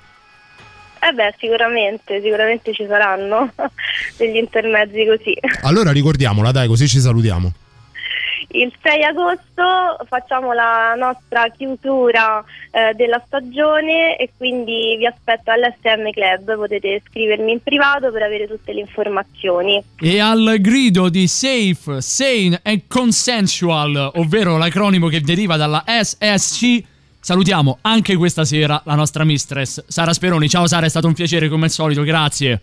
Eh 1.00 1.12
beh, 1.12 1.34
sicuramente, 1.38 2.20
sicuramente 2.22 2.72
ci 2.72 2.86
saranno 2.88 3.52
degli 4.16 4.36
intermezzi 4.36 5.04
così. 5.06 5.36
allora 5.62 5.90
ricordiamola 5.90 6.52
dai 6.52 6.68
così 6.68 6.86
ci 6.88 7.00
salutiamo 7.00 7.52
Il 8.48 8.72
6 8.80 9.02
agosto 9.02 9.96
facciamo 10.08 10.52
la 10.52 10.94
nostra 10.96 11.48
chiusura 11.48 12.42
eh, 12.70 12.94
della 12.94 13.22
stagione 13.26 14.16
e 14.16 14.30
quindi 14.36 14.96
vi 14.96 15.06
aspetto 15.06 15.50
all'SM 15.50 16.10
Club, 16.10 16.56
potete 16.56 17.02
scrivermi 17.08 17.52
in 17.52 17.62
privato 17.62 18.10
per 18.12 18.22
avere 18.22 18.46
tutte 18.46 18.72
le 18.72 18.80
informazioni. 18.80 19.82
E 20.00 20.20
al 20.20 20.56
grido 20.60 21.08
di 21.08 21.26
Safe, 21.26 22.00
Sane 22.00 22.60
and 22.62 22.82
Consensual, 22.86 24.12
ovvero 24.14 24.56
l'acronimo 24.56 25.08
che 25.08 25.20
deriva 25.20 25.56
dalla 25.56 25.84
SSC, 25.86 26.82
salutiamo 27.20 27.78
anche 27.82 28.16
questa 28.16 28.44
sera 28.44 28.80
la 28.84 28.94
nostra 28.94 29.24
mistress 29.24 29.84
Sara 29.88 30.12
Speroni. 30.12 30.48
Ciao 30.48 30.66
Sara, 30.66 30.86
è 30.86 30.90
stato 30.90 31.08
un 31.08 31.14
piacere 31.14 31.48
come 31.48 31.64
al 31.64 31.70
solito, 31.70 32.02
grazie. 32.02 32.62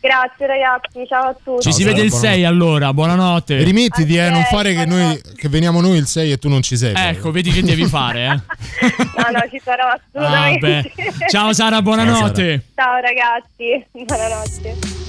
Grazie 0.00 0.46
ragazzi, 0.46 1.04
ciao 1.08 1.30
a 1.30 1.36
tutti. 1.42 1.62
Ci 1.62 1.72
si 1.72 1.82
vede 1.82 2.02
il 2.02 2.12
6 2.12 2.44
allora, 2.44 2.92
buonanotte. 2.94 3.64
rimettiti 3.64 4.16
eh 4.16 4.30
non 4.30 4.44
fare 4.44 4.72
che 4.72 4.86
noi 4.86 5.20
che 5.36 5.48
veniamo 5.48 5.80
noi 5.80 5.98
il 5.98 6.06
6 6.06 6.32
e 6.32 6.38
tu 6.38 6.48
non 6.48 6.62
ci 6.62 6.76
sei. 6.76 6.94
Ecco, 6.96 7.32
vedi 7.32 7.50
che 7.50 7.62
devi 7.62 7.84
fare, 7.84 8.24
eh. 8.26 8.86
No, 9.18 9.30
no, 9.32 9.40
ci 9.50 9.60
sarò 9.62 9.88
assolutamente. 9.88 10.92
Vabbè. 10.94 11.28
Ciao 11.28 11.52
Sara, 11.52 11.82
buonanotte. 11.82 12.66
Ciao 12.76 13.00
ragazzi, 13.00 13.84
buonanotte. 13.90 15.07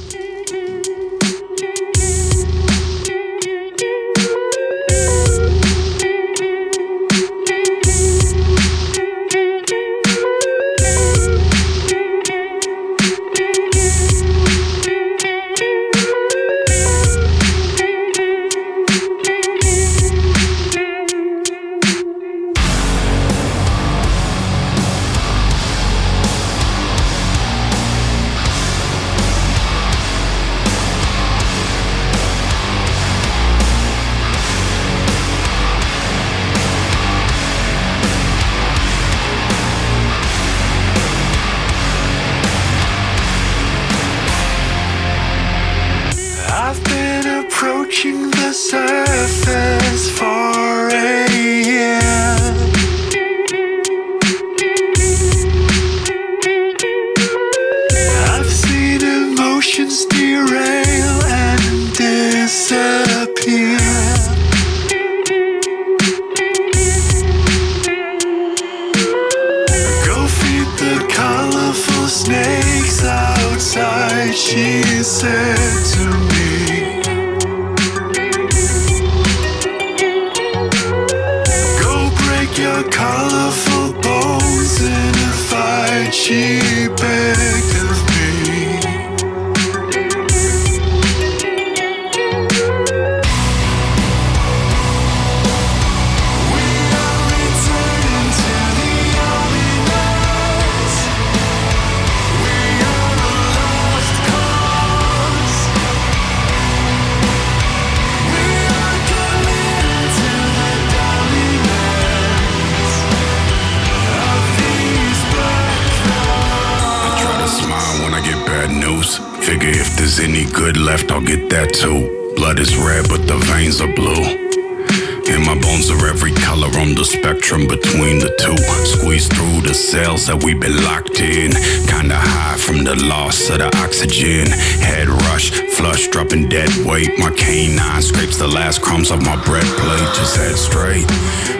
Last 138.69 138.83
crumbs 138.83 139.09
off 139.09 139.25
my 139.25 139.35
bread 139.45 139.65
plate. 139.81 140.09
Just 140.13 140.37
head 140.37 140.55
straight. 140.55 141.09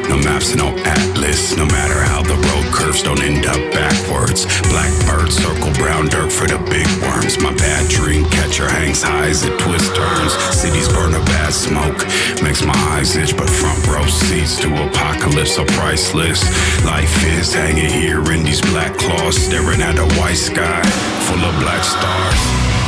No 0.09 0.17
maps, 0.21 0.53
no 0.53 0.69
atlas. 0.85 1.57
No 1.57 1.65
matter 1.65 1.97
how 2.05 2.21
the 2.21 2.37
road 2.37 2.67
curves, 2.71 3.01
don't 3.01 3.19
end 3.23 3.47
up 3.47 3.57
backwards. 3.73 4.45
Blackbird 4.69 5.31
circle 5.31 5.73
brown 5.73 6.05
dirt 6.05 6.31
for 6.31 6.45
the 6.45 6.61
big 6.69 6.85
worms. 7.01 7.39
My 7.41 7.51
bad 7.55 7.89
dream 7.89 8.29
catcher 8.29 8.69
hangs 8.69 9.01
high 9.01 9.29
as 9.29 9.43
it 9.43 9.57
twists 9.57 9.89
turns. 9.97 10.33
Cities 10.53 10.87
burn 10.89 11.15
a 11.15 11.23
bad 11.33 11.51
smoke, 11.51 11.97
makes 12.43 12.61
my 12.63 12.77
eyes 12.93 13.15
itch, 13.15 13.35
but 13.35 13.49
front 13.49 13.81
row 13.87 14.05
seats 14.05 14.59
to 14.61 14.69
apocalypse 14.69 15.57
are 15.57 15.65
priceless. 15.81 16.45
Life 16.85 17.25
is 17.25 17.55
hanging 17.55 17.89
here 17.89 18.21
in 18.31 18.43
these 18.43 18.61
black 18.69 18.95
claws, 18.99 19.35
staring 19.35 19.81
at 19.81 19.97
a 19.97 20.05
white 20.21 20.37
sky 20.37 20.83
full 21.25 21.41
of 21.41 21.57
black 21.57 21.83
stars. 21.83 22.78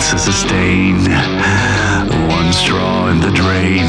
You 0.00 0.06
fail 0.06 0.18
to 0.18 0.18
sustain. 0.18 0.96
One 2.28 2.52
straw 2.52 3.10
in 3.10 3.20
the 3.20 3.30
drain. 3.30 3.86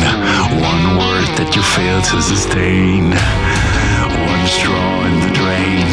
One 0.59 0.97
word 0.97 1.28
that 1.38 1.55
you 1.55 1.62
fail 1.62 2.01
to 2.01 2.22
sustain. 2.22 3.12
One 3.12 4.45
straw 4.47 5.05
in 5.07 5.16
the 5.24 5.32
drain. 5.32 5.88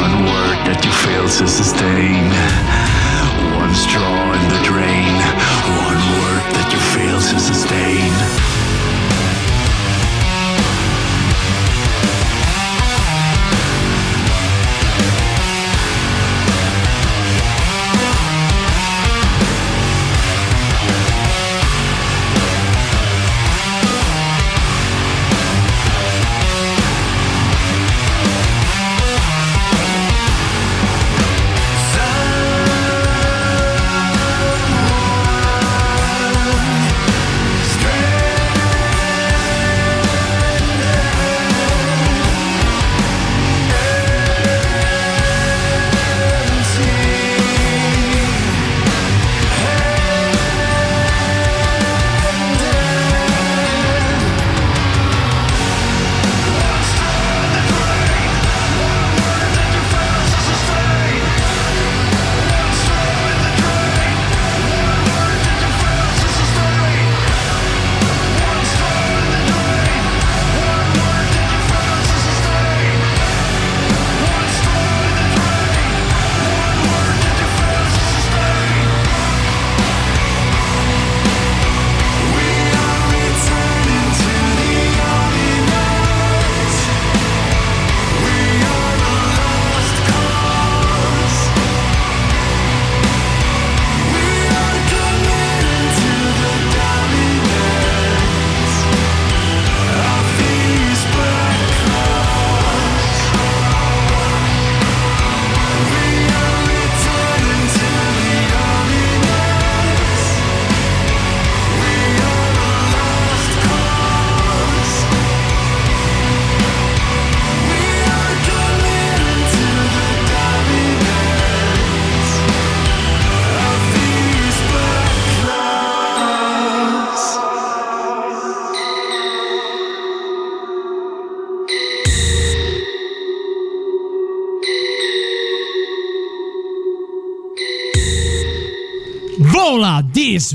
One 0.00 0.24
word 0.24 0.58
that 0.66 0.80
you 0.84 0.92
fail 1.04 1.28
to 1.28 1.46
sustain. 1.48 2.24
One 3.60 3.74
straw 3.74 4.32
in 4.32 4.44
the 4.48 4.62
drain. 4.64 5.14
One 5.84 6.02
word 6.20 6.44
that 6.56 6.68
you 6.72 6.80
fail 6.96 7.20
to 7.20 7.38
sustain. 7.40 8.61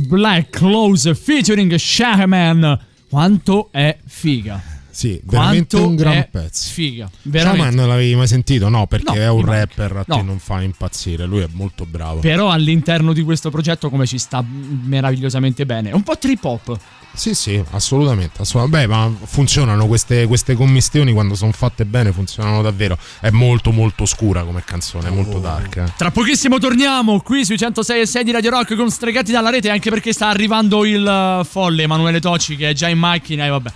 Black 0.07 0.51
Clothes 0.51 1.11
featuring 1.17 1.75
Shaman. 1.75 2.79
Quanto 3.09 3.67
è 3.71 3.97
figa. 4.05 4.76
Sì, 4.97 5.21
veramente 5.25 5.77
Quanto 5.77 5.89
un 5.89 5.95
gran 5.95 6.27
pezzo. 6.31 6.71
Figa. 6.71 7.07
Veramente. 7.21 7.59
Shaman 7.59 7.75
non 7.75 7.87
l'avevi 7.87 8.15
mai 8.15 8.25
sentito? 8.27 8.67
No, 8.67 8.87
perché 8.87 9.13
No, 9.13 9.21
è 9.21 9.29
un 9.29 9.37
mi 9.41 9.43
manca. 9.43 9.59
rapper, 9.59 9.97
a 9.97 10.03
te 10.03 10.15
No. 10.15 10.21
non 10.23 10.39
fa 10.39 10.59
impazzire. 10.63 11.25
Lui 11.27 11.41
è 11.41 11.47
molto 11.51 11.85
bravo. 11.85 12.19
Però 12.21 12.49
all'interno 12.49 13.13
di 13.13 13.21
questo 13.21 13.51
progetto 13.51 13.91
come 13.91 14.07
ci 14.07 14.17
sta 14.17 14.43
meravigliosamente 14.43 15.65
bene. 15.65 15.89
È 15.91 15.93
un 15.93 16.01
po' 16.03 16.17
trip 16.17 16.43
hop. 16.43 16.79
Sì, 17.13 17.35
sì, 17.35 17.61
assolutamente. 17.71 18.41
assolutamente. 18.41 18.87
Beh, 18.87 18.93
ma 18.93 19.11
funzionano 19.25 19.85
queste, 19.87 20.25
queste 20.25 20.55
commistioni 20.55 21.13
quando 21.13 21.35
sono 21.35 21.51
fatte 21.51 21.85
bene, 21.85 22.11
funzionano 22.11 22.61
davvero. 22.63 22.97
È 23.19 23.29
molto, 23.29 23.71
molto 23.71 24.05
scura 24.05 24.43
come 24.43 24.63
canzone, 24.65 25.09
è 25.09 25.11
molto 25.11 25.39
dark. 25.39 25.75
eh. 25.77 25.83
Tra 25.95 26.09
pochissimo 26.11 26.57
torniamo 26.57 27.19
qui 27.21 27.45
sui 27.45 27.57
106 27.57 28.01
e 28.01 28.05
6 28.07 28.23
di 28.23 28.31
Radio 28.31 28.49
Rock 28.51 28.75
con 28.75 28.89
Stregati 28.89 29.31
dalla 29.31 29.49
rete, 29.51 29.69
anche 29.69 29.89
perché 29.91 30.11
sta 30.13 30.27
arrivando 30.29 30.85
il 30.85 31.05
eh, 31.05 31.43
folle 31.45 31.83
Emanuele 31.83 32.19
Tocci 32.19 32.55
che 32.55 32.69
è 32.69 32.73
già 32.73 32.87
in 32.87 32.97
macchina 32.97 33.45
e 33.45 33.49
vabbè. 33.49 33.71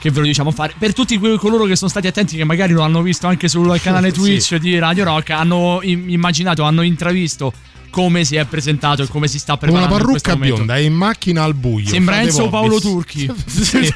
Che 0.00 0.10
ve 0.10 0.20
lo 0.20 0.26
diciamo 0.26 0.50
fare? 0.52 0.74
Per 0.78 0.92
tutti 0.94 1.18
que- 1.18 1.36
coloro 1.38 1.64
che 1.64 1.74
sono 1.76 1.90
stati 1.90 2.06
attenti, 2.06 2.36
che 2.36 2.44
magari 2.44 2.72
lo 2.72 2.82
hanno 2.82 3.02
visto 3.02 3.26
anche 3.26 3.48
sul 3.48 3.78
canale 3.82 4.08
Sì. 4.12 4.20
Twitch 4.20 4.56
di 4.56 4.78
Radio 4.78 5.04
Rock, 5.04 5.30
hanno 5.30 5.80
im- 5.82 6.08
immaginato, 6.08 6.62
hanno 6.62 6.82
intravisto 6.82 7.52
come 7.90 8.22
si 8.22 8.36
è 8.36 8.44
presentato 8.44 9.02
e 9.02 9.06
come 9.08 9.26
si 9.28 9.38
sta 9.38 9.56
Con 9.56 9.70
una 9.70 9.78
preparando. 9.86 10.04
in 10.04 10.10
questo 10.10 10.28
parrucca 10.30 10.54
bionda, 10.56 10.76
è 10.76 10.80
in 10.80 10.92
macchina 10.92 11.42
al 11.42 11.54
buio. 11.54 11.88
Sembra 11.88 12.20
Enzo. 12.20 12.48
Paolo 12.48 12.78
Turchi. 12.80 13.28
Sì. 13.46 13.90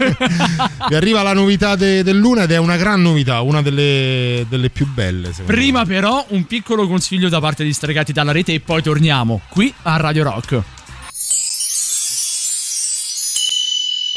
Vi 0.88 0.94
arriva 0.94 1.22
la 1.22 1.34
novità 1.34 1.76
de- 1.76 2.03
dell'una 2.03 2.44
ed 2.44 2.50
è 2.53 2.57
una 2.57 2.76
gran 2.76 3.00
novità, 3.03 3.42
una 3.42 3.61
delle, 3.62 4.46
delle 4.48 4.70
più 4.70 4.86
belle. 4.92 5.28
secondo 5.28 5.53
me. 5.53 5.59
Prima 5.59 5.84
però 5.84 6.24
un 6.30 6.46
piccolo 6.46 6.88
consiglio 6.88 7.28
da 7.28 7.38
parte 7.38 7.64
di 7.64 7.72
Stregati 7.72 8.12
dalla 8.12 8.32
rete 8.32 8.55
e 8.55 8.61
poi 8.61 8.82
torniamo 8.82 9.40
qui 9.48 9.72
a 9.82 9.96
Radio 9.98 10.24
Rock. 10.24 10.62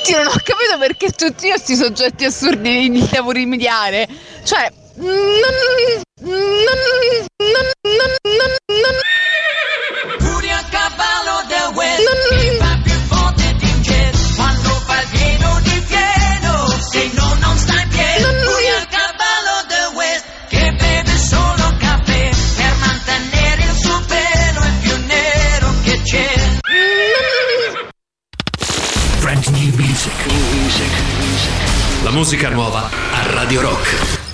Io 0.08 0.18
non 0.18 0.28
ho 0.28 0.40
capito 0.44 0.78
perché 0.78 1.10
tutti 1.10 1.50
questi 1.50 1.76
soggetti 1.76 2.26
assurdi 2.26 2.92
li 2.92 3.08
devo 3.10 3.32
rimediare. 3.32 4.08
Cioè. 4.44 4.72
Non, 4.98 5.10
non, 5.10 6.02
non, 6.20 6.46
non, 7.82 8.16
non, 8.22 8.56
non. 8.68 9.15
Musica 32.16 32.48
nuova 32.48 32.90
a 33.12 33.30
Radio 33.34 33.60
Rock. 33.60 34.25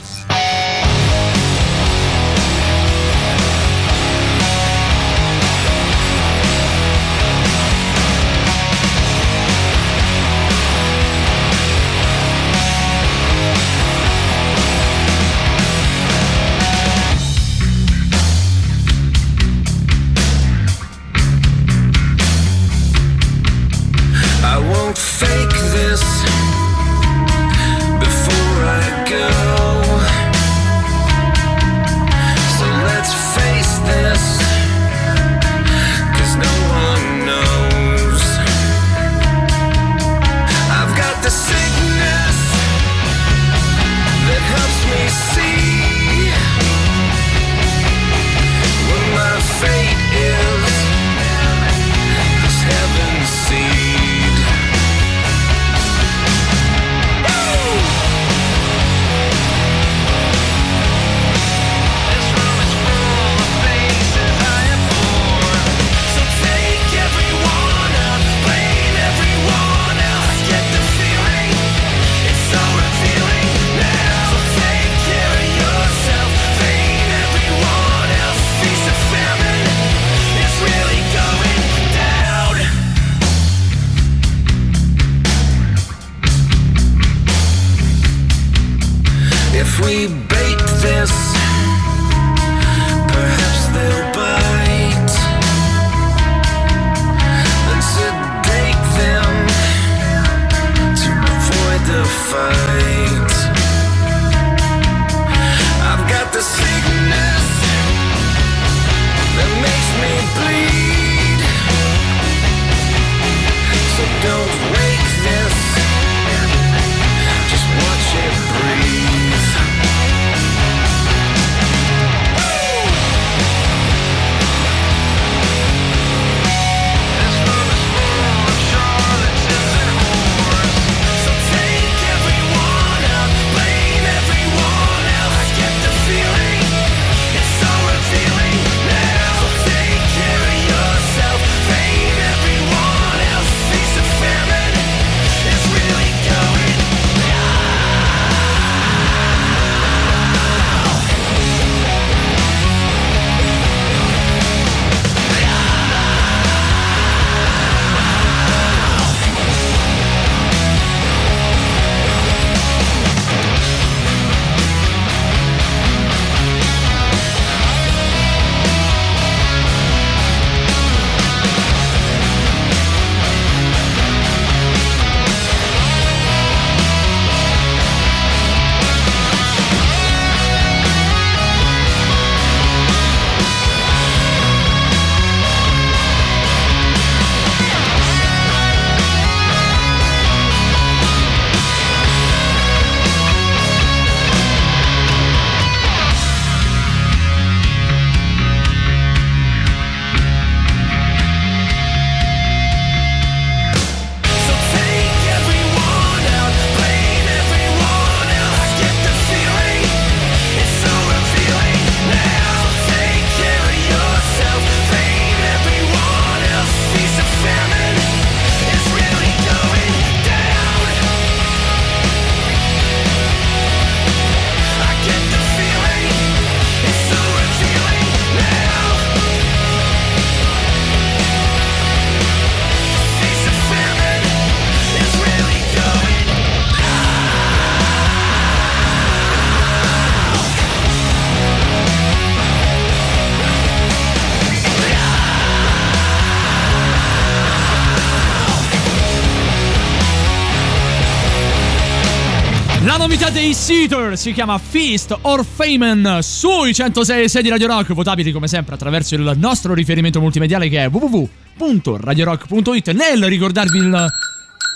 Dei 253.32 253.54
Seater 253.54 254.18
si 254.18 254.34
chiama 254.34 254.58
Feast 254.58 255.18
or 255.22 255.46
Famine 255.46 256.22
sui 256.22 256.74
106 256.74 257.24
e 257.24 257.30
6 257.30 257.42
di 257.42 257.50
Radio 257.50 257.68
Rock, 257.68 257.94
votabili 257.94 258.32
come 258.32 258.48
sempre 258.48 258.76
attraverso 258.76 259.16
il 259.16 259.34
nostro 259.38 259.74
riferimento 259.74 260.20
multimediale 260.20 260.68
che 260.68 260.84
è 260.84 260.90
www.radiorock.it 260.90 262.92
nel 262.92 263.24
ricordarvi 263.26 263.78
il 263.78 264.06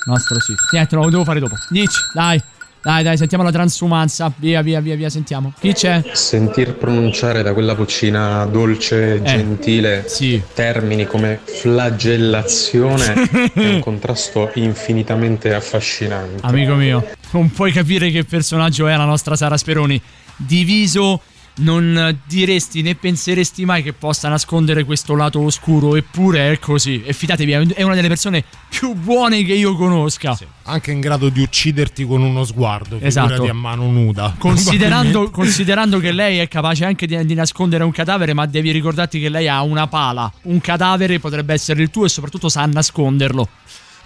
nostro 0.06 0.39
sito. 0.39 0.64
Niente, 0.72 0.95
lo 0.95 1.10
devo 1.10 1.24
fare 1.24 1.39
dopo. 1.39 1.56
Dici, 1.70 1.99
dai. 2.14 2.41
Dai, 2.86 3.01
dai, 3.01 3.18
sentiamo 3.18 3.43
la 3.43 3.51
transumanza. 3.51 4.32
Via, 4.36 4.62
via, 4.62 4.80
via, 4.80 4.95
via, 4.95 5.10
sentiamo. 5.10 5.51
Chi 5.60 5.74
c'è? 5.74 6.03
Sentir 6.14 6.76
pronunciare 6.76 7.41
da 7.41 7.51
quella 7.51 7.74
vocina 7.74 8.45
dolce, 8.45 9.24
gentile, 9.24 10.06
termini 10.53 11.06
come 11.06 11.39
flagellazione 11.43 13.14
è 13.56 13.74
un 13.74 13.80
contrasto 13.80 14.51
infinitamente 14.53 15.56
affascinante. 15.56 16.45
Amico 16.45 16.76
mio, 16.76 17.03
non 17.32 17.51
puoi 17.51 17.71
capire 17.71 18.11
che 18.11 18.23
personaggio 18.23 18.88
è 18.88 18.95
la 18.95 19.05
nostra 19.05 19.36
Sara 19.36 19.57
Speroni. 19.57 20.01
Diviso, 20.38 21.21
non 21.57 22.19
diresti 22.26 22.82
né 22.82 22.95
penseresti 22.95 23.63
mai 23.63 23.82
che 23.82 23.93
possa 23.93 24.28
nascondere 24.28 24.84
questo 24.84 25.15
lato 25.15 25.39
oscuro, 25.39 25.95
eppure 25.95 26.51
è 26.51 26.59
così. 26.59 27.03
E 27.03 27.13
fidatevi, 27.13 27.73
è 27.73 27.84
una 27.84 27.95
delle 27.95 28.07
persone 28.07 28.43
più 28.69 28.93
buone 28.93 29.43
che 29.43 29.53
io 29.53 29.76
conosca. 29.76 30.38
Anche 30.63 30.91
in 30.91 30.99
grado 30.99 31.30
di 31.30 31.41
ucciderti 31.41 32.05
con 32.05 32.21
uno 32.21 32.43
sguardo, 32.43 32.99
Esatto. 32.99 33.43
a 33.43 33.53
mano 33.53 33.89
nuda. 33.89 34.36
Considerando, 34.38 35.30
considerando 35.30 35.99
che 35.99 36.11
lei 36.11 36.39
è 36.39 36.47
capace 36.47 36.84
anche 36.86 37.07
di, 37.07 37.26
di 37.26 37.34
nascondere 37.34 37.84
un 37.84 37.91
cadavere, 37.91 38.34
ma 38.34 38.45
devi 38.45 38.71
ricordarti 38.71 39.19
che 39.19 39.30
lei 39.30 39.47
ha 39.47 39.61
una 39.61 39.88
pala. 39.88 40.32
Un 40.43 40.59
cadavere 40.59 41.19
potrebbe 41.19 41.53
essere 41.53 41.82
il 41.82 41.89
tuo 41.89 42.05
e 42.05 42.09
soprattutto 42.09 42.49
sa 42.49 42.65
nasconderlo. 42.65 43.47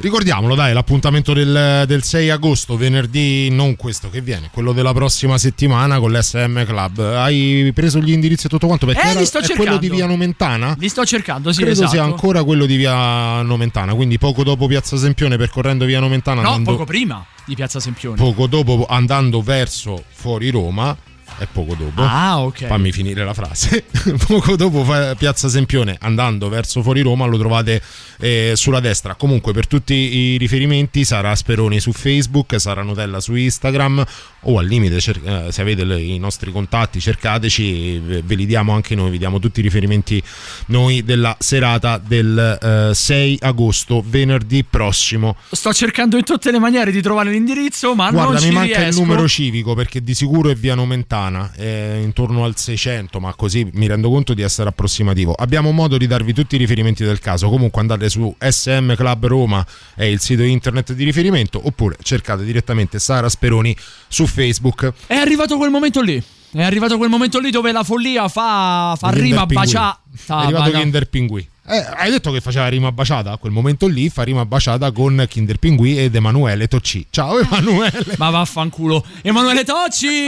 Ricordiamolo, 0.01 0.55
dai, 0.55 0.71
l'appuntamento 0.71 1.33
del, 1.33 1.83
del 1.85 2.03
6 2.03 2.29
agosto, 2.29 2.77
venerdì, 2.77 3.49
non 3.49 3.75
questo 3.75 4.09
che 4.09 4.21
viene, 4.21 4.49
quello 4.49 4.71
della 4.71 4.93
prossima 4.93 5.37
settimana 5.37 5.99
con 5.99 6.13
l'SM 6.13 6.63
Club. 6.65 6.99
Hai 7.01 7.69
preso 7.75 7.99
gli 7.99 8.11
indirizzi 8.13 8.45
e 8.45 8.49
tutto 8.49 8.67
quanto? 8.67 8.85
Perché 8.85 9.01
Eh, 9.01 9.09
era- 9.09 9.19
li 9.19 9.25
sto 9.25 9.39
è 9.39 9.41
quello 9.41 9.55
cercando. 9.63 9.81
di 9.81 9.89
via 9.89 10.05
Nomentana? 10.05 10.73
Li 10.79 10.87
sto 10.87 11.05
cercando, 11.05 11.51
sì, 11.51 11.57
Credo 11.57 11.73
esatto. 11.73 11.89
sia 11.91 12.03
ancora 12.03 12.45
quello 12.45 12.65
di 12.65 12.77
via 12.77 13.41
Nomentana, 13.41 13.93
quindi 13.93 14.17
poco 14.17 14.43
dopo 14.45 14.67
Piazza 14.67 14.95
Sempione, 14.95 15.35
percorrendo 15.35 15.83
via 15.83 15.99
Nomentana, 15.99 16.41
No, 16.43 16.47
andando- 16.51 16.71
poco 16.71 16.85
prima 16.85 17.25
di 17.43 17.55
Piazza 17.55 17.81
Sempione. 17.81 18.15
poco 18.15 18.47
dopo 18.47 18.85
andando 18.87 19.41
verso 19.41 20.01
fuori 20.13 20.49
Roma. 20.49 20.95
E 21.39 21.47
poco 21.51 21.73
dopo, 21.75 22.01
Ah, 22.01 22.41
ok. 22.41 22.67
fammi 22.67 22.91
finire 22.91 23.23
la 23.23 23.33
frase. 23.33 23.85
poco 24.27 24.55
dopo 24.55 24.85
Piazza 25.17 25.47
Sempione, 25.47 25.95
andando 26.01 26.49
verso 26.49 26.81
fuori 26.81 27.01
Roma, 27.01 27.25
lo 27.25 27.37
trovate 27.37 27.81
eh, 28.19 28.53
sulla 28.55 28.79
destra. 28.79 29.15
Comunque, 29.15 29.53
per 29.53 29.67
tutti 29.67 29.93
i 29.93 30.37
riferimenti, 30.37 31.05
Sara 31.05 31.33
Speroni 31.35 31.79
su 31.79 31.91
Facebook, 31.93 32.59
Sara 32.59 32.81
Nutella 32.81 33.19
su 33.21 33.35
Instagram, 33.35 34.03
o 34.41 34.57
al 34.59 34.65
limite, 34.65 34.99
cer- 34.99 35.21
eh, 35.25 35.51
se 35.51 35.61
avete 35.61 35.83
le- 35.85 36.01
i 36.01 36.17
nostri 36.19 36.51
contatti, 36.51 36.99
cercateci, 36.99 37.99
ve, 37.99 38.21
ve 38.23 38.35
li 38.35 38.45
diamo 38.45 38.73
anche 38.73 38.95
noi. 38.95 39.09
Vi 39.11 39.17
diamo 39.17 39.39
tutti 39.39 39.59
i 39.59 39.63
riferimenti 39.63 40.21
noi 40.67 41.03
della 41.03 41.35
serata 41.39 41.97
del 41.97 42.89
eh, 42.91 42.93
6 42.93 43.37
agosto, 43.41 44.03
venerdì 44.05 44.63
prossimo. 44.63 45.35
Sto 45.51 45.71
cercando 45.73 46.17
in 46.17 46.23
tutte 46.23 46.51
le 46.51 46.59
maniere 46.59 46.91
di 46.91 47.01
trovare 47.01 47.31
l'indirizzo, 47.31 47.95
ma 47.95 48.09
Guarda, 48.11 48.31
non 48.31 48.41
ci 48.41 48.47
mi 48.49 48.53
manca 48.55 48.79
riesco. 48.81 48.99
il 49.01 49.05
numero 49.07 49.27
civico 49.27 49.73
perché 49.75 50.01
di 50.03 50.13
sicuro 50.13 50.49
è 50.49 50.55
via 50.55 50.75
Nomentana, 50.75 51.27
è 51.55 51.99
intorno 52.01 52.43
al 52.43 52.55
600, 52.55 53.19
ma 53.19 53.33
così 53.33 53.69
mi 53.73 53.87
rendo 53.87 54.09
conto 54.09 54.33
di 54.33 54.41
essere 54.41 54.69
approssimativo. 54.69 55.33
Abbiamo 55.33 55.71
modo 55.71 55.97
di 55.97 56.07
darvi 56.07 56.33
tutti 56.33 56.55
i 56.55 56.57
riferimenti 56.57 57.03
del 57.03 57.19
caso. 57.19 57.49
Comunque 57.49 57.81
andate 57.81 58.09
su 58.09 58.33
SM 58.37 58.95
Club 58.95 59.25
Roma, 59.27 59.65
è 59.95 60.03
il 60.03 60.19
sito 60.19 60.43
internet 60.43 60.93
di 60.93 61.03
riferimento, 61.03 61.59
oppure 61.63 61.97
cercate 62.01 62.43
direttamente 62.43 62.99
Sara 62.99 63.29
Speroni 63.29 63.75
su 64.07 64.25
Facebook. 64.25 64.93
È 65.07 65.15
arrivato 65.15 65.57
quel 65.57 65.69
momento 65.69 66.01
lì. 66.01 66.23
È 66.51 66.63
arrivato 66.63 66.97
quel 66.97 67.09
momento 67.09 67.39
lì 67.39 67.51
dove 67.51 67.71
la 67.71 67.83
follia 67.83 68.27
fa, 68.27 68.95
fa 68.97 69.09
rima 69.11 69.45
baciata. 69.45 70.01
È 70.11 70.31
arrivato 70.31 70.71
Kinder 70.71 71.07
Pinguì. 71.07 71.48
Eh, 71.71 71.85
hai 71.97 72.09
detto 72.09 72.31
che 72.31 72.41
faceva 72.41 72.67
rima 72.67 72.91
baciata? 72.91 73.31
A 73.31 73.37
quel 73.37 73.51
momento 73.51 73.85
lì 73.87 74.09
fa 74.09 74.23
rima 74.23 74.43
baciata 74.43 74.91
con 74.91 75.23
Kinder 75.29 75.57
Pinguì 75.59 75.99
ed 75.99 76.15
Emanuele 76.15 76.67
Tocci. 76.67 77.05
Ciao 77.11 77.37
Emanuele. 77.39 78.15
Ma 78.17 78.31
vaffanculo. 78.31 79.05
Emanuele 79.21 79.63
Tocci! 79.63 80.25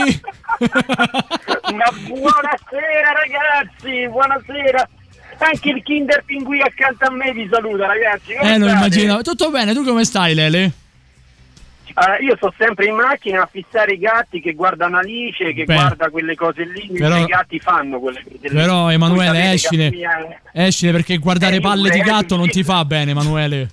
Ma 0.58 1.90
buonasera 2.06 3.12
ragazzi, 3.12 4.08
buonasera. 4.08 4.88
Anche 5.38 5.70
il 5.70 5.82
Kinder 5.82 6.22
Pinguì 6.24 6.60
accanto 6.60 7.06
a 7.06 7.10
me 7.10 7.32
vi 7.32 7.48
saluta 7.50 7.86
ragazzi. 7.86 8.34
Come 8.38 8.54
Eh, 8.54 8.58
lo 8.58 8.66
state? 8.68 8.78
immaginavo. 8.78 9.22
Tutto 9.22 9.50
bene, 9.50 9.74
tu 9.74 9.82
come 9.84 10.04
stai, 10.04 10.34
Lele? 10.34 10.72
Ah, 11.94 12.18
io 12.20 12.36
sto 12.36 12.52
sempre 12.56 12.86
in 12.86 12.94
macchina 12.94 13.42
a 13.42 13.48
fissare 13.50 13.92
i 13.92 13.98
gatti 13.98 14.40
che 14.40 14.52
guardano 14.54 14.96
Alice, 14.98 15.52
che 15.52 15.64
Beh. 15.64 15.74
guarda 15.74 16.10
quelle 16.10 16.34
cose 16.34 16.64
lì, 16.64 16.88
Però- 16.92 17.16
i 17.16 17.24
gatti 17.26 17.58
fanno 17.58 17.98
quelle 18.00 18.22
cose 18.22 18.38
lì. 18.48 18.54
Però, 18.54 18.90
Emanuele, 18.90 19.52
escine. 19.52 19.90
Escine 20.52 20.92
perché 20.92 21.18
guardare 21.18 21.56
Eh, 21.56 21.60
palle 21.60 21.90
di 21.90 21.98
eh, 21.98 22.02
gatto 22.02 22.36
non 22.36 22.48
ti 22.48 22.62
fa 22.62 22.84
bene, 22.84 23.10
Emanuele. 23.10 23.68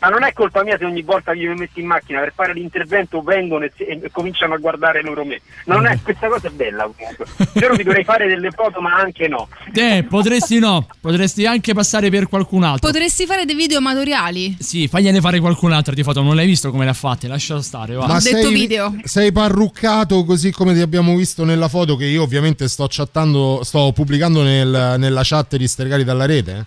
Ma 0.00 0.08
non 0.08 0.22
è 0.24 0.32
colpa 0.32 0.62
mia 0.64 0.78
se 0.78 0.84
ogni 0.86 1.02
volta 1.02 1.32
che 1.32 1.38
io 1.40 1.50
mi 1.52 1.58
metto 1.58 1.78
in 1.78 1.86
macchina 1.86 2.20
per 2.20 2.32
fare 2.34 2.54
l'intervento 2.54 3.20
vengono 3.22 3.64
e, 3.66 3.72
si- 3.76 3.84
e 3.84 4.08
cominciano 4.10 4.54
a 4.54 4.56
guardare 4.56 5.02
loro 5.02 5.24
me. 5.24 5.40
Non 5.66 5.86
è, 5.86 5.98
questa 6.02 6.28
cosa 6.28 6.48
è 6.48 6.50
bella 6.50 6.88
comunque. 6.94 7.26
Spero 7.26 7.74
vi 7.74 7.82
dovrei 7.82 8.04
fare 8.04 8.26
delle 8.26 8.50
foto, 8.50 8.80
ma 8.80 8.94
anche 8.94 9.28
no. 9.28 9.48
Eh, 9.74 10.04
potresti 10.08 10.58
no. 10.58 10.86
Potresti 11.00 11.44
anche 11.44 11.74
passare 11.74 12.08
per 12.10 12.28
qualcun 12.28 12.62
altro. 12.64 12.88
Potresti 12.90 13.26
fare 13.26 13.44
dei 13.44 13.54
video 13.54 13.78
amatoriali? 13.78 14.56
Sì, 14.58 14.88
fagliene 14.88 15.20
fare 15.20 15.38
qualcun 15.38 15.72
altro 15.72 15.92
di 15.94 16.02
foto. 16.02 16.22
Non 16.22 16.34
l'hai 16.34 16.46
visto 16.46 16.70
come 16.70 16.84
le 16.84 16.90
ha 16.90 16.94
fatte? 16.94 17.28
Lascialo 17.28 17.60
stare, 17.60 17.94
va. 17.94 18.06
Ma 18.06 18.18
detto 18.20 18.40
sei, 18.40 18.52
video. 18.52 18.94
sei 19.04 19.32
parruccato 19.32 20.24
così 20.24 20.50
come 20.50 20.72
ti 20.72 20.80
abbiamo 20.80 21.14
visto 21.14 21.44
nella 21.44 21.68
foto 21.68 21.96
che 21.96 22.06
io 22.06 22.22
ovviamente 22.22 22.68
sto 22.68 22.86
chattando, 22.88 23.60
sto 23.64 23.92
pubblicando 23.92 24.42
nel- 24.42 24.94
nella 24.98 25.20
chat 25.24 25.56
di 25.56 25.68
Stregati 25.68 26.04
dalla 26.04 26.24
rete? 26.26 26.64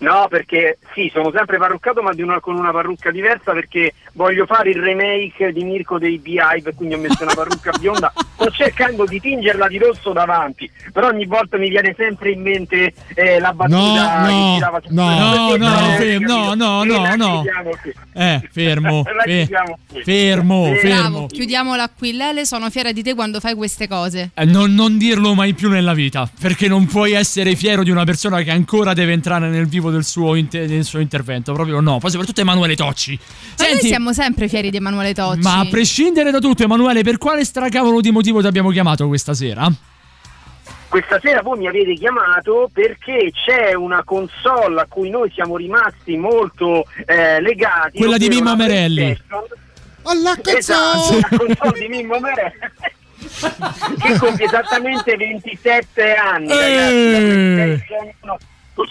No, 0.00 0.28
perché 0.28 0.78
sì, 0.94 1.10
sono 1.12 1.32
sempre 1.32 1.58
parruccato, 1.58 2.02
ma 2.02 2.12
una- 2.22 2.40
con 2.40 2.54
una 2.56 2.70
parrucca 2.70 3.10
diversa 3.10 3.52
perché 3.52 3.92
voglio 4.14 4.46
fare 4.46 4.70
il 4.70 4.80
remake 4.80 5.52
di 5.52 5.64
Mirko 5.64 5.98
dei 5.98 6.18
Beehive, 6.18 6.74
quindi 6.74 6.94
ho 6.94 6.98
messo 6.98 7.22
una 7.22 7.34
parrucca 7.34 7.70
bionda. 7.78 8.12
Sto 8.34 8.50
cercando 8.50 9.04
di 9.04 9.18
tingerla 9.20 9.66
di 9.66 9.78
rosso 9.78 10.12
davanti, 10.12 10.70
però 10.92 11.08
ogni 11.08 11.26
volta 11.26 11.56
mi 11.58 11.68
viene 11.68 11.94
sempre 11.96 12.30
in 12.30 12.40
mente 12.42 12.92
eh, 13.14 13.40
la 13.40 13.52
battuta 13.52 13.76
No, 13.78 14.58
che 14.58 14.64
no, 14.64 14.80
su 14.86 14.94
no, 14.94 15.18
no, 15.18 15.54
Eh, 15.54 15.58
no, 15.58 15.66
eh, 15.66 15.96
fermo, 15.96 16.54
no, 16.54 16.84
no, 16.84 16.84
no, 16.84 17.14
no. 17.16 17.44
Eh, 18.14 18.48
fermo. 18.52 19.02
Qui. 19.02 19.46
fermo, 20.04 20.66
Eh, 20.66 20.76
fermo. 20.76 21.08
Bravo, 21.10 21.26
chiudiamola 21.26 21.90
qui. 21.96 22.12
Lele, 22.12 22.44
sono 22.44 22.70
fiera 22.70 22.92
di 22.92 23.02
te 23.02 23.14
quando 23.14 23.40
fai 23.40 23.54
queste 23.54 23.88
cose. 23.88 24.30
Eh, 24.34 24.44
Non, 24.44 24.72
non 24.74 24.98
dirlo 24.98 25.34
mai 25.34 25.54
più 25.54 25.68
nella 25.68 25.92
vita, 25.94 26.28
perché 26.40 26.68
non 26.68 26.86
puoi 26.86 27.12
essere 27.12 27.54
fiero 27.56 27.82
di 27.82 27.90
una 27.90 28.04
persona 28.04 28.42
che 28.42 28.50
ancora 28.50 28.92
deve 28.92 29.12
entrare 29.12 29.48
nel 29.48 29.66
vivo 29.66 29.90
del 29.90 30.04
suo, 30.04 30.34
inter- 30.36 30.66
del 30.68 30.84
suo 30.84 31.00
intervento. 31.00 31.52
Proprio 31.52 31.80
no. 31.80 31.98
Poi 31.98 32.10
soprattutto 32.10 32.40
Emanuele 32.40 32.76
Tocci. 32.76 33.18
Ma 33.58 33.64
noi 33.68 33.78
siamo 33.80 34.07
sempre 34.12 34.48
fieri 34.48 34.70
di 34.70 34.76
Emanuele 34.76 35.14
Tocci. 35.14 35.40
ma 35.40 35.60
a 35.60 35.66
prescindere 35.66 36.30
da 36.30 36.38
tutto, 36.38 36.62
Emanuele, 36.62 37.02
per 37.02 37.18
quale 37.18 37.44
stracavolo 37.44 38.00
di 38.00 38.10
motivo 38.10 38.40
ti 38.40 38.46
abbiamo 38.46 38.70
chiamato 38.70 39.06
questa 39.06 39.34
sera? 39.34 39.70
Questa 40.88 41.20
sera 41.20 41.42
voi 41.42 41.58
mi 41.58 41.68
avete 41.68 41.92
chiamato 41.94 42.70
perché 42.72 43.30
c'è 43.32 43.74
una 43.74 44.02
console 44.04 44.80
a 44.80 44.86
cui 44.88 45.10
noi 45.10 45.30
siamo 45.34 45.56
rimasti 45.56 46.16
molto 46.16 46.86
eh, 47.04 47.40
legati. 47.42 47.98
Quella 47.98 48.16
di 48.16 48.42
la 48.42 48.56
Merelli. 48.56 49.18
PlayStation. 50.02 50.56
Esatto, 50.56 51.18
la 51.20 51.36
console 51.36 51.78
di 51.78 51.88
Mimmo 51.88 52.18
Merelli. 52.18 52.58
che 53.98 54.18
compie 54.18 54.46
esattamente 54.46 55.16
27 55.16 56.14
anni, 56.14 56.48
ragazzi. 56.48 57.54
PlayStation 57.54 58.12
uno 58.22 58.38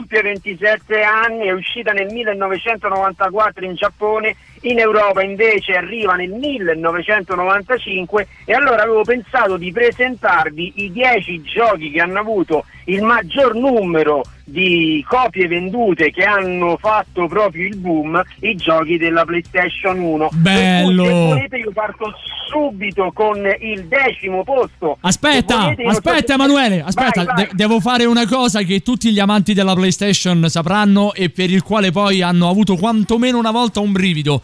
compie 0.08 0.22
27 0.22 1.02
anni, 1.02 1.48
è 1.48 1.52
uscita 1.52 1.92
nel 1.92 2.12
1994 2.12 3.66
in 3.66 3.76
Giappone, 3.76 4.36
in 4.62 4.80
Europa 4.80 5.22
invece 5.24 5.74
arriva 5.74 6.16
nel 6.16 6.30
1995 6.32 8.28
e 8.46 8.54
allora 8.54 8.84
avevo 8.84 9.04
pensato 9.04 9.58
di 9.58 9.72
presentarvi 9.72 10.74
i 10.78 10.92
10 10.92 11.42
giochi 11.44 11.92
che 11.92 12.02
hanno 12.02 12.20
avuto 12.20 12.66
il 12.86 13.02
maggior 13.02 13.54
numero 13.56 14.24
di 14.46 15.04
copie 15.08 15.48
vendute 15.48 16.10
che 16.12 16.24
hanno 16.24 16.78
fatto 16.80 17.28
proprio 17.28 17.68
il 17.68 17.76
boom, 17.78 18.22
i 18.42 18.56
giochi 18.56 18.98
della 18.98 19.26
PlayStation 19.26 20.00
1. 20.00 20.30
Bello! 20.34 21.04
Cui, 21.04 21.12
se 21.12 21.14
volete 21.14 21.58
io 21.58 21.72
parto 21.74 22.14
subito 22.50 23.12
con 23.14 23.38
il 23.60 23.86
decimo 23.88 24.44
posto. 24.46 24.98
Aspetta, 25.02 25.64
volete, 25.64 25.84
so 25.84 25.90
aspetta 25.90 26.24
che- 26.24 26.34
Emanuele, 26.34 26.82
aspetta, 26.82 27.24
Vai, 27.26 27.36
vai. 27.36 27.46
de- 27.46 27.50
devo 27.56 27.80
fare 27.82 28.06
una 28.06 28.26
cosa 28.26 28.62
che 28.62 28.80
tutti 28.82 29.12
gli 29.12 29.20
amanti 29.20 29.54
della 29.54 29.74
PlayStation 29.74 30.48
sapranno 30.50 31.14
e 31.14 31.30
per 31.30 31.50
il 31.52 31.62
quale 31.64 31.92
poi 31.92 32.22
hanno 32.22 32.50
avuto 32.50 32.78
quantomeno 32.78 33.38
una 33.38 33.52
volta 33.52 33.82
un 33.82 33.92
brivido. 33.92 34.42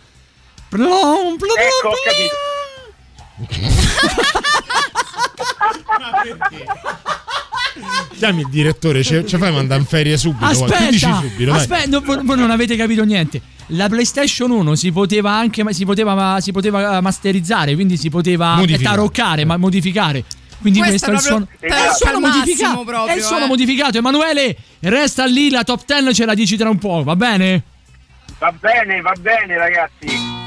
Plom, 0.73 1.37
plom, 1.37 1.55
Ecco, 1.59 1.89
ho 1.89 1.93
capito. 2.03 2.35
Chiami 8.17 8.41
il 8.41 8.49
direttore, 8.49 9.03
ce 9.03 9.23
fai 9.23 9.51
mandare 9.51 9.81
in 9.81 9.85
ferie 9.85 10.17
subito. 10.17 10.45
Aspetta, 10.45 11.21
subito, 11.21 11.53
aspetta, 11.53 11.89
no, 11.89 12.01
voi 12.01 12.23
voi 12.23 12.37
non 12.37 12.49
avete 12.49 12.75
capito 12.75 13.03
niente. 13.03 13.39
la 13.67 13.87
PlayStation 13.87 14.49
1 14.49 14.73
si 14.75 14.91
poteva 14.91 15.29
anche 15.31 15.63
si 15.73 15.85
poteva, 15.85 16.39
si 16.39 16.51
poteva 16.51 16.99
masterizzare, 17.01 17.75
quindi 17.75 17.95
si 17.97 18.09
poteva 18.09 18.55
Modificare. 18.55 18.95
taroccare, 18.95 19.45
ma 19.45 19.57
modificare. 19.57 20.23
Quindi 20.59 20.79
Questo 20.79 21.11
questo, 21.11 21.47
è 21.59 21.67
il 21.67 21.71
è 21.71 21.75
suono, 21.75 21.79
è 21.81 21.89
il 21.89 21.95
suono 21.95 22.19
modificato. 22.19 22.83
proprio, 22.83 23.13
è 23.13 23.17
il 23.17 23.21
suono 23.21 23.43
eh. 23.43 23.47
modificato. 23.47 23.97
Emanuele, 23.99 24.57
resta 24.79 25.25
lì, 25.25 25.51
la 25.51 25.63
top 25.63 25.85
10 25.85 26.15
ce 26.15 26.25
la 26.25 26.33
dici 26.33 26.57
tra 26.57 26.69
un 26.69 26.79
po', 26.79 27.03
va 27.03 27.15
bene? 27.15 27.61
Va 28.39 28.51
bene, 28.59 29.01
va 29.01 29.13
bene 29.19 29.55
ragazzi. 29.57 30.41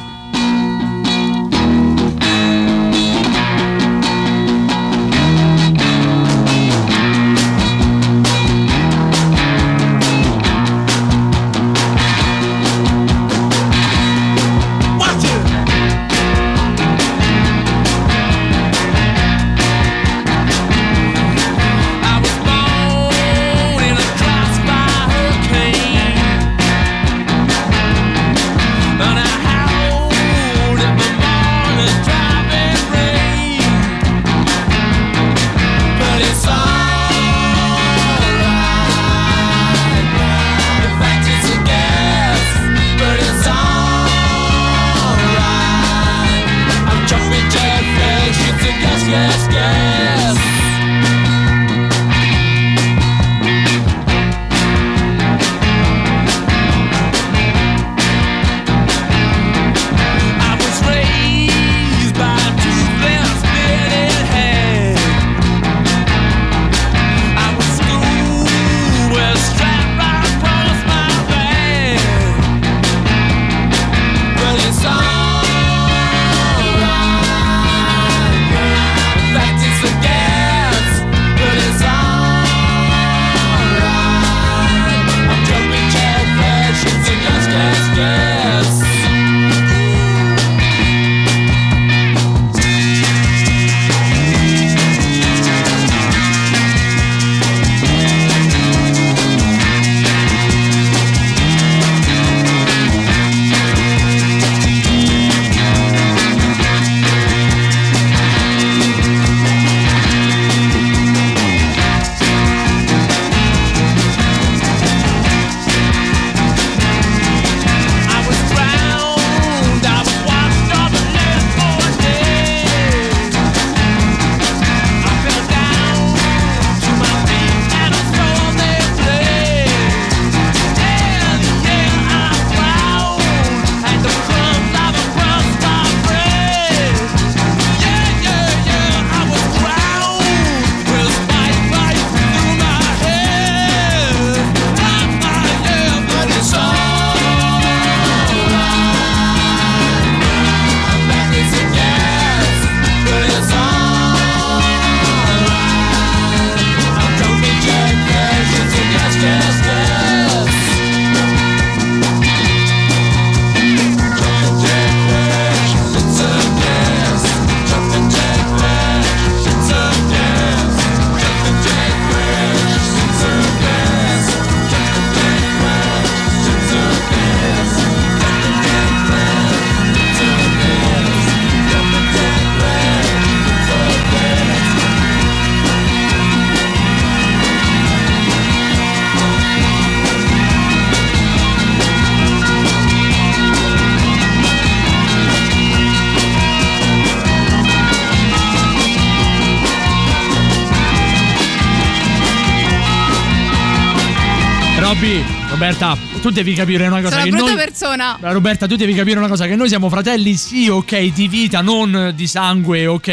Tu 206.27 206.33
devi 206.33 206.55
capire 206.55 206.87
una 206.87 207.01
cosa 207.01 207.11
Sono 207.11 207.23
che 207.23 207.29
una 207.29 207.39
brutta 207.39 207.55
noi 207.55 207.65
persona. 207.65 208.19
Roberta, 208.21 208.67
tu 208.67 208.77
devi 208.77 208.95
capire 208.95 209.19
una 209.19 209.29
cosa: 209.29 209.47
che 209.47 209.55
noi 209.55 209.69
siamo 209.69 209.89
fratelli, 209.89 210.35
sì, 210.35 210.69
ok, 210.69 211.13
di 211.13 211.29
vita, 211.29 211.61
non 211.61 212.13
di 212.15 212.27
sangue, 212.27 212.87
ok. 212.87 213.09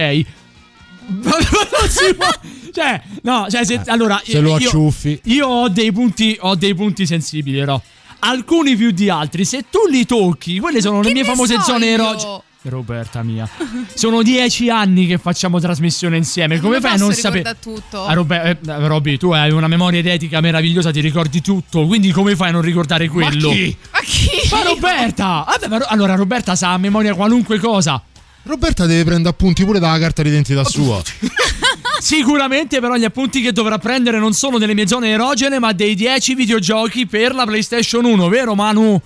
Ma 1.21 1.31
non 1.31 1.89
si 1.89 2.13
può. 2.15 2.27
Cioè, 2.71 3.01
no, 3.21 3.45
cioè, 3.49 3.65
se, 3.65 3.81
allora. 3.85 4.19
se 4.25 4.39
lo 4.39 4.57
io- 4.57 4.67
acciuffi. 4.67 5.19
Io 5.25 5.47
ho 5.47 5.69
dei 5.69 5.91
punti, 5.91 6.35
ho 6.39 6.55
dei 6.55 6.73
punti 6.73 7.05
sensibili, 7.05 7.59
però. 7.59 7.79
Alcuni 8.19 8.75
più 8.75 8.91
di 8.91 9.09
altri. 9.09 9.43
Se 9.45 9.65
tu 9.69 9.79
li 9.89 10.05
tocchi, 10.05 10.59
quelle 10.59 10.81
sono 10.81 11.01
le 11.01 11.11
mie 11.11 11.25
famose 11.25 11.55
so 11.55 11.61
zone 11.61 11.87
eroge. 11.87 12.32
Roberta 12.69 13.23
mia, 13.23 13.47
sono 13.93 14.21
dieci 14.21 14.69
anni 14.69 15.05
che 15.05 15.17
facciamo 15.17 15.59
trasmissione 15.59 16.15
insieme. 16.17 16.59
Come 16.59 16.79
fai 16.79 16.93
a 16.93 16.95
non 16.95 17.13
sapere? 17.13 17.57
Tutto. 17.61 18.05
Ah, 18.05 18.13
Robe- 18.13 18.57
eh, 18.65 18.87
Robby, 18.87 19.17
tu 19.17 19.31
hai 19.31 19.51
una 19.51 19.67
memoria 19.67 19.99
etica 20.01 20.39
meravigliosa, 20.39 20.91
ti 20.91 21.01
ricordi 21.01 21.41
tutto. 21.41 21.85
Quindi, 21.85 22.11
come 22.11 22.35
fai 22.35 22.49
a 22.49 22.51
non 22.51 22.61
ricordare 22.61 23.07
quello? 23.09 23.49
chi? 23.49 23.75
Ma 23.91 23.99
chi? 23.99 24.29
Ma 24.51 24.63
Roberta! 24.63 25.45
Vabbè, 25.47 25.67
ma 25.67 25.77
Ro- 25.77 25.85
allora 25.87 26.15
Roberta 26.15 26.55
sa 26.55 26.71
a 26.73 26.77
memoria 26.77 27.13
qualunque 27.13 27.59
cosa. 27.59 28.01
Roberta 28.43 28.85
deve 28.85 29.03
prendere 29.03 29.29
appunti 29.29 29.63
pure 29.63 29.79
dalla 29.79 29.99
carta 29.99 30.21
d'identità 30.21 30.63
sua. 30.63 31.01
Sicuramente, 31.99 32.79
però, 32.79 32.95
gli 32.95 33.05
appunti 33.05 33.41
che 33.41 33.51
dovrà 33.53 33.77
prendere 33.77 34.19
non 34.19 34.33
sono 34.33 34.57
delle 34.57 34.73
mie 34.73 34.87
zone 34.87 35.09
erogene, 35.09 35.59
ma 35.59 35.71
dei 35.71 35.95
10 35.95 36.35
videogiochi 36.35 37.05
per 37.07 37.33
la 37.33 37.45
PlayStation 37.45 38.03
1, 38.05 38.27
vero 38.27 38.55
Manu? 38.55 39.01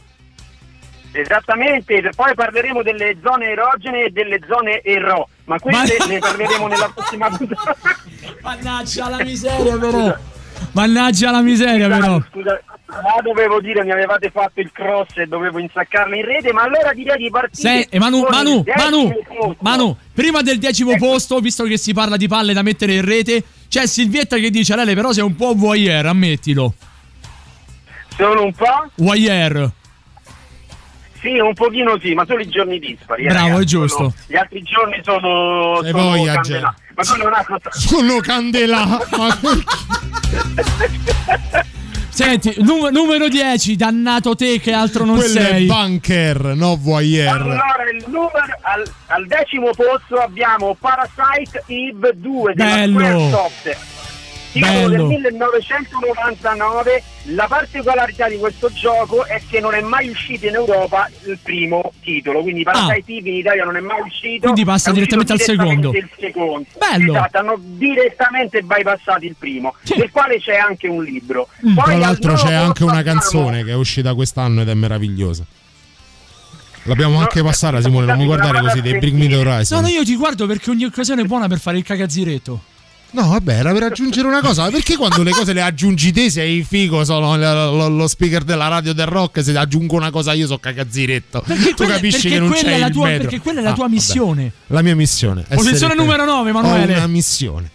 Esattamente, 1.12 2.10
poi 2.16 2.34
parleremo 2.36 2.84
delle 2.84 3.18
zone 3.24 3.52
erogene 3.52 4.06
e 4.06 4.10
delle 4.12 4.40
zone 4.48 4.82
ero, 4.84 5.30
ma 5.46 5.58
queste 5.60 5.96
Ma- 6.00 6.06
ne 6.06 6.20
parleremo 6.20 6.68
nella 6.68 6.92
prossima 6.94 7.30
puntata. 7.36 7.76
Mannaggia 8.42 9.10
la 9.10 9.24
miseria, 9.24 9.78
però. 9.78 10.16
Mannaggia 10.72 11.32
la 11.32 11.42
miseria, 11.42 11.88
però. 11.88 12.22
Scusa, 12.30 12.62
ma 12.88 13.22
dovevo 13.22 13.60
dire 13.60 13.84
mi 13.84 13.92
avevate 13.92 14.30
fatto 14.30 14.60
il 14.60 14.72
cross 14.72 15.18
e 15.18 15.26
dovevo 15.26 15.60
insaccarlo 15.60 16.16
in 16.16 16.24
rete, 16.24 16.54
ma 16.54 16.64
allora 16.64 16.94
direi 16.94 17.18
di 17.18 17.30
partire. 17.30 17.82
Se, 17.82 17.88
eh, 17.90 18.00
Manu, 18.00 18.26
Manu, 18.30 18.64
Manu. 18.76 19.56
Manu, 19.60 19.98
prima 20.14 20.42
del 20.42 20.60
decimo 20.60 20.96
posto, 20.98 21.40
visto 21.40 21.64
che 21.64 21.78
si 21.78 21.94
parla 21.94 22.16
di 22.18 22.28
palle 22.28 22.54
da 22.54 22.62
mettere 22.62 22.94
in 22.94 23.04
rete, 23.06 23.44
c'è 23.68 23.86
Silvietta 23.88 24.38
che 24.38 24.50
dice: 24.50 24.76
Lele, 24.76 24.94
però 24.94 25.12
sei 25.12 25.24
un 25.24 25.36
po' 25.36 25.54
voyeur, 25.56 26.06
ammettilo. 26.06 26.74
Sono 28.16 28.44
un 28.44 28.54
po'? 28.54 28.90
Voyeur. 28.96 29.72
Sì, 31.28 31.40
un 31.40 31.54
pochino 31.54 31.98
sì, 32.02 32.14
ma 32.14 32.26
solo 32.26 32.42
i 32.42 32.48
giorni 32.48 32.80
dispari. 32.80 33.26
eh, 33.26 33.28
Bravo, 33.28 33.48
ragazzi. 33.48 33.62
è 33.64 33.66
giusto. 33.66 33.96
Quello- 33.98 34.14
Gli 34.28 34.36
altri 34.36 34.64
giorni 34.64 35.00
sono, 35.04 35.80
Sei 35.82 35.92
sono. 35.92 36.10
Ma 36.96 37.04
quello 37.04 37.24
è 37.24 37.28
una 37.28 37.46
cosa. 37.46 37.70
Sono 37.78 38.18
candela. 38.22 39.00
Senti, 42.10 42.56
num- 42.60 42.90
numero 42.92 43.28
10, 43.28 43.76
dannato 43.76 44.36
te 44.36 44.60
che 44.60 44.72
altro 44.74 45.06
non 45.06 45.18
quello 45.18 45.40
è 45.40 45.44
sei. 45.44 45.66
bunker, 45.68 46.40
no 46.56 46.76
voyeur. 46.82 47.28
Allora, 47.36 47.76
il 47.96 48.04
numero, 48.08 48.40
al, 48.62 48.84
al 49.08 49.28
decimo 49.28 49.70
posto 49.76 50.16
abbiamo 50.16 50.76
Parasite 50.80 51.64
Eve 51.68 52.14
2 52.16 52.54
della 52.56 52.74
Bello. 52.76 53.00
Squaresoft. 53.00 53.78
Del 54.60 54.90
Bello. 54.90 55.08
1999. 55.08 57.04
La 57.32 57.46
particolarità 57.48 58.30
di 58.30 58.38
questo 58.38 58.72
gioco 58.72 59.26
è 59.26 59.42
che 59.50 59.60
non 59.60 59.74
è 59.74 59.82
mai 59.82 60.10
uscito 60.10 60.48
in 60.48 60.56
Europa 60.56 61.10
il 61.26 61.38
primo 61.42 61.92
titolo, 62.02 62.42
quindi 62.42 62.64
Parasite 62.64 63.12
Eve 63.12 63.30
in 63.30 63.36
Italia 63.36 63.64
non 63.66 63.76
è 63.76 63.82
mai 63.82 64.02
uscito. 64.02 64.44
Quindi 64.44 64.64
passa 64.64 64.92
direttamente 64.92 65.34
al 65.34 65.42
secondo. 65.42 65.92
il 65.92 66.10
secondo. 66.18 66.66
Bello. 66.78 67.12
Esatto, 67.14 67.38
hanno 67.38 67.56
direttamente 67.60 68.62
bypassato 68.62 69.26
il 69.26 69.36
primo, 69.38 69.76
del 69.84 70.10
quale 70.12 70.40
c'è 70.40 70.56
anche 70.56 70.88
un 70.88 71.04
libro. 71.04 71.50
Mm. 71.66 71.74
Tra 71.74 71.84
Poi 71.84 71.94
al 71.94 72.00
l'altro 72.00 72.34
c'è 72.36 72.54
anche 72.54 72.84
una 72.84 73.04
canzone 73.04 73.64
che 73.64 73.72
è 73.72 73.76
uscita 73.76 74.14
quest'anno 74.14 74.62
ed 74.62 74.70
è 74.70 74.74
meravigliosa. 74.74 75.44
L'abbiamo 76.84 77.20
anche 77.20 77.44
passata, 77.44 77.82
Simone, 77.82 78.06
non 78.06 78.18
mi 78.18 78.26
guardare 78.26 78.62
così, 78.62 78.82
dei 78.82 78.98
Bring 78.98 79.18
Me 79.18 79.28
the 79.28 79.36
Horizon. 79.36 79.82
No, 79.82 79.88
no, 79.88 79.94
io 79.94 80.06
ti 80.06 80.16
guardo 80.16 80.48
perché 80.48 80.70
ogni 80.70 80.86
occasione 80.86 81.24
è 81.24 81.26
buona 81.26 81.50
per 81.50 81.60
fare 81.60 81.78
il 81.78 81.84
cagazziretto. 81.84 82.62
No, 83.12 83.30
vabbè, 83.30 83.54
era 83.60 83.72
per 83.72 83.84
aggiungere 83.84 84.28
una 84.28 84.42
cosa. 84.42 84.64
Ma 84.64 84.70
perché 84.70 84.96
quando 84.98 85.24
le 85.24 85.32
cose 85.32 85.54
le 85.54 85.62
aggiungi 85.62 86.12
te 86.12 86.30
sei 86.30 86.64
figo, 86.64 87.04
sono 87.06 87.36
lo, 87.38 87.72
lo- 87.76 87.88
lo 87.90 88.08
speaker 88.08 88.44
della 88.44 88.68
radio 88.68 88.94
del 88.94 89.06
rock, 89.08 89.42
se 89.44 89.58
aggiungo 89.58 89.96
una 89.96 90.12
cosa 90.12 90.34
io 90.34 90.46
so 90.46 90.58
cagazziretto. 90.60 91.42
Perché 91.46 91.70
tu 91.70 91.76
quella- 91.76 91.94
capisci 91.94 92.22
perché 92.30 92.36
che 92.36 92.40
non 92.40 92.52
c'è 92.52 92.76
è 92.76 92.78
la 92.80 92.86
il 92.88 92.92
tua- 92.94 93.06
metro. 93.08 93.22
perché 93.30 93.40
quella 93.42 93.60
è 93.60 93.64
la 93.64 93.70
Ah, 93.70 93.74
tua 93.74 93.84
vabbè. 93.86 93.96
missione. 93.96 94.52
La 94.68 94.82
mia 94.82 94.96
missione. 94.96 95.46
Posizione 95.48 95.96
numero 95.96 96.26
9, 96.26 96.50
Emanuele. 96.50 96.94
Ho 96.94 96.98
una 96.98 97.08
missione. 97.08 97.70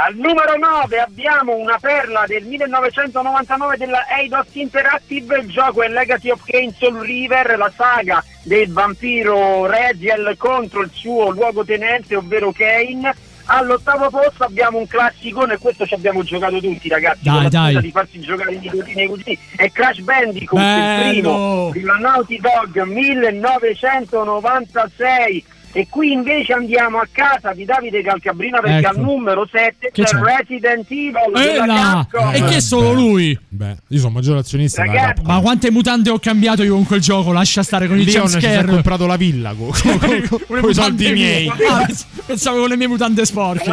Al 0.00 0.14
numero 0.14 0.56
9 0.56 1.00
abbiamo 1.00 1.56
una 1.56 1.76
perla 1.80 2.22
del 2.26 2.44
1999 2.44 3.76
della 3.76 4.06
Eidos 4.16 4.46
Interactive, 4.52 5.40
il 5.40 5.48
gioco 5.48 5.82
è 5.82 5.88
Legacy 5.88 6.30
of 6.30 6.40
Kane 6.46 6.72
Soul 6.78 7.00
River, 7.04 7.58
la 7.58 7.70
saga 7.76 8.22
del 8.44 8.70
vampiro 8.72 9.66
Regiel 9.66 10.34
contro 10.38 10.82
il 10.82 10.90
suo 10.92 11.30
luogotenente, 11.30 12.14
ovvero 12.14 12.52
Kane. 12.52 13.12
All'ottavo 13.50 14.10
posto 14.10 14.44
abbiamo 14.44 14.76
un 14.76 14.86
classicone, 14.86 15.54
e 15.54 15.58
questo 15.58 15.86
ci 15.86 15.94
abbiamo 15.94 16.22
giocato 16.22 16.60
tutti 16.60 16.86
ragazzi, 16.88 17.20
Dai, 17.22 17.48
dai. 17.48 17.80
di 17.80 17.90
farsi 17.90 18.20
giocare 18.20 18.52
i 18.52 18.58
nipotini 18.58 19.06
così, 19.06 19.38
è 19.56 19.70
Crash 19.70 20.00
Bandicoot, 20.00 20.62
il 20.62 20.68
Bello. 20.68 21.10
primo, 21.10 21.70
di 21.72 21.80
la 21.82 21.96
Naughty 21.96 22.38
Dog 22.40 22.82
1996. 22.82 25.44
E 25.78 25.86
qui 25.88 26.10
invece 26.10 26.54
andiamo 26.54 26.98
a 26.98 27.06
casa 27.08 27.52
di 27.52 27.64
Davide 27.64 28.02
Calcabrina 28.02 28.58
perché 28.58 28.78
Ecco. 28.78 28.88
al 28.88 28.98
numero 28.98 29.46
7 29.48 29.90
Che 29.92 30.02
c'è 30.02 30.10
c'è? 30.10 30.18
Resident 30.20 30.90
Evil 30.90 31.36
E 31.36 31.52
della 31.52 31.66
là, 31.66 32.06
Capcom. 32.10 32.34
e 32.34 32.42
che 32.48 32.56
è 32.56 32.60
solo 32.60 32.92
lui? 32.92 33.38
Beh, 33.48 33.76
io 33.86 33.98
sono 34.00 34.10
maggiore 34.10 34.40
azionista 34.40 34.80
della 34.82 34.92
Ragazzi, 34.94 35.14
Capcom. 35.20 35.34
Ma 35.36 35.40
quante 35.40 35.70
mutande 35.70 36.10
ho 36.10 36.18
cambiato 36.18 36.64
io 36.64 36.74
con 36.74 36.84
quel 36.84 37.00
gioco? 37.00 37.30
Lascia 37.30 37.62
stare 37.62 37.86
con 37.86 37.96
i 37.96 38.04
jumpscare. 38.04 38.66
comprato 38.66 39.06
la 39.06 39.14
villa 39.14 39.52
con, 39.56 39.70
con- 39.70 39.98
con- 40.28 40.60
Con 40.60 40.70
i 40.70 40.74
soldi 40.74 41.12
miei. 41.12 41.44
mie. 41.44 41.66
Ah, 41.70 41.86
pensavo 42.26 42.58
con 42.60 42.68
le 42.70 42.76
mie 42.76 42.88
mutande 42.88 43.24
sporche. 43.24 43.70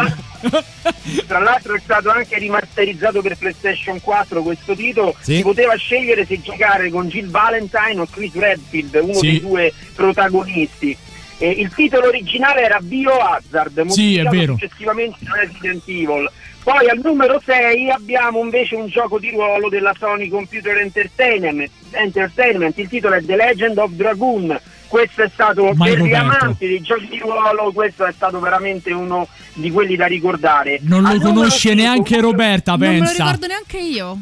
Tra 1.26 1.40
l'altro 1.40 1.73
è 1.76 1.80
stato 1.84 2.11
anche 2.11 2.38
rimasterizzato 2.38 3.22
per 3.23 3.36
PlayStation 3.36 3.99
4 3.99 4.44
questo 4.44 4.76
titolo. 4.76 5.15
Sì. 5.22 5.38
Si 5.38 5.41
poteva 5.41 5.73
scegliere 5.76 6.23
se 6.26 6.40
giocare 6.41 6.91
con 6.91 7.07
Jill 7.07 7.32
Valentine 7.32 7.99
o 7.99 8.06
Chris 8.06 8.34
Redfield, 8.36 8.99
uno 9.02 9.14
Sì. 9.14 9.27
dei 9.32 9.40
due 9.41 9.73
protagonisti. 9.95 10.95
E 11.38 11.49
il 11.49 11.72
titolo 11.74 12.07
originale 12.07 12.62
era 12.62 12.80
Biohazard, 12.82 13.86
Sì, 13.88 14.18
è 14.18 14.24
vero. 14.24 14.53
successivamente 14.53 15.18
Resident 15.24 15.84
Evil. 15.86 16.30
Poi 16.64 16.90
al 16.90 16.99
numero 17.03 17.40
6 17.45 17.91
abbiamo 17.91 18.40
invece 18.41 18.76
un 18.76 18.88
gioco 18.88 19.20
di 19.20 19.30
ruolo 19.30 19.70
della 19.70 19.94
Sony 19.99 20.30
Computer 20.30 20.78
Entertainment, 20.78 21.70
Entertainment. 21.91 22.78
il 22.80 22.88
titolo 22.88 23.16
è 23.16 23.24
The 23.24 23.36
Legend 23.36 23.78
of 23.78 23.91
Dragoon. 23.91 24.60
Questo 24.88 25.24
è 25.24 25.30
stato 25.34 25.74
Mai 25.74 25.91
per 25.95 26.02
gli 26.03 26.14
amanti 26.14 26.68
dei 26.68 26.82
giochi 26.82 27.07
di 27.07 27.20
ruolo, 27.20 27.72
questo 27.74 28.06
è 28.06 28.12
stato 28.14 28.40
veramente 28.40 28.94
uno 28.94 29.28
di 29.53 29.70
quelli 29.72 29.95
da 29.95 30.06
ricordare. 30.06 30.80
Non 30.84 31.02
lo 31.03 31.10
Al 31.10 31.20
conosce 31.22 31.74
neanche 31.74 32.20
Roberta, 32.20 32.72
Non 32.76 32.80
me 32.80 32.98
lo 32.99 33.03
pensa. 33.06 33.24
ricordo 33.26 33.48
neanche 33.48 33.78
io. 33.78 34.18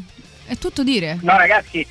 È 0.46 0.56
tutto 0.56 0.82
dire. 0.82 1.18
No 1.22 1.36
ragazzi, 1.36 1.86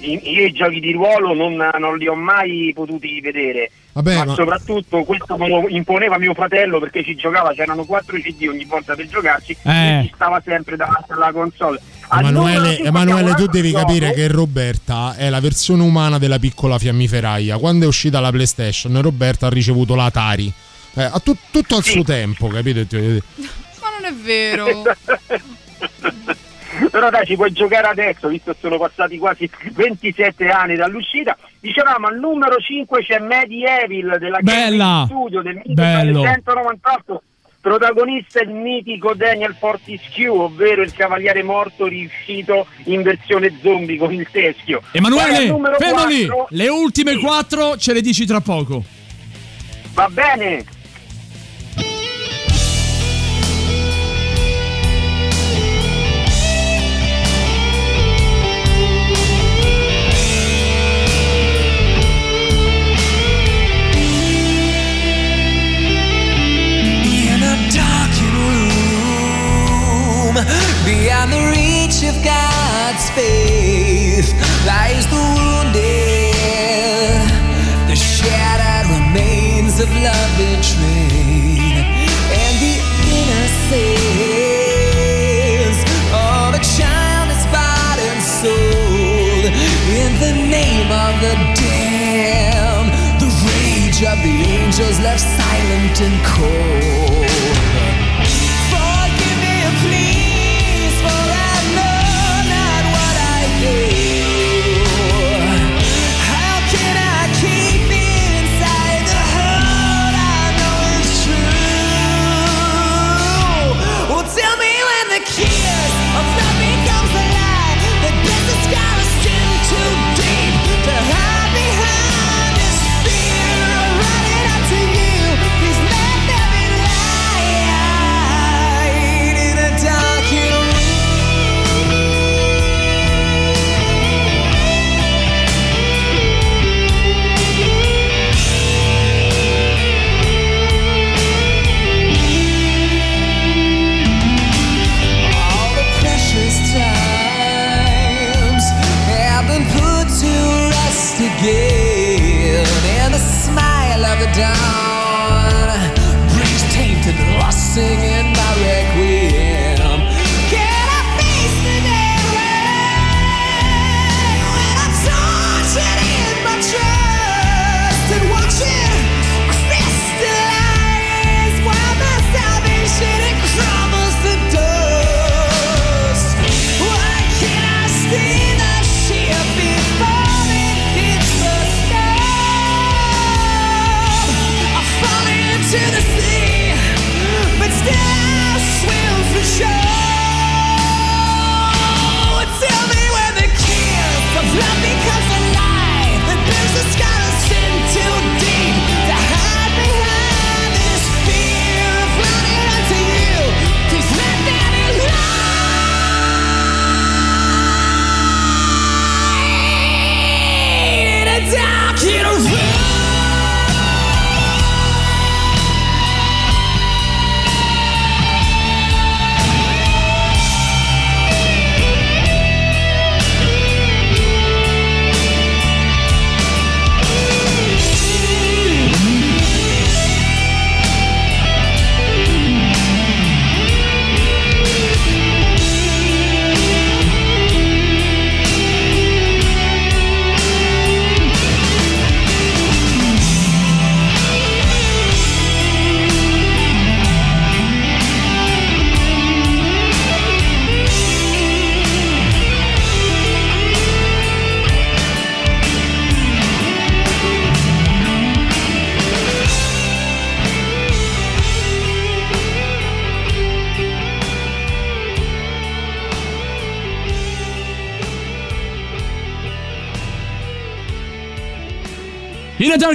io 0.00 0.46
i 0.46 0.52
giochi 0.52 0.80
di 0.80 0.92
ruolo 0.92 1.34
non, 1.34 1.54
non 1.78 1.96
li 1.96 2.06
ho 2.08 2.14
mai 2.14 2.72
potuti 2.74 3.20
vedere. 3.20 3.70
Vabbè, 3.92 4.16
ma, 4.16 4.24
ma- 4.26 4.34
soprattutto 4.34 5.02
questo 5.04 5.36
me 5.36 5.48
lo 5.48 5.66
imponeva 5.68 6.18
mio 6.18 6.32
fratello 6.34 6.78
perché 6.78 7.02
ci 7.02 7.16
giocava, 7.16 7.52
c'erano 7.52 7.84
4 7.84 8.16
CD 8.18 8.46
ogni 8.48 8.64
volta 8.64 8.94
per 8.94 9.08
giocarci 9.08 9.56
Eh. 9.64 9.98
e 9.98 10.02
ci 10.06 10.12
stava 10.14 10.40
sempre 10.44 10.76
davanti 10.76 11.10
alla 11.12 11.32
console. 11.32 11.80
Emanuele, 12.10 12.78
Emanuele, 12.78 13.34
tu 13.34 13.46
devi 13.46 13.70
gioco. 13.72 13.84
capire 13.86 14.12
che 14.14 14.28
Roberta 14.28 15.14
è 15.16 15.28
la 15.28 15.40
versione 15.40 15.82
umana 15.82 16.18
della 16.18 16.38
piccola 16.38 16.78
fiammiferaia. 16.78 17.58
Quando 17.58 17.84
è 17.84 17.88
uscita 17.88 18.20
la 18.20 18.30
PlayStation, 18.30 19.00
Roberta 19.02 19.46
ha 19.46 19.50
ricevuto 19.50 19.94
l'Atari. 19.94 20.50
Eh, 20.94 21.02
ha 21.02 21.18
tut- 21.20 21.50
tutto 21.50 21.76
al 21.76 21.82
suo 21.84 22.02
tempo, 22.04 22.46
capito? 22.48 22.80
Ma 22.96 23.88
non 24.00 24.04
è 24.04 24.14
vero. 24.14 24.82
Però 26.90 27.10
dai, 27.10 27.26
ci 27.26 27.34
puoi 27.34 27.52
giocare 27.52 27.88
adesso, 27.88 28.28
visto 28.28 28.52
che 28.52 28.58
sono 28.60 28.78
passati 28.78 29.18
quasi 29.18 29.48
27 29.72 30.48
anni 30.48 30.76
dall'uscita. 30.76 31.36
Dicevamo 31.60 32.06
al 32.06 32.18
numero 32.18 32.56
5 32.56 33.02
c'è 33.02 33.18
Medieval 33.18 34.18
della 34.18 34.38
Bella! 34.40 35.04
Studio 35.06 35.42
del 35.42 35.60
Bello! 35.64 36.20
1998. 36.20 37.22
Protagonista 37.60 38.40
il 38.40 38.50
mitico 38.50 39.14
Daniel 39.14 39.54
Fortescue, 39.58 40.28
ovvero 40.28 40.82
il 40.82 40.92
cavaliere 40.92 41.42
morto 41.42 41.86
riuscito 41.86 42.66
in 42.84 43.02
versione 43.02 43.58
zombie 43.60 43.98
con 43.98 44.12
il 44.12 44.26
teschio. 44.30 44.80
Emanuele, 44.92 45.54
fermo 45.76 46.06
lì. 46.06 46.26
4 46.26 46.46
Le 46.50 46.68
ultime 46.68 47.18
quattro 47.18 47.76
ce 47.76 47.92
le 47.92 48.00
dici 48.00 48.24
tra 48.24 48.40
poco. 48.40 48.84
Va 49.92 50.08
bene. 50.08 50.64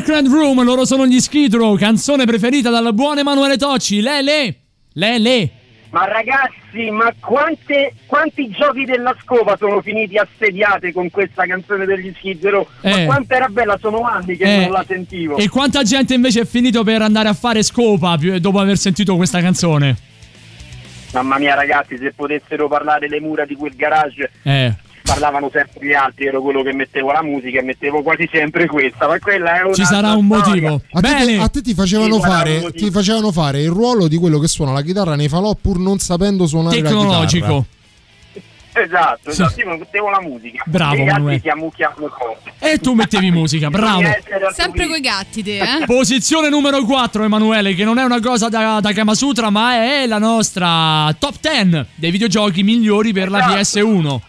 Red 0.06 0.28
Room, 0.28 0.64
loro 0.64 0.86
sono 0.86 1.06
gli 1.06 1.20
Skid 1.20 1.56
Row, 1.56 1.78
canzone 1.78 2.26
preferita 2.26 2.70
dal 2.70 2.94
buon 2.94 3.18
Emanuele 3.20 3.58
Tocci. 3.58 4.02
Lele! 4.02 4.56
Lele! 4.94 5.50
Ma 5.92 6.06
ragazzi, 6.06 6.90
ma 6.92 7.14
quante, 7.20 7.94
quanti 8.08 8.50
giochi 8.50 8.84
della 8.84 9.16
scopa 9.22 9.56
sono 9.58 9.80
finiti 9.82 10.18
assediate 10.18 10.92
con 10.92 11.10
questa 11.12 11.46
canzone 11.46 11.86
degli 11.86 12.12
Skid 12.18 12.46
Row? 12.48 12.68
Eh. 12.82 12.90
Ma 12.90 13.06
quanto 13.06 13.34
era 13.36 13.48
bella, 13.48 13.78
sono 13.80 14.02
anni 14.02 14.36
che 14.36 14.44
Eh. 14.44 14.60
non 14.62 14.72
la 14.72 14.84
sentivo. 14.88 15.38
E 15.38 15.48
quanta 15.50 15.84
gente 15.84 16.14
invece 16.16 16.42
è 16.42 16.46
finito 16.46 16.84
per 16.84 17.02
andare 17.04 17.30
a 17.30 17.34
fare 17.34 17.62
scopa 17.62 18.18
dopo 18.40 18.60
aver 18.60 18.78
sentito 18.78 19.16
questa 19.16 19.40
canzone? 19.40 19.96
Mamma 21.14 21.38
mia 21.38 21.54
ragazzi, 21.54 21.96
se 21.98 22.12
potessero 22.16 22.68
parlare 22.68 23.08
le 23.08 23.20
mura 23.20 23.46
di 23.46 23.54
quel 23.56 23.76
garage, 23.76 24.32
Eh. 24.42 24.74
Parlavano 25.14 25.50
sempre 25.54 25.86
gli 25.88 25.94
altri, 25.94 26.26
ero 26.26 26.42
quello 26.42 26.64
che 26.64 26.74
mettevo 26.74 27.12
la 27.12 27.22
musica 27.24 27.60
e 27.60 27.64
mettevo 27.64 28.02
quasi 28.02 28.28
sempre 28.32 28.66
questa, 28.68 29.08
ma 29.08 29.20
quella 29.20 29.60
è 29.60 29.64
una 29.64 29.74
Ci 29.74 29.86
sarà 29.86 30.14
un 30.14 30.26
motivo. 30.26 30.82
A 30.92 31.00
te, 31.02 31.08
Bene. 31.10 31.38
a 31.42 31.48
te 31.50 31.62
ti, 31.62 31.74
facevano 31.74 32.16
Sì, 32.16 32.22
fare, 32.28 32.72
ti 32.72 32.92
facevano 32.92 33.32
fare 33.32 33.62
il 33.62 33.70
ruolo 33.70 34.08
di 34.08 34.18
quello 34.18 34.40
che 34.40 34.48
suona 34.48 34.72
la 34.74 34.82
chitarra 34.82 35.16
nei 35.16 35.30
falò 35.30 35.54
pur 35.60 35.78
non 35.80 36.00
sapendo 36.00 36.48
suonare 36.48 36.82
la 36.82 36.90
Tecnologico. 36.90 37.46
chitarra. 37.46 37.82
Esatto, 38.76 39.30
esatto, 39.30 39.60
io 39.60 39.70
mettevo 39.78 40.10
la 40.10 40.20
musica. 40.20 40.64
Bravo, 40.66 40.96
e 40.96 41.04
gli 41.04 41.06
Manuel. 41.06 41.42
E 42.58 42.80
tu 42.80 42.94
mettevi 42.94 43.30
musica, 43.30 43.70
bravo. 43.70 44.02
Sempre 44.52 44.88
coi 44.88 45.00
gatti, 45.00 45.44
te, 45.44 45.60
eh? 45.60 45.86
Posizione 45.86 46.50
numero 46.50 46.84
4, 46.84 47.24
Emanuele, 47.24 47.76
che 47.76 47.84
non 47.84 48.00
è 48.00 48.04
una 48.04 48.20
cosa 48.20 48.50
da, 48.50 48.80
da 48.82 48.92
Kama 48.92 49.14
Sutra, 49.14 49.52
ma 49.52 49.76
è 49.76 50.08
la 50.08 50.18
nostra 50.18 51.16
top 51.20 51.36
10 51.40 51.86
dei 51.94 52.10
videogiochi 52.10 52.64
migliori 52.64 53.14
per 53.14 53.30
la 53.30 53.60
Esatto. 53.60 53.86
PS1. 53.88 54.20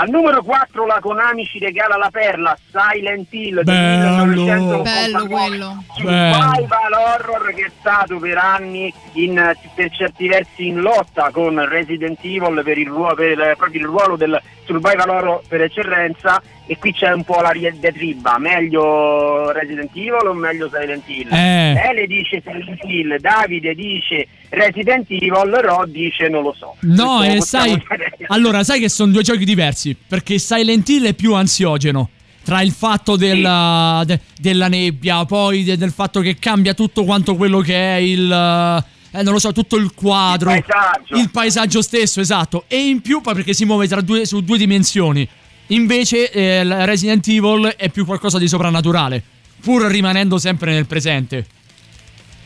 Al 0.00 0.10
numero 0.10 0.44
4 0.44 0.86
la 0.86 1.00
Konami 1.00 1.44
ci 1.44 1.58
regala 1.58 1.96
la 1.96 2.08
perla 2.08 2.56
Silent 2.70 3.26
Hill 3.32 3.62
del 3.62 3.64
Bello. 3.64 4.24
1989. 4.26 4.82
Bello 4.84 5.26
quello. 5.26 5.84
Survival 5.96 6.92
horror 6.92 7.52
che 7.52 7.64
è 7.64 7.70
stato 7.80 8.18
per 8.18 8.36
anni 8.38 8.94
in- 9.14 9.52
per 9.74 9.90
certi 9.90 10.28
versi 10.28 10.68
in 10.68 10.82
lotta 10.82 11.30
con 11.32 11.68
Resident 11.68 12.20
Evil 12.22 12.62
per 12.62 12.78
il, 12.78 12.86
ruolo, 12.86 13.16
per, 13.16 13.56
proprio 13.56 13.80
il 13.80 13.86
ruolo 13.86 14.16
del 14.16 14.40
survival 14.66 15.08
horror 15.08 15.40
per 15.48 15.62
eccellenza 15.62 16.40
e 16.70 16.76
qui 16.78 16.92
c'è 16.92 17.10
un 17.12 17.24
po' 17.24 17.40
la 17.40 17.52
diatriba 17.52 18.38
meglio 18.38 19.50
Resident 19.52 19.90
Evil 19.94 20.26
o 20.28 20.34
meglio 20.34 20.68
Silent 20.72 21.02
Hill 21.06 21.32
Eh. 21.32 21.72
Ele 21.90 22.06
dice 22.06 22.42
Silent 22.44 22.78
Hill 22.84 23.16
Davide 23.18 23.74
dice 23.74 24.28
Resident 24.50 25.06
Evil 25.10 25.32
Rod 25.62 25.88
dice 25.90 26.28
non 26.28 26.42
lo 26.42 26.54
so 26.56 26.76
No, 26.80 27.22
e 27.22 27.36
possiamo 27.36 27.42
sai. 27.78 27.82
Allora, 28.28 28.62
sai 28.64 28.80
che 28.80 28.88
sono 28.88 29.10
due 29.12 29.22
giochi 29.22 29.44
diversi. 29.44 29.96
Perché 30.06 30.38
Silent 30.38 30.88
Hill 30.88 31.04
è 31.06 31.14
più 31.14 31.32
ansiogeno. 31.34 32.10
Tra 32.44 32.60
il 32.62 32.72
fatto 32.72 33.16
della, 33.16 34.02
de- 34.06 34.20
della 34.38 34.68
nebbia, 34.68 35.24
poi 35.24 35.64
de- 35.64 35.76
del 35.76 35.90
fatto 35.92 36.20
che 36.20 36.36
cambia 36.38 36.74
tutto 36.74 37.04
quanto 37.04 37.34
quello 37.36 37.60
che 37.60 37.74
è 37.74 37.96
il. 37.96 38.22
eh, 38.30 39.22
non 39.22 39.32
lo 39.32 39.38
so, 39.38 39.52
tutto 39.52 39.76
il 39.76 39.92
quadro. 39.94 40.52
Il 40.54 40.64
paesaggio. 40.66 41.16
il 41.18 41.30
paesaggio 41.30 41.82
stesso, 41.82 42.20
esatto. 42.20 42.64
E 42.68 42.76
in 42.88 43.00
più, 43.00 43.20
poi 43.20 43.34
perché 43.34 43.52
si 43.52 43.64
muove 43.64 43.86
tra 43.88 44.00
due, 44.00 44.24
su 44.26 44.40
due 44.42 44.56
dimensioni. 44.58 45.26
Invece, 45.68 46.30
eh, 46.30 46.60
il 46.60 46.86
Resident 46.86 47.26
Evil 47.28 47.74
è 47.76 47.90
più 47.90 48.04
qualcosa 48.06 48.38
di 48.38 48.48
soprannaturale. 48.48 49.22
Pur 49.60 49.82
rimanendo 49.82 50.38
sempre 50.38 50.72
nel 50.72 50.86
presente. 50.86 51.44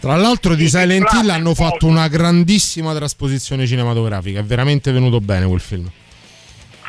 Tra 0.00 0.16
l'altro 0.16 0.56
di 0.56 0.68
Silent 0.68 1.12
Hill 1.12 1.28
hanno 1.28 1.54
fatto 1.54 1.86
una 1.86 2.08
grandissima 2.08 2.92
trasposizione 2.92 3.66
cinematografica, 3.66 4.40
è 4.40 4.42
veramente 4.42 4.90
venuto 4.90 5.20
bene 5.20 5.46
quel 5.46 5.60
film. 5.60 5.88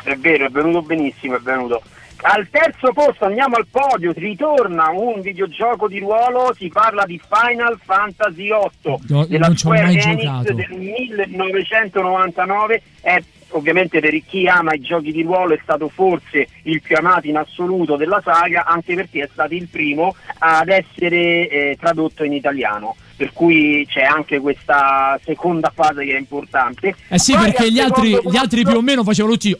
È 0.02 0.16
vero, 0.16 0.46
è 0.46 0.50
venuto 0.50 0.82
benissimo, 0.82 1.36
è 1.36 1.40
venuto. 1.40 1.80
Al 2.22 2.48
terzo 2.50 2.90
posto 2.92 3.26
andiamo 3.26 3.54
al 3.56 3.66
podio, 3.70 4.12
ritorna 4.16 4.88
un 4.90 5.20
videogioco 5.20 5.86
di 5.88 5.98
ruolo, 5.98 6.54
si 6.58 6.68
parla 6.68 7.04
di 7.04 7.20
Final 7.20 7.78
Fantasy 7.84 8.48
VIII 8.48 8.96
No, 9.08 9.26
della 9.26 9.46
non 9.46 9.56
ci 9.56 9.66
ho 9.66 9.70
Square 9.70 9.82
mai 9.84 9.98
Enix 9.98 10.22
giocato. 10.22 10.52
del 10.54 10.68
1999, 10.70 12.82
è 13.02 13.22
ovviamente 13.56 14.00
per 14.00 14.14
chi 14.26 14.46
ama 14.46 14.74
i 14.74 14.80
giochi 14.80 15.12
di 15.12 15.22
ruolo 15.22 15.54
è 15.54 15.60
stato 15.62 15.88
forse 15.88 16.48
il 16.62 16.80
più 16.80 16.96
amato 16.96 17.26
in 17.26 17.36
assoluto 17.36 17.96
della 17.96 18.20
saga, 18.24 18.64
anche 18.64 18.94
perché 18.94 19.22
è 19.22 19.28
stato 19.32 19.54
il 19.54 19.68
primo 19.68 20.14
ad 20.38 20.68
essere 20.68 21.48
eh, 21.48 21.76
tradotto 21.80 22.24
in 22.24 22.32
italiano. 22.32 22.96
Per 23.16 23.32
cui 23.32 23.86
c'è 23.88 24.02
anche 24.02 24.40
questa 24.40 25.18
seconda 25.24 25.72
fase 25.72 26.04
che 26.04 26.16
è 26.16 26.18
importante. 26.18 26.94
Eh 27.08 27.18
sì, 27.18 27.32
Poi 27.32 27.42
perché 27.44 27.70
gli 27.70 27.78
altri, 27.78 28.10
secondo 28.10 28.30
gli 28.30 28.36
altri 28.36 28.62
posto- 28.62 28.70
più 28.70 28.78
o 28.78 28.82
meno 28.82 29.04
facevano 29.04 29.34
tutti 29.34 29.56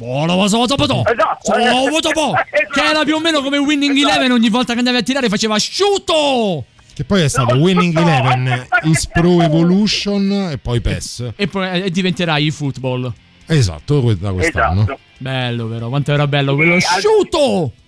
Oh, 0.00 0.26
cosa, 0.26 0.56
cosa, 0.56 0.74
cosa, 0.74 1.02
Esatto. 1.06 1.52
Solo 1.52 1.90
voto 1.90 2.10
po'", 2.10 2.32
Che 2.72 2.82
era 2.82 3.04
più 3.04 3.14
o 3.14 3.20
meno 3.20 3.40
come 3.42 3.58
Winning 3.58 3.96
Eleven 3.96 4.32
ogni 4.32 4.50
volta 4.50 4.72
che 4.72 4.80
andavi 4.80 4.96
a 4.98 5.02
tirare 5.02 5.28
faceva 5.28 5.54
asciutto! 5.54 6.64
Che 6.94 7.04
poi 7.04 7.22
è 7.22 7.28
stato 7.28 7.56
Winning 7.56 7.96
Eleven, 7.96 8.66
Is 8.84 9.08
Pro 9.08 9.42
Evolution 9.42 10.50
e 10.52 10.58
poi 10.58 10.80
PES. 10.80 11.32
E 11.34 11.48
poi 11.48 11.82
eh, 11.82 11.90
diventerai 11.90 12.46
eFootball. 12.46 13.12
Esatto, 13.46 14.14
da 14.14 14.32
quest'anno. 14.32 14.82
Esatto. 14.82 14.98
Bello, 15.18 15.66
vero? 15.66 15.88
Quanto 15.88 16.12
era 16.12 16.28
bello 16.28 16.54
quello 16.54 16.76
asciutto! 16.76 17.72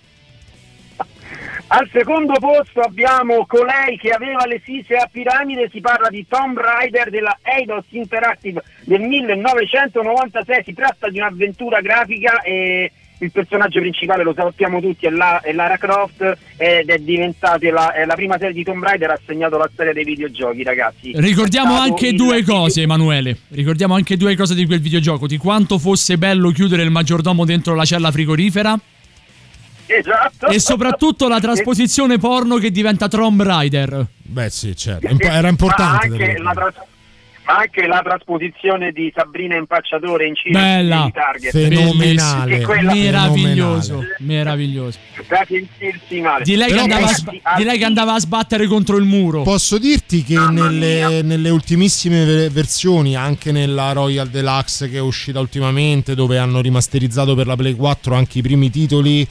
Al 1.69 1.89
secondo 1.91 2.33
posto 2.39 2.79
abbiamo 2.79 3.45
colei 3.45 3.97
che 3.97 4.11
aveva 4.11 4.45
le 4.45 4.61
sise 4.63 4.95
a 4.95 5.09
piramide, 5.11 5.69
si 5.69 5.81
parla 5.81 6.09
di 6.09 6.25
Tomb 6.27 6.57
Raider 6.57 7.09
della 7.09 7.37
Eidos 7.41 7.85
Interactive 7.89 8.63
del 8.83 9.01
1996, 9.01 10.63
si 10.63 10.73
tratta 10.73 11.09
di 11.09 11.17
un'avventura 11.17 11.81
grafica 11.81 12.41
e 12.41 12.89
il 13.19 13.31
personaggio 13.31 13.79
principale 13.79 14.23
lo 14.23 14.33
sappiamo 14.35 14.79
tutti 14.79 15.05
è, 15.07 15.09
la- 15.09 15.39
è 15.41 15.51
Lara 15.51 15.77
Croft 15.77 16.37
ed 16.57 16.89
è 16.89 16.97
diventata 16.99 17.57
la, 17.71 17.91
è 17.93 18.05
la 18.05 18.13
prima 18.15 18.37
serie 18.37 18.53
di 18.53 18.63
Tomb 18.63 18.83
Raider 18.83 19.09
ha 19.09 19.19
segnato 19.25 19.57
la 19.57 19.69
storia 19.73 19.93
dei 19.93 20.03
videogiochi 20.03 20.63
ragazzi. 20.63 21.11
Ricordiamo 21.15 21.77
anche 21.79 22.07
il- 22.09 22.15
due 22.15 22.43
cose, 22.43 22.81
Emanuele. 22.81 23.37
Ricordiamo 23.49 23.95
anche 23.95 24.17
due 24.17 24.35
cose 24.35 24.53
di 24.55 24.65
quel 24.65 24.81
videogioco. 24.81 25.25
Di 25.27 25.37
quanto 25.37 25.79
fosse 25.79 26.17
bello 26.17 26.51
chiudere 26.51 26.83
il 26.83 26.91
maggiordomo 26.91 27.43
dentro 27.45 27.73
la 27.75 27.85
cella 27.85 28.11
frigorifera. 28.11 28.77
Esatto. 29.89 30.47
E 30.47 30.59
soprattutto 30.59 31.27
la 31.27 31.39
trasposizione 31.41 32.17
porno 32.17 32.57
che 32.57 32.71
diventa 32.71 33.07
Tomb 33.07 33.41
Raider. 33.41 34.05
Beh, 34.21 34.49
sì, 34.49 34.75
certo. 34.75 35.07
Era 35.21 35.47
importante. 35.47 36.07
Ma 36.09 36.15
anche, 36.15 36.37
la 36.39 36.51
tras- 36.53 36.75
ma 37.47 37.59
anche 37.59 37.87
la 37.87 38.01
trasposizione 38.03 38.91
di 38.91 39.11
Sabrina 39.15 39.55
Impacciatore 39.55 40.27
in 40.27 40.35
cinema 40.35 40.59
Bella, 40.65 41.03
di 41.05 41.11
Target. 41.13 41.51
Fenomenale. 41.51 42.61
Quella- 42.61 42.93
Meraviglioso, 42.93 44.03
meraviglioso. 44.19 44.97
Da 45.29 45.45
sentirsi 45.47 46.19
male. 46.19 46.43
Di 46.43 46.55
lei, 46.57 46.71
che 46.71 46.79
andava 46.79 47.07
sba- 47.07 47.31
di 47.55 47.63
lei 47.63 47.77
che 47.77 47.85
andava 47.85 48.13
a 48.15 48.19
sbattere 48.19 48.67
contro 48.67 48.97
il 48.97 49.05
muro. 49.05 49.43
Posso 49.43 49.77
dirti 49.77 50.23
che 50.23 50.37
nelle, 50.37 51.21
nelle 51.21 51.49
ultimissime 51.49 52.25
ve- 52.25 52.49
versioni, 52.49 53.15
anche 53.15 53.51
nella 53.53 53.93
Royal 53.93 54.27
Deluxe 54.27 54.89
che 54.89 54.97
è 54.97 55.01
uscita 55.01 55.39
ultimamente, 55.39 56.15
dove 56.15 56.37
hanno 56.37 56.59
rimasterizzato 56.59 57.33
per 57.33 57.47
la 57.47 57.55
Play 57.55 57.75
4 57.75 58.13
anche 58.13 58.39
i 58.39 58.41
primi 58.41 58.69
titoli, 58.69 59.25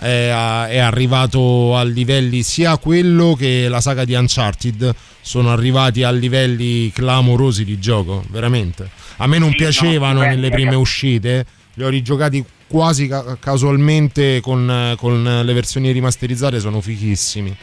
è, 0.00 0.28
a- 0.28 0.66
è 0.68 0.78
arrivato 0.78 1.76
a 1.76 1.84
livelli 1.84 2.42
sia 2.42 2.76
quello 2.78 3.34
che 3.38 3.68
la 3.68 3.80
saga 3.80 4.04
di 4.04 4.14
Uncharted 4.14 4.94
sono 5.30 5.52
arrivati 5.52 6.02
a 6.02 6.10
livelli 6.10 6.90
clamorosi 6.90 7.64
di 7.64 7.78
gioco, 7.78 8.24
veramente. 8.30 8.90
A 9.18 9.28
me 9.28 9.38
non 9.38 9.50
Sì, 9.50 9.58
no, 9.58 9.62
piacevano 9.70 10.18
beh, 10.20 10.26
nelle 10.26 10.48
prime 10.48 10.64
ragazzi. 10.70 10.80
uscite, 10.82 11.46
li 11.74 11.84
ho 11.84 11.88
rigiocati 11.88 12.44
quasi 12.66 13.06
ca- 13.06 13.36
casualmente 13.38 14.40
con, 14.40 14.94
con 14.98 15.22
le 15.44 15.52
versioni 15.52 15.92
rimasterizzate, 15.92 16.58
sono 16.58 16.80
fichissimi. 16.80 17.56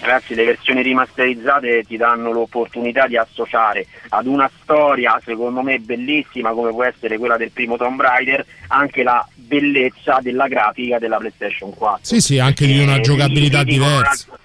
Ragazzi, 0.00 0.34
le 0.34 0.44
versioni 0.44 0.82
rimasterizzate 0.82 1.84
ti 1.86 1.96
danno 1.96 2.32
l'opportunità 2.32 3.06
di 3.06 3.16
associare 3.16 3.86
ad 4.08 4.26
una 4.26 4.50
storia, 4.62 5.20
secondo 5.24 5.62
me 5.62 5.78
bellissima, 5.78 6.50
come 6.50 6.70
può 6.70 6.82
essere 6.82 7.16
quella 7.16 7.36
del 7.36 7.52
primo 7.52 7.76
Tomb 7.76 8.00
Raider, 8.00 8.44
anche 8.68 9.04
la 9.04 9.24
bellezza 9.34 10.18
della 10.20 10.48
grafica 10.48 10.98
della 10.98 11.18
PlayStation 11.18 11.72
4. 11.72 12.00
Sì, 12.02 12.20
sì, 12.20 12.40
anche 12.40 12.66
di 12.66 12.80
una 12.80 12.96
Eh, 12.96 13.00
giocabilità 13.02 13.62
diversa. 13.62 14.36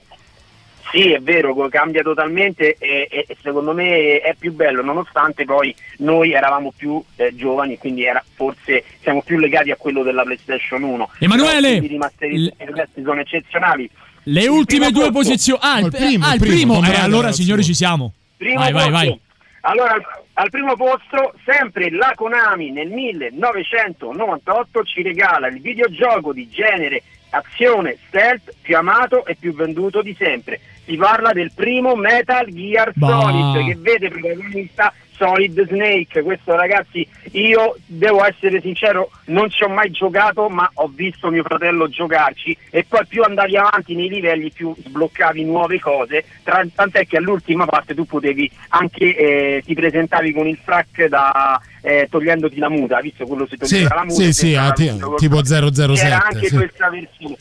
Sì, 0.92 1.14
è 1.14 1.20
vero, 1.20 1.56
cambia 1.70 2.02
totalmente 2.02 2.76
e, 2.78 3.08
e- 3.10 3.38
secondo 3.42 3.74
me 3.74 4.20
è 4.20 4.36
più 4.38 4.52
bello, 4.52 4.84
nonostante 4.84 5.46
poi 5.46 5.74
noi 6.00 6.34
eravamo 6.34 6.74
più 6.76 7.02
eh, 7.16 7.34
giovani, 7.34 7.78
quindi 7.78 8.04
era, 8.04 8.22
forse 8.36 8.84
siamo 9.02 9.22
più 9.22 9.40
legati 9.40 9.72
a 9.72 9.78
quello 9.78 10.04
della 10.04 10.24
PlayStation 10.24 10.84
1. 10.84 11.12
Emanuele! 11.20 11.76
I 11.76 11.88
rimasterizzati 11.88 12.72
questi 12.72 13.04
sono 13.04 13.22
eccezionali. 13.22 13.90
Le 14.24 14.42
Il 14.42 14.50
ultime 14.50 14.92
due 14.92 15.10
posto- 15.12 15.20
posizioni. 15.20 15.60
Ah, 15.64 15.80
il, 15.80 15.86
il 15.86 15.92
primo, 15.92 16.26
ah, 16.26 16.34
il 16.34 16.40
primo, 16.40 16.80
primo. 16.80 16.94
Eh, 16.94 17.00
allora, 17.00 17.32
signori, 17.32 17.64
ci 17.64 17.74
siamo. 17.74 18.12
Primo 18.36 18.60
vai, 18.60 18.74
vai, 18.74 18.90
posto. 18.90 18.98
vai. 18.98 19.20
Allora, 19.62 19.94
al, 19.94 20.04
al 20.34 20.50
primo 20.50 20.76
posto, 20.76 21.34
sempre 21.46 21.90
la 21.90 22.12
Konami 22.16 22.72
nel 22.72 22.90
1998 22.90 24.84
ci 24.84 25.02
regala 25.02 25.48
il 25.48 25.62
videogioco 25.62 26.34
di 26.34 26.50
genere 26.50 27.02
azione 27.32 27.98
stealth 28.08 28.54
più 28.62 28.76
amato 28.76 29.26
e 29.26 29.36
più 29.36 29.54
venduto 29.54 30.02
di 30.02 30.14
sempre. 30.18 30.60
Si 30.86 30.96
parla 30.98 31.32
del 31.32 31.52
primo 31.54 31.96
Metal 31.96 32.46
Gear 32.50 32.92
Bah. 32.96 33.08
Solid 33.22 33.66
che 33.66 33.76
vede 33.80 34.10
protagonista 34.10 34.94
Solid 35.16 35.68
Snake. 35.68 36.24
Questo 36.24 36.56
ragazzi, 36.56 37.08
io 37.34 37.76
devo 37.86 38.26
essere 38.26 38.60
sincero, 38.62 39.12
non 39.26 39.50
ci 39.52 39.64
ho 39.64 39.70
mai 39.70 39.92
giocato, 39.92 40.50
ma 40.50 40.68
ho 40.76 40.92
visto 40.94 41.30
mio 41.30 41.44
fratello 41.44 41.88
giocarci 41.88 42.58
e 42.72 42.84
poi 42.88 43.06
più 43.06 43.22
andavi 43.22 43.56
avanti 43.56 43.94
nei 43.94 44.10
livelli 44.10 44.50
più 44.52 44.76
sbloccavi 44.84 45.44
nuove 45.46 45.80
cose, 45.80 46.26
tra- 46.44 46.66
tant'è 46.74 47.06
che 47.06 47.18
all'ultima 47.18 47.66
parte 47.66 47.94
tu 47.94 48.06
potevi 48.06 48.50
anche 48.70 49.16
eh, 49.16 49.62
ti 49.64 49.76
presentavi 49.76 50.34
con 50.34 50.48
il 50.48 50.58
frac 50.64 51.06
da 51.06 51.62
eh, 51.84 52.08
togliendoti 52.10 52.58
la 52.58 52.70
muta, 52.70 53.00
visto 53.00 53.26
quello 53.28 53.46
si 53.46 53.58
Sì, 53.62 53.76
toglieva 53.76 53.96
la 53.96 54.04
muta. 54.06 54.16
sì, 54.24 54.34
sì, 54.34 54.56
ah, 54.56 54.74
col- 54.74 55.16
tipo 55.18 55.42
C'era 55.42 55.72
007. 55.72 56.12
anche 56.14 56.48
sì. 56.48 56.56
questa 56.56 56.90
versione. 56.90 57.36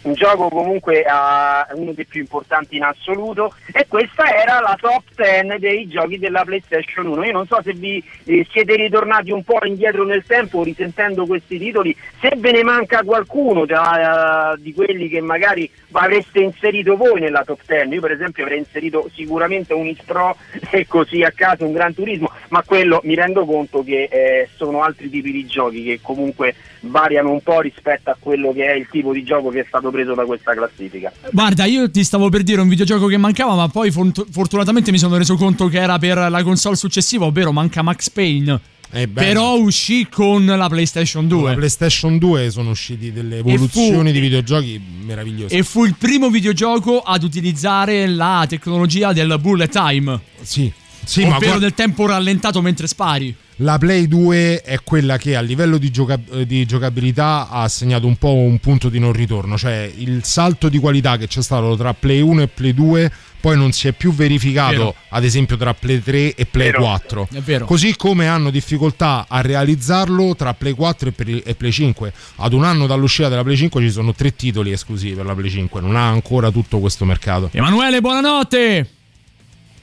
Un 0.00 0.14
gioco 0.14 0.48
comunque 0.48 1.02
ah, 1.02 1.66
uno 1.74 1.92
dei 1.92 2.06
più 2.06 2.20
importanti 2.20 2.76
in 2.76 2.84
assoluto 2.84 3.52
e 3.72 3.86
questa 3.88 4.32
era 4.32 4.60
la 4.60 4.76
top 4.80 5.02
10 5.14 5.58
dei 5.58 5.88
giochi 5.88 6.18
della 6.18 6.44
PlayStation 6.44 7.06
1. 7.06 7.24
Io 7.24 7.32
non 7.32 7.46
so 7.46 7.60
se 7.62 7.72
vi 7.72 8.02
eh, 8.24 8.46
siete 8.50 8.76
ritornati 8.76 9.32
un 9.32 9.42
po' 9.42 9.58
indietro 9.64 10.04
nel 10.04 10.24
tempo 10.24 10.62
risentendo 10.62 11.26
questi 11.26 11.58
titoli, 11.58 11.94
se 12.20 12.32
ve 12.36 12.52
ne 12.52 12.62
manca 12.62 13.02
qualcuno 13.02 13.66
tra, 13.66 14.52
eh, 14.52 14.62
di 14.62 14.72
quelli 14.72 15.08
che 15.08 15.20
magari 15.20 15.68
avreste 15.92 16.40
inserito 16.40 16.96
voi 16.96 17.20
nella 17.20 17.44
top 17.44 17.60
10. 17.66 17.92
Io 17.92 18.00
per 18.00 18.12
esempio 18.12 18.44
avrei 18.44 18.58
inserito 18.58 19.10
sicuramente 19.12 19.74
un 19.74 19.86
Pro 20.04 20.36
e 20.70 20.86
così 20.86 21.22
a 21.22 21.32
caso 21.32 21.64
un 21.64 21.72
Gran 21.72 21.94
Turismo, 21.94 22.30
ma 22.48 22.62
quello 22.64 23.00
mi 23.04 23.14
rendo 23.14 23.44
conto 23.44 23.82
che 23.82 24.08
eh, 24.10 24.48
sono 24.54 24.82
altri 24.82 25.08
tipi 25.08 25.32
di 25.32 25.46
giochi 25.46 25.82
che 25.82 26.00
comunque 26.02 26.54
variano 26.80 27.30
un 27.30 27.42
po' 27.42 27.60
rispetto 27.60 28.10
a 28.10 28.16
quello 28.18 28.52
che 28.52 28.66
è 28.66 28.74
il 28.74 28.88
tipo 28.88 29.12
di 29.12 29.22
gioco 29.22 29.50
che 29.50 29.60
è 29.60 29.64
stato 29.66 29.87
preso 29.90 30.14
da 30.14 30.24
questa 30.24 30.54
classifica. 30.54 31.12
Guarda, 31.30 31.64
io 31.64 31.90
ti 31.90 32.04
stavo 32.04 32.28
per 32.28 32.42
dire 32.42 32.60
un 32.60 32.68
videogioco 32.68 33.06
che 33.06 33.16
mancava, 33.16 33.54
ma 33.54 33.68
poi 33.68 33.90
fortunatamente 33.90 34.90
mi 34.90 34.98
sono 34.98 35.16
reso 35.16 35.36
conto 35.36 35.68
che 35.68 35.78
era 35.78 35.98
per 35.98 36.16
la 36.30 36.42
console 36.42 36.76
successiva, 36.76 37.24
ovvero 37.24 37.52
manca 37.52 37.82
Max 37.82 38.10
Payne. 38.10 38.60
Eh 38.90 39.06
Però 39.06 39.58
uscì 39.58 40.08
con 40.10 40.46
la 40.46 40.66
PlayStation 40.66 41.28
2. 41.28 41.50
la 41.50 41.56
PlayStation 41.56 42.16
2 42.16 42.50
sono 42.50 42.70
usciti 42.70 43.12
delle 43.12 43.38
evoluzioni 43.38 44.06
fu- 44.08 44.12
di 44.14 44.20
videogiochi 44.20 44.80
meravigliose. 45.04 45.54
E 45.54 45.62
fu 45.62 45.84
il 45.84 45.94
primo 45.98 46.30
videogioco 46.30 47.00
ad 47.00 47.22
utilizzare 47.22 48.06
la 48.06 48.46
tecnologia 48.48 49.12
del 49.12 49.36
bullet 49.40 49.70
time. 49.70 50.18
Sì, 50.40 50.72
sì, 51.04 51.20
ma 51.22 51.36
ovvero 51.36 51.44
guarda- 51.52 51.58
del 51.60 51.74
tempo 51.74 52.06
rallentato 52.06 52.60
mentre 52.62 52.86
spari. 52.86 53.34
La 53.60 53.76
Play 53.76 54.06
2 54.06 54.62
è 54.62 54.78
quella 54.84 55.16
che 55.18 55.34
a 55.34 55.40
livello 55.40 55.78
di, 55.78 55.90
gioca- 55.90 56.20
eh, 56.30 56.46
di 56.46 56.64
giocabilità 56.64 57.48
ha 57.50 57.66
segnato 57.66 58.06
un 58.06 58.14
po' 58.14 58.32
un 58.34 58.58
punto 58.60 58.88
di 58.88 59.00
non 59.00 59.12
ritorno, 59.12 59.58
cioè 59.58 59.90
il 59.96 60.22
salto 60.22 60.68
di 60.68 60.78
qualità 60.78 61.16
che 61.16 61.26
c'è 61.26 61.42
stato 61.42 61.76
tra 61.76 61.92
Play 61.92 62.20
1 62.20 62.42
e 62.42 62.46
Play 62.46 62.72
2 62.72 63.12
poi 63.40 63.56
non 63.56 63.72
si 63.72 63.88
è 63.88 63.92
più 63.92 64.12
verificato 64.12 64.70
Vero. 64.76 64.94
ad 65.10 65.24
esempio 65.24 65.56
tra 65.56 65.74
Play 65.74 66.00
3 66.00 66.34
e 66.34 66.46
Play 66.46 66.70
Vero. 66.70 66.82
4. 66.82 67.28
È 67.32 67.40
vero. 67.40 67.64
Così 67.66 67.96
come 67.96 68.28
hanno 68.28 68.50
difficoltà 68.50 69.26
a 69.28 69.40
realizzarlo 69.40 70.36
tra 70.36 70.54
Play 70.54 70.74
4 70.74 71.08
e 71.08 71.12
Play- 71.12 71.42
e 71.44 71.54
Play 71.56 71.72
5. 71.72 72.12
Ad 72.36 72.52
un 72.52 72.62
anno 72.62 72.86
dall'uscita 72.86 73.28
della 73.28 73.42
Play 73.42 73.56
5 73.56 73.80
ci 73.80 73.90
sono 73.90 74.14
tre 74.14 74.36
titoli 74.36 74.70
esclusivi 74.70 75.14
per 75.14 75.24
la 75.26 75.34
Play 75.34 75.50
5, 75.50 75.80
non 75.80 75.96
ha 75.96 76.08
ancora 76.08 76.52
tutto 76.52 76.78
questo 76.78 77.04
mercato. 77.04 77.50
Emanuele, 77.52 78.00
buonanotte! 78.00 78.90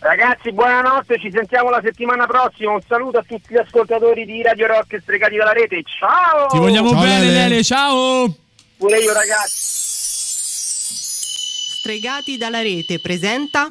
Ragazzi, 0.06 0.52
buonanotte, 0.52 1.18
ci 1.20 1.32
sentiamo 1.32 1.72
la 1.72 1.82
settimana 1.84 2.28
prossima. 2.28 2.74
Un 2.74 2.82
saluto 2.88 3.18
a 3.18 3.24
tutti 3.28 3.56
gli 3.56 3.58
ascoltatori 3.58 4.24
di 4.24 4.44
Radio 4.44 4.68
Rock 4.68 5.00
stregati 5.02 5.36
dalla 5.36 5.52
rete. 5.52 5.82
Ciao! 5.82 6.46
Ti 6.46 6.60
vogliamo 6.60 6.92
Ciao, 6.92 7.02
bene, 7.02 7.20
Lele. 7.22 7.34
Lele, 7.34 7.64
ciao! 7.64 8.32
Pure 8.78 9.00
io, 9.00 9.14
ragazzi. 9.14 9.56
Stregati 11.80 12.38
dalla 12.38 12.62
rete 12.62 13.00
presenta 13.00 13.68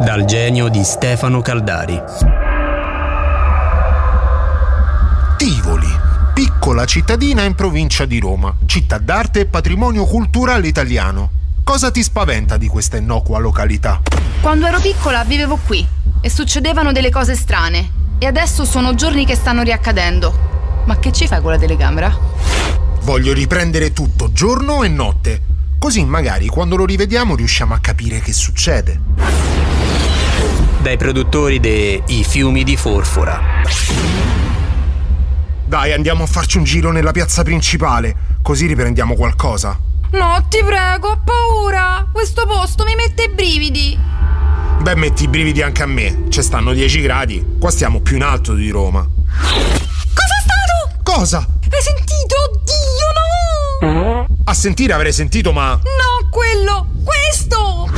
Dal 0.00 0.24
genio 0.24 0.68
di 0.68 0.82
Stefano 0.82 1.42
Caldari. 1.42 2.02
Tivoli, 5.36 5.88
piccola 6.32 6.86
cittadina 6.86 7.42
in 7.42 7.54
provincia 7.54 8.06
di 8.06 8.18
Roma, 8.18 8.56
città 8.64 8.96
d'arte 8.96 9.40
e 9.40 9.46
patrimonio 9.46 10.06
culturale 10.06 10.66
italiano. 10.66 11.47
Cosa 11.68 11.90
ti 11.90 12.02
spaventa 12.02 12.56
di 12.56 12.66
questa 12.66 12.96
innocua 12.96 13.38
località? 13.38 14.00
Quando 14.40 14.64
ero 14.64 14.80
piccola 14.80 15.22
vivevo 15.24 15.58
qui 15.66 15.86
e 16.22 16.30
succedevano 16.30 16.92
delle 16.92 17.10
cose 17.10 17.36
strane. 17.36 17.90
E 18.18 18.24
adesso 18.24 18.64
sono 18.64 18.94
giorni 18.94 19.26
che 19.26 19.34
stanno 19.34 19.60
riaccadendo. 19.60 20.82
Ma 20.86 20.98
che 20.98 21.12
ci 21.12 21.26
fai 21.26 21.42
con 21.42 21.50
la 21.50 21.58
telecamera? 21.58 22.18
Voglio 23.02 23.34
riprendere 23.34 23.92
tutto, 23.92 24.32
giorno 24.32 24.82
e 24.82 24.88
notte. 24.88 25.42
Così 25.78 26.06
magari 26.06 26.46
quando 26.46 26.74
lo 26.74 26.86
rivediamo 26.86 27.36
riusciamo 27.36 27.74
a 27.74 27.78
capire 27.80 28.20
che 28.20 28.32
succede. 28.32 28.98
Dai 30.80 30.96
produttori 30.96 31.60
de 31.60 32.02
I 32.06 32.24
fiumi 32.24 32.64
di 32.64 32.78
Forfora. 32.78 33.42
Dai, 35.66 35.92
andiamo 35.92 36.22
a 36.22 36.26
farci 36.26 36.56
un 36.56 36.64
giro 36.64 36.92
nella 36.92 37.12
piazza 37.12 37.42
principale, 37.42 38.38
così 38.40 38.64
riprendiamo 38.64 39.14
qualcosa. 39.14 39.87
No, 40.10 40.42
ti 40.48 40.62
prego, 40.64 41.08
ho 41.10 41.20
paura! 41.22 42.06
Questo 42.10 42.46
posto 42.46 42.84
mi 42.84 42.94
mette 42.94 43.24
i 43.24 43.28
brividi! 43.28 43.98
Beh, 44.80 44.94
metti 44.94 45.24
i 45.24 45.28
brividi 45.28 45.60
anche 45.60 45.82
a 45.82 45.86
me. 45.86 46.24
Ci 46.30 46.40
stanno 46.42 46.72
10 46.72 47.00
gradi. 47.02 47.44
Qua 47.58 47.70
stiamo 47.70 48.00
più 48.00 48.16
in 48.16 48.22
alto 48.22 48.54
di 48.54 48.70
Roma. 48.70 49.00
Cosa 49.02 49.54
è 49.54 50.40
stato? 50.40 51.02
Cosa? 51.02 51.38
Hai 51.38 51.82
sentito? 51.82 52.36
Oddio, 52.52 53.86
no! 53.90 54.26
A 54.44 54.54
sentire 54.54 54.94
avrei 54.94 55.12
sentito, 55.12 55.52
ma. 55.52 55.72
No, 55.72 56.28
quello! 56.30 56.86
Questo! 57.04 57.90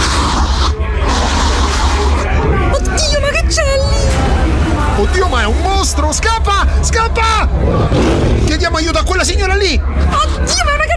Oddio, 2.73 3.21
ma 3.21 3.29
che 3.29 3.45
c'è 3.47 3.63
lì? 3.63 5.03
Oddio, 5.03 5.29
ma 5.29 5.43
è 5.43 5.47
un 5.47 5.61
mostro! 5.61 6.11
Scappa! 6.13 6.67
Scappa! 6.81 7.49
Chiediamo 8.47 8.79
aiuto 8.79 8.99
a 8.99 9.05
quella 9.05 9.23
signora 9.23 9.55
lì! 9.55 9.75
Oddio, 9.75 10.65
ma 10.65 10.71
è 10.71 10.75
una! 10.75 10.90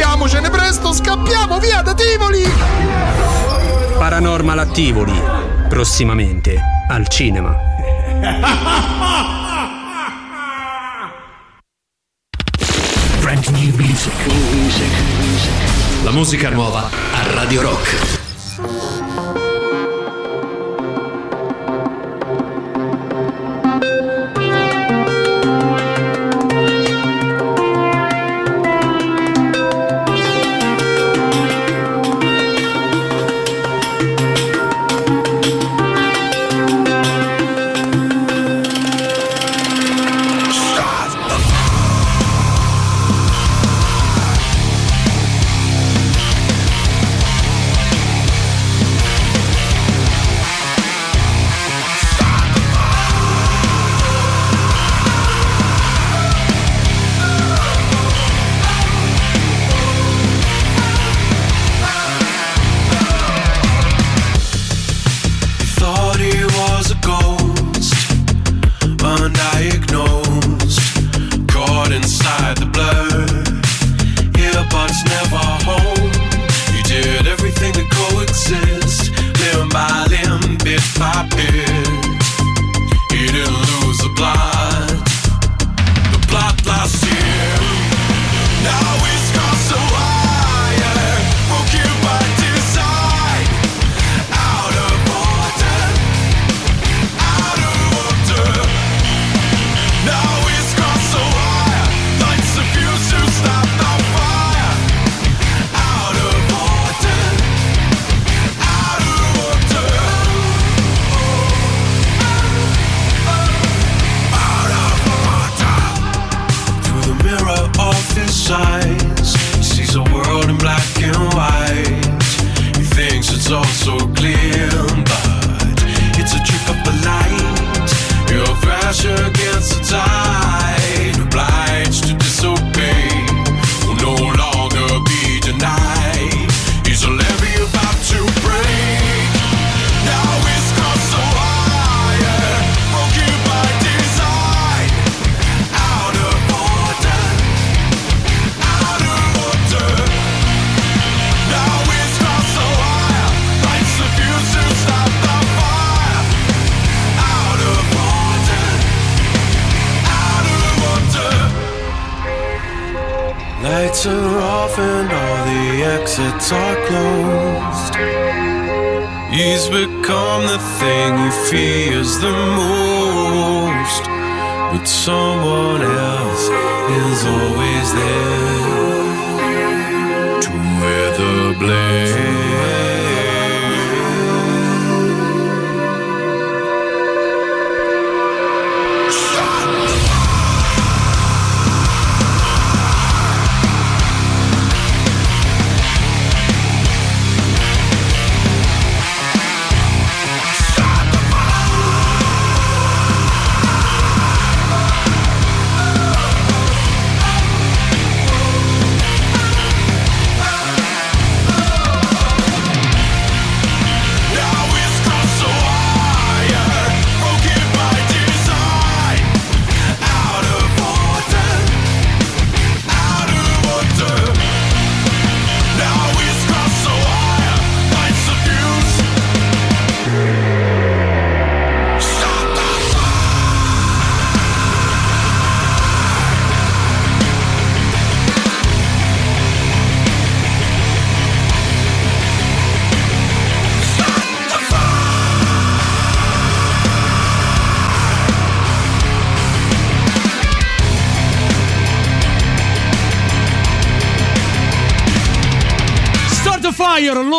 Andiamocene 0.00 0.48
presto, 0.48 0.92
scappiamo 0.92 1.58
via 1.58 1.82
da 1.82 1.92
Tivoli! 1.92 2.48
Paranormal 3.98 4.60
Attivoli, 4.60 5.20
prossimamente 5.68 6.56
al 6.88 7.08
cinema. 7.08 7.56
Brand 13.18 13.46
new 13.48 13.74
music. 13.74 14.14
La 16.04 16.12
musica 16.12 16.48
nuova 16.50 16.84
a 16.84 17.32
Radio 17.34 17.62
Rock. 17.62 18.17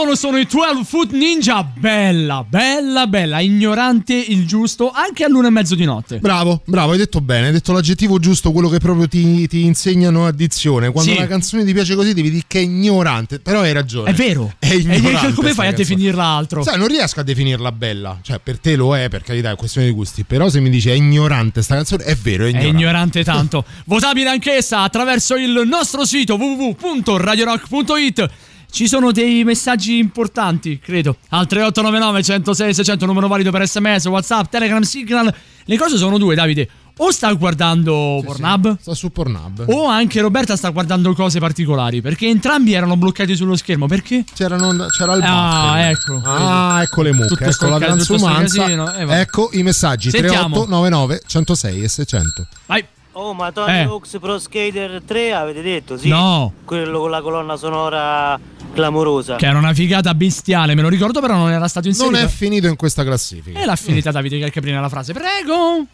Loro 0.04 0.16
sono 0.16 0.38
i 0.38 0.46
12 0.50 0.84
Foot 0.86 1.12
Ninja. 1.12 1.62
Bella, 1.64 2.46
bella, 2.48 3.06
bella. 3.08 3.40
Ignorante 3.42 4.14
il 4.14 4.46
giusto 4.48 4.92
anche 4.92 5.26
all'una 5.26 5.48
e 5.48 5.52
mezzo 5.52 5.76
di 5.76 5.84
notte. 5.84 6.20
Bravo, 6.20 6.62
bravo, 6.66 6.92
hai 6.94 6.98
detto 6.98 7.20
bene, 7.22 7.48
hai 7.48 7.52
detto 7.52 7.74
l'aggettivo 7.74 8.18
giusto, 8.20 8.52
quello 8.52 8.70
che 8.70 8.78
proprio 8.80 9.08
ti, 9.08 9.46
ti 9.48 9.66
insegnano 9.66 10.26
a 10.26 10.32
dizione. 10.32 10.92
Quando 10.92 11.12
Sì. 11.12 11.18
una 11.18 11.28
canzone 11.28 11.66
ti 11.66 11.74
piace 11.74 11.96
così 11.96 12.14
devi 12.14 12.30
dire 12.32 12.44
che 12.48 12.60
è 12.60 12.62
ignorante, 12.62 13.40
però 13.40 13.62
hai 13.62 13.74
ragione. 13.74 14.12
È 14.12 14.14
vero. 14.14 14.54
È 14.58 14.74
ignorante. 14.74 15.28
E 15.28 15.34
come 15.34 15.54
fai 15.54 15.68
a 15.68 15.74
definirla 15.74 16.24
altro? 16.24 16.64
Sai, 16.64 16.78
non 16.78 16.88
riesco 16.88 17.20
a 17.20 17.24
definirla 17.24 17.72
bella. 17.74 18.20
Cioè, 18.22 18.40
per 18.42 18.60
te 18.60 18.76
lo 18.78 18.96
è, 18.96 19.10
per 19.10 19.22
carità, 19.24 19.52
è 19.52 19.56
questione 19.56 19.88
di 19.88 19.94
gusti. 19.94 20.24
Però 20.24 20.48
se 20.50 20.60
mi 20.62 20.70
dici 20.70 20.90
è 20.90 20.94
ignorante 20.94 21.62
sta 21.62 21.76
canzone, 21.76 22.04
è 22.06 22.16
vero, 22.16 22.44
è 22.44 22.48
È 22.48 22.50
ignorante. 22.52 22.70
ignorante 22.78 23.24
tanto. 23.24 23.66
Votabile 23.86 24.30
anch'essa 24.30 24.82
attraverso 24.82 25.36
il 25.36 25.64
nostro 25.66 26.06
sito 26.06 26.36
www.radiorock.it 26.36 28.30
ci 28.72 28.88
sono 28.88 29.12
dei 29.12 29.44
messaggi 29.44 29.98
importanti, 29.98 30.80
credo. 30.80 31.18
Al 31.30 31.48
3899 31.48 32.24
106 32.24 32.74
600, 32.74 33.06
numero 33.06 33.28
valido 33.28 33.52
per 33.52 33.68
sms, 33.68 34.06
whatsapp, 34.06 34.48
telegram, 34.50 34.82
signal. 34.82 35.34
Le 35.66 35.78
cose 35.78 35.98
sono 35.98 36.18
due, 36.18 36.36
Davide. 36.36 36.68
O 37.02 37.12
sta 37.12 37.32
guardando 37.32 38.22
Pornhub? 38.26 38.78
Sta 38.82 38.94
su 38.94 39.10
Pornhub. 39.10 39.66
O 39.70 39.86
anche 39.86 40.20
Roberta 40.20 40.58
sta 40.58 40.68
guardando 40.70 41.14
cose 41.14 41.40
particolari. 41.40 42.02
Perché 42.02 42.28
entrambi 42.28 42.74
erano 42.74 42.98
bloccati 42.98 43.36
sullo 43.38 43.56
schermo. 43.56 43.86
Perché? 43.88 44.26
C'erano, 44.34 44.76
c'era 44.88 45.14
il 45.14 45.22
Ah, 45.24 45.72
buffer. 45.76 45.90
ecco. 45.92 46.22
Ah, 46.30 46.82
ecco 46.82 47.02
le 47.02 47.14
mucche, 47.14 47.28
Tutto 47.36 47.44
ecco 47.46 47.68
la 47.70 47.78
transumanza. 47.78 48.62
casino, 48.64 48.94
eh, 48.94 49.20
ecco 49.22 49.50
i 49.54 49.64
messaggi 49.64 50.10
Sentiamo. 50.10 50.66
3899 50.66 51.22
106 51.26 51.84
e 51.84 51.88
600. 51.88 52.48
Vai. 52.66 52.86
Oh, 53.14 53.34
ma 53.34 53.52
Tony 53.52 53.72
Eh. 53.80 53.84
Hawk's 53.84 54.18
Pro 54.22 54.38
Skater 54.40 55.02
3 55.06 55.34
avete 55.34 55.62
detto, 55.62 55.98
sì? 55.98 56.08
No. 56.10 56.54
Quello 56.64 57.00
con 57.00 57.10
la 57.10 57.22
colonna 57.22 57.56
sonora 57.58 58.40
clamorosa. 58.74 59.36
Che 59.36 59.46
era 59.48 59.58
una 59.58 59.74
figata 59.74 60.14
bestiale, 60.14 60.76
me 60.76 60.82
lo 60.84 60.90
ricordo, 60.90 61.20
però 61.20 61.36
non 61.36 61.50
era 61.52 61.68
stato 61.68 61.88
inserito. 61.88 62.16
Non 62.16 62.24
è 62.24 62.28
finito 62.28 62.68
in 62.68 62.76
questa 62.76 63.04
classifica. 63.04 63.60
E 63.60 63.66
l'ha 63.66 63.76
finita 63.76 64.12
Davide 64.12 64.40
Calcaprina 64.40 64.80
la 64.80 64.90
frase. 64.90 65.14
Prego. 65.14 65.86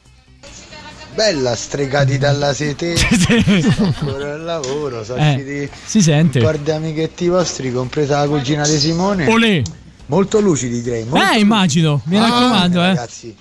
Bella 1.16 1.56
stregati 1.56 2.18
dalla 2.18 2.54
sete. 2.54 2.94
Ancora 3.80 4.34
al 4.34 4.44
lavoro, 4.44 5.00
Eh, 5.00 5.06
sacchi 5.06 5.70
si 5.86 6.02
sente. 6.02 6.40
Un 6.40 6.46
par 6.46 6.58
di 6.58 6.72
amichetti 6.72 7.28
vostri, 7.30 7.72
compresa 7.72 8.20
la 8.20 8.28
cugina 8.28 8.68
di 8.68 8.78
Simone. 8.78 9.26
Olè. 9.28 9.62
Molto 10.08 10.40
lucidi 10.42 10.82
direi. 10.82 11.06
Molto 11.06 11.26
Eh, 11.34 11.40
immagino. 11.40 12.02
Mi 12.06 12.18
lucidi. 12.18 12.32
raccomando, 12.34 12.80
Ah, 12.82 12.84
eh. 12.84 12.88
Ragazzi, 12.90 13.36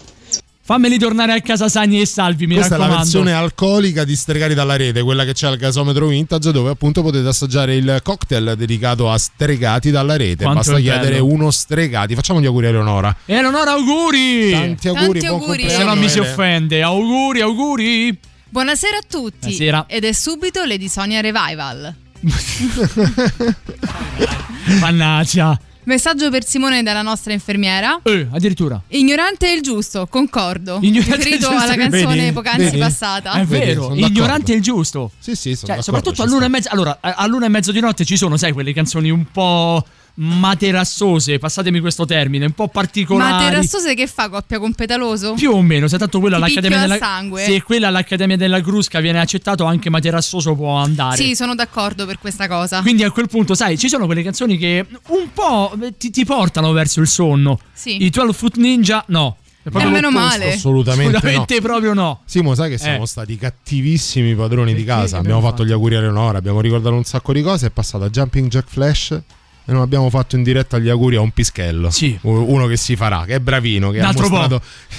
Fammeli 0.66 0.96
tornare 0.98 1.34
a 1.34 1.40
casa 1.42 1.68
sani 1.68 2.00
e 2.00 2.06
salvi, 2.06 2.46
mi 2.46 2.54
Questa 2.54 2.76
è 2.76 2.78
la 2.78 2.84
raccomando. 2.86 3.10
versione 3.10 3.32
alcolica 3.34 4.02
di 4.04 4.16
Stregati 4.16 4.54
dalla 4.54 4.76
rete, 4.76 5.02
quella 5.02 5.26
che 5.26 5.34
c'è 5.34 5.46
al 5.46 5.58
gasometro 5.58 6.06
vintage, 6.06 6.52
dove 6.52 6.70
appunto 6.70 7.02
potete 7.02 7.28
assaggiare 7.28 7.76
il 7.76 8.00
cocktail 8.02 8.54
dedicato 8.56 9.10
a 9.10 9.18
Stregati 9.18 9.90
dalla 9.90 10.16
rete. 10.16 10.44
Quanto 10.44 10.70
Basta 10.72 10.78
chiedere 10.80 11.16
bello. 11.16 11.26
uno 11.26 11.50
Stregati. 11.50 12.14
Facciamo 12.14 12.40
gli 12.40 12.46
auguri 12.46 12.64
a 12.64 12.68
Eleonora. 12.70 13.14
Eleonora, 13.26 13.72
auguri! 13.72 14.50
Tanti 14.52 14.88
auguri, 14.88 15.20
Tanti 15.20 15.26
buon 15.26 15.40
auguri. 15.40 15.58
compleanno. 15.60 15.78
Se 15.78 15.84
non 15.84 15.98
mi 15.98 16.08
si 16.08 16.18
offende. 16.20 16.82
Auguri, 16.82 17.40
auguri. 17.42 18.18
Buonasera 18.48 18.96
a 18.96 19.02
tutti. 19.06 19.36
Buonasera. 19.40 19.84
Ed 19.86 20.04
è 20.04 20.12
subito 20.12 20.64
Lady 20.64 20.88
Sonia 20.88 21.20
Revival. 21.20 21.94
Mannaggia. 24.80 25.58
Messaggio 25.84 26.30
per 26.30 26.44
Simone 26.46 26.82
dalla 26.82 27.02
nostra 27.02 27.32
infermiera. 27.32 28.00
Eh, 28.02 28.26
addirittura. 28.30 28.80
Ignorante 28.88 29.46
è 29.48 29.52
il 29.52 29.60
giusto, 29.62 30.06
concordo. 30.08 30.78
Ignorante 30.80 31.16
Riferito 31.16 31.28
è 31.28 31.34
il 31.34 31.40
giusto. 31.40 31.72
alla 31.72 31.76
canzone 31.76 32.16
Vedi? 32.16 32.32
poc'anzi 32.32 32.64
Vedi? 32.64 32.78
passata. 32.78 33.32
È 33.32 33.44
Vedi, 33.44 33.64
vero, 33.66 33.82
sono 33.82 33.94
ignorante 33.96 34.52
è 34.52 34.56
il 34.56 34.62
giusto. 34.62 35.10
Sì, 35.18 35.34
sì, 35.34 35.54
sono 35.54 35.74
Cioè, 35.74 35.82
soprattutto 35.82 36.22
all'una 36.22 36.46
e 36.46 36.48
mezza. 36.48 36.70
Allora, 36.70 36.98
a- 37.00 37.14
all'una 37.16 37.46
e 37.46 37.48
mezzo 37.50 37.72
di 37.72 37.80
notte 37.80 38.04
ci 38.04 38.16
sono, 38.16 38.36
sai, 38.36 38.52
quelle 38.52 38.72
canzoni 38.72 39.10
un 39.10 39.24
po' 39.30 39.84
materassose, 40.16 41.38
passatemi 41.38 41.80
questo 41.80 42.04
termine, 42.04 42.46
un 42.46 42.52
po' 42.52 42.68
particolari. 42.68 43.44
Ma 43.44 43.50
Terrassose 43.50 43.94
che 43.94 44.06
fa 44.06 44.28
coppia 44.28 44.58
con 44.58 44.72
Petaloso? 44.72 45.34
Più 45.34 45.50
o 45.52 45.60
meno, 45.62 45.88
se 45.88 45.98
tanto 45.98 46.20
quella 46.20 46.36
all'Accademia 46.36 46.78
della 46.80 46.96
sangue? 46.96 47.42
Se 47.44 47.62
quella 47.62 47.88
all'Accademia 47.88 48.36
della 48.36 48.60
Crusca 48.60 49.00
viene 49.00 49.20
accettato, 49.20 49.64
anche 49.64 49.90
Materassoso 49.90 50.54
può 50.54 50.76
andare. 50.76 51.16
Sì, 51.16 51.34
sono 51.34 51.54
d'accordo 51.54 52.06
per 52.06 52.18
questa 52.18 52.46
cosa. 52.48 52.80
Quindi 52.82 53.02
a 53.02 53.10
quel 53.10 53.28
punto, 53.28 53.54
sai, 53.54 53.76
ci 53.78 53.88
sono 53.88 54.06
quelle 54.06 54.22
canzoni 54.22 54.56
che 54.56 54.86
un 55.08 55.28
po' 55.32 55.76
ti, 55.98 56.10
ti 56.10 56.24
portano 56.24 56.72
verso 56.72 57.00
il 57.00 57.06
sonno. 57.08 57.58
Sì. 57.72 58.02
I 58.04 58.10
12 58.10 58.36
Foot 58.38 58.56
Ninja, 58.56 59.04
no. 59.08 59.36
È 59.64 59.68
Eh, 59.68 59.72
meno 59.84 60.10
l'opposto. 60.10 60.10
male. 60.18 60.52
Assolutamente, 60.52 61.16
Assolutamente 61.16 61.60
proprio 61.62 61.94
no. 61.94 62.20
Simo, 62.26 62.54
sai 62.54 62.68
che 62.70 62.76
siamo 62.78 63.04
Eh. 63.04 63.06
stati 63.06 63.36
cattivissimi 63.38 64.34
padroni 64.34 64.74
di 64.74 64.84
casa. 64.84 65.16
abbiamo 65.16 65.40
fatto 65.40 65.64
gli 65.64 65.72
auguri 65.72 65.94
a 65.94 65.98
Eleonora, 65.98 66.36
abbiamo 66.36 66.60
ricordato 66.60 66.94
un 66.94 67.04
sacco 67.04 67.32
di 67.32 67.40
cose. 67.40 67.66
È 67.68 67.70
passata 67.70 68.08
Jumping 68.10 68.48
Jack 68.50 68.68
Flash. 68.68 69.18
E 69.66 69.72
non 69.72 69.80
abbiamo 69.80 70.10
fatto 70.10 70.36
in 70.36 70.42
diretta 70.42 70.78
gli 70.78 70.90
auguri 70.90 71.16
a 71.16 71.20
un 71.22 71.30
pischello. 71.30 71.90
Sì. 71.90 72.18
Uno 72.22 72.66
che 72.66 72.76
si 72.76 72.96
farà, 72.96 73.24
che 73.26 73.36
è 73.36 73.40
bravino, 73.40 73.90
che 73.90 74.00
ha 74.00 74.12
mostrato. 74.12 74.60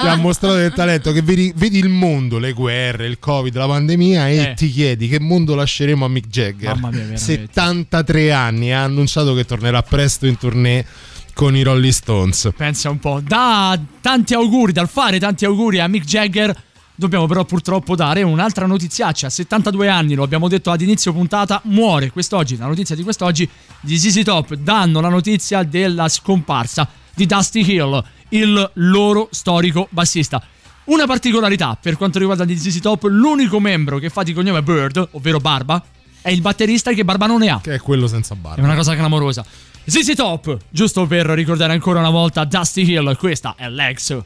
che 0.00 0.06
ha 0.08 0.16
mostrato 0.16 0.54
del 0.56 0.72
talento. 0.72 1.12
Che 1.12 1.20
vedi, 1.22 1.52
vedi 1.54 1.78
il 1.78 1.88
mondo, 1.88 2.38
le 2.38 2.52
guerre, 2.52 3.06
il 3.06 3.18
covid, 3.18 3.54
la 3.54 3.66
pandemia. 3.66 4.28
E 4.28 4.36
Eh. 4.38 4.54
ti 4.54 4.70
chiedi 4.70 5.08
che 5.08 5.20
mondo 5.20 5.54
lasceremo 5.54 6.04
a 6.04 6.08
Mick 6.08 6.28
Jagger. 6.28 6.74
Mamma 6.74 6.88
mia, 6.88 6.98
veramente. 6.98 7.20
73 7.22 8.32
anni. 8.32 8.72
Ha 8.72 8.82
annunciato 8.82 9.34
che 9.34 9.44
tornerà 9.44 9.82
presto 9.82 10.26
in 10.26 10.38
tournée 10.38 10.84
con 11.34 11.54
i 11.54 11.62
Rolling 11.62 11.92
Stones. 11.92 12.50
Pensa 12.56 12.90
un 12.90 12.98
po'. 12.98 13.20
Da 13.22 13.78
tanti 14.00 14.34
auguri, 14.34 14.72
dal 14.72 14.88
fare 14.88 15.18
tanti 15.18 15.44
auguri 15.44 15.80
a 15.80 15.86
Mick 15.86 16.04
Jagger. 16.06 16.62
Dobbiamo 16.98 17.26
però 17.26 17.44
purtroppo 17.44 17.94
dare 17.94 18.24
un'altra 18.24 18.66
notiziaccia. 18.66 19.28
A 19.28 19.30
72 19.30 19.88
anni, 19.88 20.16
lo 20.16 20.24
abbiamo 20.24 20.48
detto 20.48 20.72
ad 20.72 20.80
inizio 20.80 21.12
puntata, 21.12 21.60
muore 21.66 22.10
quest'oggi. 22.10 22.56
La 22.56 22.66
notizia 22.66 22.96
di 22.96 23.04
quest'oggi 23.04 23.48
di 23.80 23.96
ZZ 23.96 24.24
Top 24.24 24.54
danno 24.54 25.00
la 25.00 25.08
notizia 25.08 25.62
della 25.62 26.08
scomparsa 26.08 26.88
di 27.14 27.24
Dusty 27.24 27.64
Hill, 27.64 28.02
il 28.30 28.70
loro 28.74 29.28
storico 29.30 29.86
bassista. 29.90 30.42
Una 30.86 31.06
particolarità 31.06 31.78
per 31.80 31.96
quanto 31.96 32.18
riguarda 32.18 32.44
gli 32.44 32.56
ZZ 32.58 32.80
Top, 32.80 33.04
l'unico 33.04 33.60
membro 33.60 33.98
che 33.98 34.08
fa 34.08 34.24
di 34.24 34.32
cognome 34.32 34.60
Bird, 34.64 35.10
ovvero 35.12 35.38
Barba, 35.38 35.80
è 36.20 36.30
il 36.30 36.40
batterista 36.40 36.92
che 36.92 37.04
Barba 37.04 37.26
non 37.26 37.38
ne 37.38 37.48
ha. 37.50 37.60
Che 37.62 37.74
è 37.74 37.80
quello 37.80 38.08
senza 38.08 38.34
È 38.34 38.36
barba. 38.36 38.60
una 38.60 38.74
cosa 38.74 38.96
clamorosa. 38.96 39.44
ZZ 39.84 40.14
Top, 40.16 40.56
giusto 40.68 41.06
per 41.06 41.26
ricordare 41.26 41.74
ancora 41.74 42.00
una 42.00 42.10
volta 42.10 42.44
Dusty 42.44 42.82
Hill, 42.84 43.16
questa 43.16 43.54
è 43.56 43.68
Lex. 43.68 44.18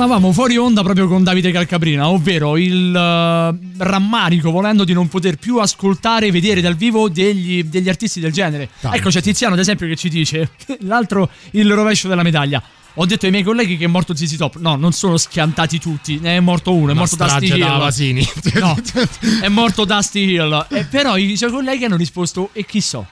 Parlavamo 0.00 0.32
fuori 0.32 0.56
onda 0.56 0.82
proprio 0.82 1.06
con 1.08 1.22
Davide 1.22 1.52
Calcaprina, 1.52 2.08
ovvero 2.08 2.56
il 2.56 2.94
eh, 2.96 3.82
rammarico 3.84 4.50
volendo 4.50 4.84
di 4.84 4.94
non 4.94 5.08
poter 5.08 5.36
più 5.36 5.58
ascoltare 5.58 6.28
e 6.28 6.30
vedere 6.30 6.62
dal 6.62 6.74
vivo 6.74 7.10
degli, 7.10 7.64
degli 7.64 7.90
artisti 7.90 8.18
del 8.18 8.32
genere. 8.32 8.70
Tanti. 8.80 8.96
Ecco, 8.96 9.10
c'è 9.10 9.20
Tiziano 9.20 9.52
ad 9.52 9.60
esempio 9.60 9.86
che 9.86 9.96
ci 9.96 10.08
dice, 10.08 10.52
l'altro 10.80 11.28
il 11.50 11.70
rovescio 11.70 12.08
della 12.08 12.22
medaglia. 12.22 12.62
Ho 12.94 13.04
detto 13.04 13.26
ai 13.26 13.30
miei 13.30 13.44
colleghi 13.44 13.76
che 13.76 13.84
è 13.84 13.88
morto 13.88 14.14
Zizi 14.16 14.38
Top. 14.38 14.56
No, 14.56 14.74
non 14.76 14.92
sono 14.92 15.18
schiantati 15.18 15.78
tutti, 15.78 16.18
ne 16.18 16.36
è 16.36 16.40
morto 16.40 16.72
uno, 16.72 16.88
è 16.88 16.92
Una 16.92 17.00
morto 17.00 17.16
Dusty 17.16 17.46
Hill. 17.48 17.58
da 17.58 17.76
Vasini. 17.76 18.26
No, 18.54 18.76
è 19.42 19.48
morto 19.48 19.84
Dusty 19.84 20.32
Hill. 20.32 20.66
E 20.70 20.84
però 20.84 21.18
i 21.18 21.36
suoi 21.36 21.50
colleghi 21.50 21.84
hanno 21.84 21.96
risposto 21.96 22.48
e 22.54 22.64
chi 22.64 22.80
so. 22.80 23.06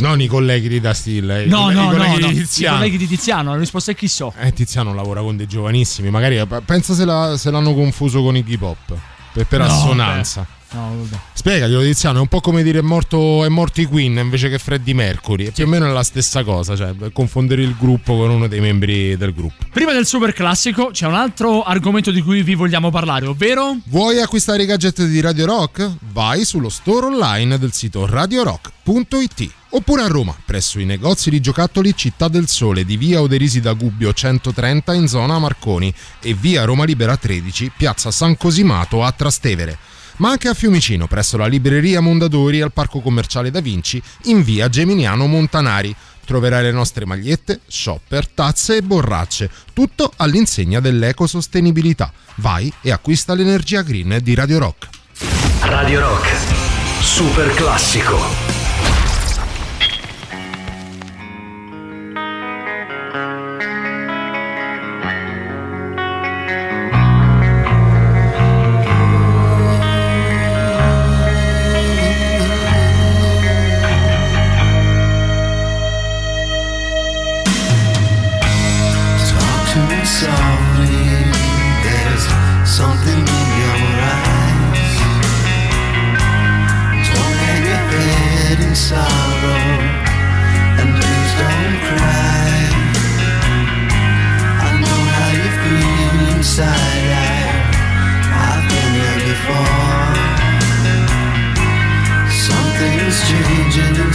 Non 0.00 0.20
i 0.20 0.26
colleghi 0.26 0.68
di 0.68 0.80
Dastil, 0.80 1.28
eh, 1.30 1.44
i 1.44 1.48
No, 1.48 1.62
colle- 1.62 1.74
no, 1.74 1.82
i 1.82 1.96
colleghi 1.96 2.20
no. 2.20 2.26
di 2.28 2.32
I 2.34 2.38
Tiziano. 2.38 2.76
colleghi 2.78 2.96
di 2.98 3.06
Tiziano 3.06 3.50
hanno 3.50 3.58
risposto 3.58 3.90
e 3.90 3.94
chi 3.94 4.08
so. 4.08 4.32
Eh, 4.38 4.52
Tiziano 4.52 4.94
lavora 4.94 5.20
con 5.22 5.36
dei 5.36 5.46
giovanissimi, 5.46 6.10
magari 6.10 6.36
eh, 6.38 6.46
pensa 6.64 6.94
se, 6.94 7.04
la- 7.04 7.36
se 7.36 7.50
l'hanno 7.50 7.74
confuso 7.74 8.22
con 8.22 8.36
Iggy 8.36 8.56
Pop. 8.56 8.96
Per, 9.32 9.46
per 9.46 9.58
No, 9.60 9.66
assonanza. 9.66 10.40
beh. 10.42 10.56
No, 10.70 10.94
vabbè. 10.98 11.20
Spiegaglielo 11.32 11.82
Tiziano, 11.82 12.18
è 12.18 12.20
un 12.20 12.26
po' 12.26 12.40
come 12.40 12.62
dire 12.62 12.80
è 12.80 12.82
morto, 12.82 13.44
è 13.44 13.48
morto 13.48 13.80
i 13.80 13.86
Queen 13.86 14.18
invece 14.18 14.50
che 14.50 14.58
Freddie 14.58 14.92
Mercury. 14.92 15.46
E 15.46 15.50
più 15.50 15.64
o 15.64 15.66
meno 15.66 15.86
è 15.86 15.90
la 15.90 16.02
stessa 16.02 16.44
cosa, 16.44 16.76
cioè 16.76 16.94
confondere 17.12 17.62
il 17.62 17.74
gruppo 17.78 18.16
con 18.16 18.30
uno 18.30 18.48
dei 18.48 18.60
membri 18.60 19.16
del 19.16 19.32
gruppo. 19.32 19.64
Prima 19.72 19.92
del 19.92 20.06
super 20.06 20.32
classico 20.32 20.90
c'è 20.92 21.06
un 21.06 21.14
altro 21.14 21.62
argomento 21.62 22.10
di 22.10 22.20
cui 22.20 22.42
vi 22.42 22.54
vogliamo 22.54 22.90
parlare, 22.90 23.26
ovvero 23.26 23.76
Vuoi 23.86 24.20
acquistare 24.20 24.64
i 24.64 24.66
gadget 24.66 25.04
di 25.04 25.20
Radio 25.20 25.46
Rock? 25.46 25.90
Vai 26.12 26.44
sullo 26.44 26.68
store 26.68 27.06
online 27.06 27.58
del 27.58 27.72
sito 27.72 28.04
radiorock.it 28.06 29.50
oppure 29.70 30.02
a 30.02 30.06
Roma, 30.06 30.34
presso 30.44 30.78
i 30.78 30.84
negozi 30.84 31.30
di 31.30 31.40
giocattoli 31.40 31.94
Città 31.94 32.28
del 32.28 32.48
Sole 32.48 32.84
di 32.84 32.96
via 32.96 33.20
Oderisi 33.20 33.60
da 33.60 33.72
Gubbio 33.72 34.12
130 34.12 34.94
in 34.94 35.08
zona 35.08 35.38
Marconi 35.38 35.92
e 36.20 36.34
via 36.34 36.64
Roma 36.64 36.84
Libera 36.84 37.16
13, 37.16 37.72
piazza 37.76 38.10
San 38.10 38.36
Cosimato 38.36 39.02
a 39.02 39.12
Trastevere. 39.12 39.87
Ma 40.18 40.30
anche 40.30 40.48
a 40.48 40.54
Fiumicino, 40.54 41.06
presso 41.06 41.36
la 41.36 41.46
libreria 41.46 42.00
Mondadori 42.00 42.60
al 42.60 42.72
Parco 42.72 43.00
Commerciale 43.00 43.50
Da 43.50 43.60
Vinci 43.60 44.02
in 44.24 44.42
via 44.42 44.68
Geminiano 44.68 45.26
Montanari. 45.26 45.94
Troverai 46.24 46.62
le 46.62 46.72
nostre 46.72 47.06
magliette, 47.06 47.60
shopper, 47.66 48.28
tazze 48.28 48.76
e 48.76 48.82
borracce, 48.82 49.50
tutto 49.72 50.12
all'insegna 50.16 50.80
dell'ecosostenibilità. 50.80 52.12
Vai 52.36 52.70
e 52.82 52.90
acquista 52.90 53.34
l'energia 53.34 53.82
green 53.82 54.18
di 54.22 54.34
Radio 54.34 54.58
Rock. 54.58 54.88
Radio 55.62 56.00
Rock. 56.00 56.36
Super 57.00 57.54
classico. 57.54 58.57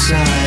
Inside 0.03 0.42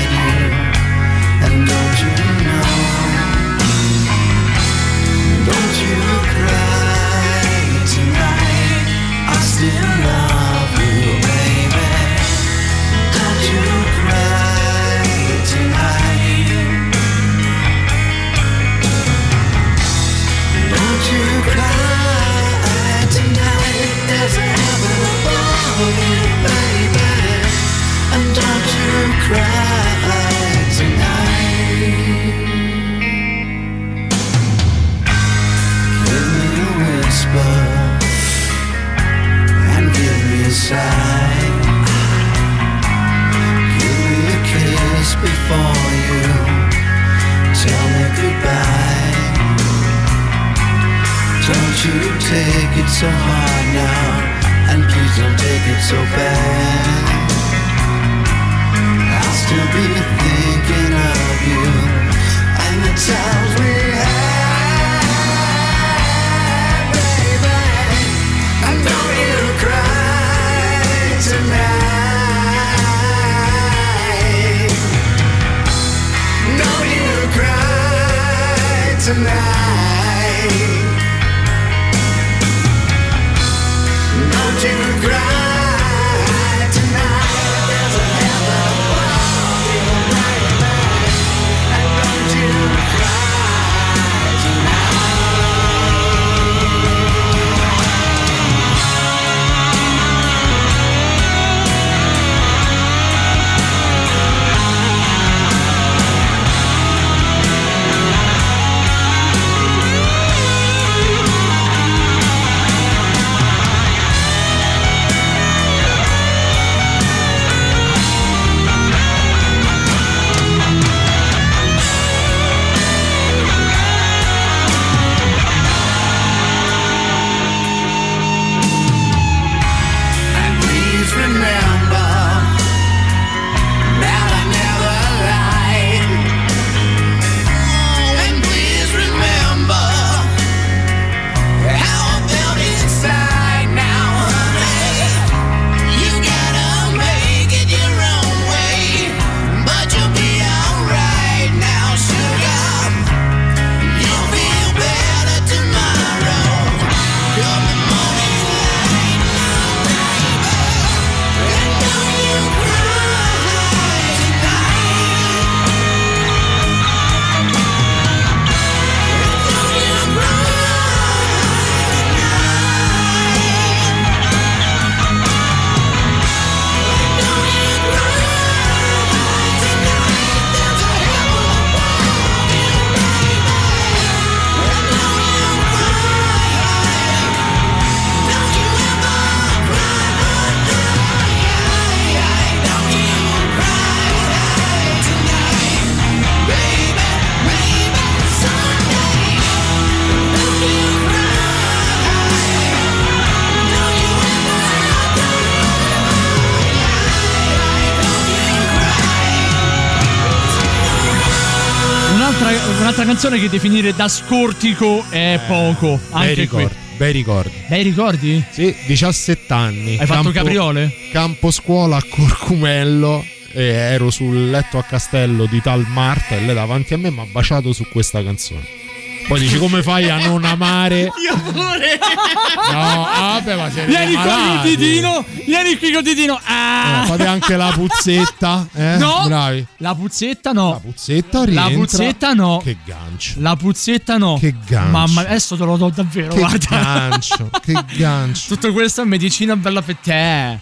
canzone 213.26 213.40
che 213.40 213.48
definire 213.48 213.92
da 213.94 214.08
scortico 214.08 215.04
è 215.10 215.40
poco. 215.48 215.98
Bei 216.12 216.28
Anche 216.28 216.46
qui. 216.46 216.58
ricordi. 216.60 216.74
Bei 216.96 217.12
ricordi. 217.12 217.52
Bei 217.68 217.82
ricordi? 217.82 218.44
Sì, 218.50 218.74
17 218.86 219.52
anni. 219.52 219.98
Hai 219.98 220.06
fatto 220.06 220.30
capriole? 220.30 220.92
Campo 221.10 221.50
scuola 221.50 221.96
a 221.96 222.02
Corcumello. 222.08 223.24
E 223.52 223.64
ero 223.64 224.10
sul 224.10 224.50
letto 224.50 224.78
a 224.78 224.82
castello 224.82 225.46
di 225.46 225.60
tal 225.62 225.86
Marta 225.88 226.36
e 226.36 226.40
lei 226.40 226.54
davanti 226.54 226.92
a 226.92 226.98
me 226.98 227.10
mi 227.10 227.20
ha 227.20 227.26
baciato 227.30 227.72
su 227.72 227.88
questa 227.88 228.22
canzone. 228.22 228.84
Poi 229.26 229.40
dici 229.40 229.58
come 229.58 229.82
fai 229.82 230.08
a 230.08 230.18
non 230.24 230.44
amare? 230.44 231.10
Io 231.18 231.36
pure. 231.52 231.98
No, 232.66 233.06
vabbè, 233.08 233.54
ma 233.54 233.70
siete 233.70 233.86
Vieni 233.86 234.06
qui 234.06 234.14
con 234.16 234.24
malati. 234.24 234.68
il 234.68 234.76
ditino, 234.76 235.24
vieni 235.44 235.78
qui 235.78 235.92
con 235.92 235.98
il 236.00 236.14
ditino. 236.14 236.40
Ah! 236.42 237.02
Eh, 237.04 237.06
fate 237.06 237.26
anche 237.26 237.56
la 237.56 237.70
puzzetta, 237.72 238.66
eh? 238.74 238.96
No. 238.96 239.22
Bravi. 239.24 239.64
La 239.78 239.94
puzzetta 239.94 240.50
no. 240.52 240.70
La 240.72 240.80
puzzetta 240.80 241.38
La 241.38 241.44
rientra. 241.44 241.78
puzzetta 241.78 242.32
no. 242.32 242.60
Che 242.62 242.76
gancio. 243.16 243.34
La 243.40 243.56
puzzetta 243.56 244.18
no. 244.18 244.36
Che 244.38 244.54
gancio. 244.66 244.90
Mamma, 244.90 245.20
adesso 245.22 245.56
te 245.56 245.64
lo 245.64 245.76
do 245.76 245.90
davvero, 245.94 246.32
Che 246.32 246.38
guarda. 246.38 246.68
gancio, 246.68 247.50
che 247.62 247.74
gancio. 247.96 248.54
Tutto 248.54 248.72
questo 248.72 249.02
è 249.02 249.04
medicina 249.04 249.56
bella 249.56 249.82
per 249.82 249.96
te. 249.96 250.58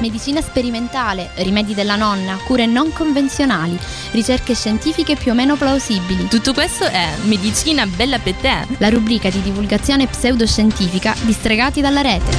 Medicina 0.00 0.40
sperimentale, 0.40 1.30
rimedi 1.36 1.74
della 1.74 1.94
nonna, 1.94 2.36
cure 2.46 2.64
non 2.64 2.90
convenzionali, 2.90 3.78
ricerche 4.12 4.54
scientifiche 4.54 5.14
più 5.14 5.32
o 5.32 5.34
meno 5.34 5.56
plausibili. 5.56 6.26
Tutto 6.26 6.54
questo 6.54 6.86
è 6.86 7.06
Medicina 7.24 7.84
Bella 7.86 8.18
per 8.18 8.32
te. 8.34 8.66
La 8.78 8.88
rubrica 8.88 9.28
di 9.28 9.42
divulgazione 9.42 10.06
pseudoscientifica 10.06 11.14
di 11.20 11.32
Stregati 11.32 11.82
dalla 11.82 12.00
rete. 12.00 12.34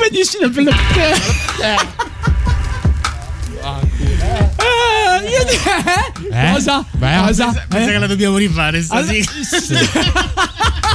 Medicina 0.00 0.48
bella 0.48 0.74
per 0.92 1.18
te. 1.58 2.03
Io 5.28 5.44
di- 5.44 6.30
Eh? 6.34 6.52
Cosa? 6.52 6.84
Beh, 6.92 7.16
Cosa? 7.26 7.46
Mi 7.46 7.52
sa 7.54 7.78
Eh? 7.78 7.86
che 7.86 7.98
la 7.98 8.06
dobbiamo 8.06 8.36
rifare 8.36 8.84
Allora- 8.88 9.12
stasera. 9.42 9.90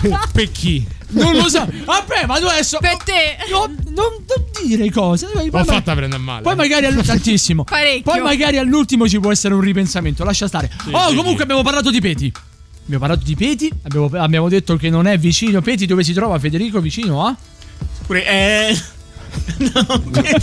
per 0.31 0.51
chi? 0.51 0.85
Non 1.11 1.33
lo 1.35 1.49
so. 1.49 1.67
Vabbè, 1.85 2.25
ma 2.27 2.37
tu 2.39 2.45
adesso. 2.45 2.77
Per 2.79 2.97
te. 3.03 3.37
No, 3.51 3.65
non, 3.65 4.23
non 4.27 4.45
dire 4.63 4.91
cose. 4.91 5.25
Poi, 5.33 5.49
L'ho 5.51 5.63
fatta 5.63 5.95
prendere 5.95 6.21
male. 6.21 6.43
poi 6.43 6.55
magari 6.55 6.85
all- 6.85 7.03
tantissimo. 7.03 7.63
Parecchio. 7.63 8.11
Poi 8.11 8.21
magari 8.21 8.57
all'ultimo 8.59 9.07
ci 9.07 9.19
può 9.19 9.31
essere 9.31 9.55
un 9.55 9.61
ripensamento. 9.61 10.23
Lascia 10.23 10.47
stare. 10.47 10.69
oh, 10.91 11.09
sì, 11.09 11.15
comunque 11.15 11.37
sì. 11.37 11.41
abbiamo 11.41 11.63
parlato 11.63 11.89
di 11.89 11.99
Peti. 11.99 12.31
Abbiamo 12.83 12.99
parlato 13.05 13.25
di 13.25 13.35
Peti. 13.35 13.71
Abbiamo, 13.83 14.09
abbiamo 14.13 14.49
detto 14.49 14.75
che 14.75 14.89
non 14.91 15.07
è 15.07 15.17
vicino. 15.17 15.61
Peti 15.61 15.87
dove 15.87 16.03
si 16.03 16.13
trova 16.13 16.37
Federico? 16.37 16.79
Vicino 16.79 17.25
a? 17.25 17.35
Pure, 18.05 18.23
eh. 19.59 20.39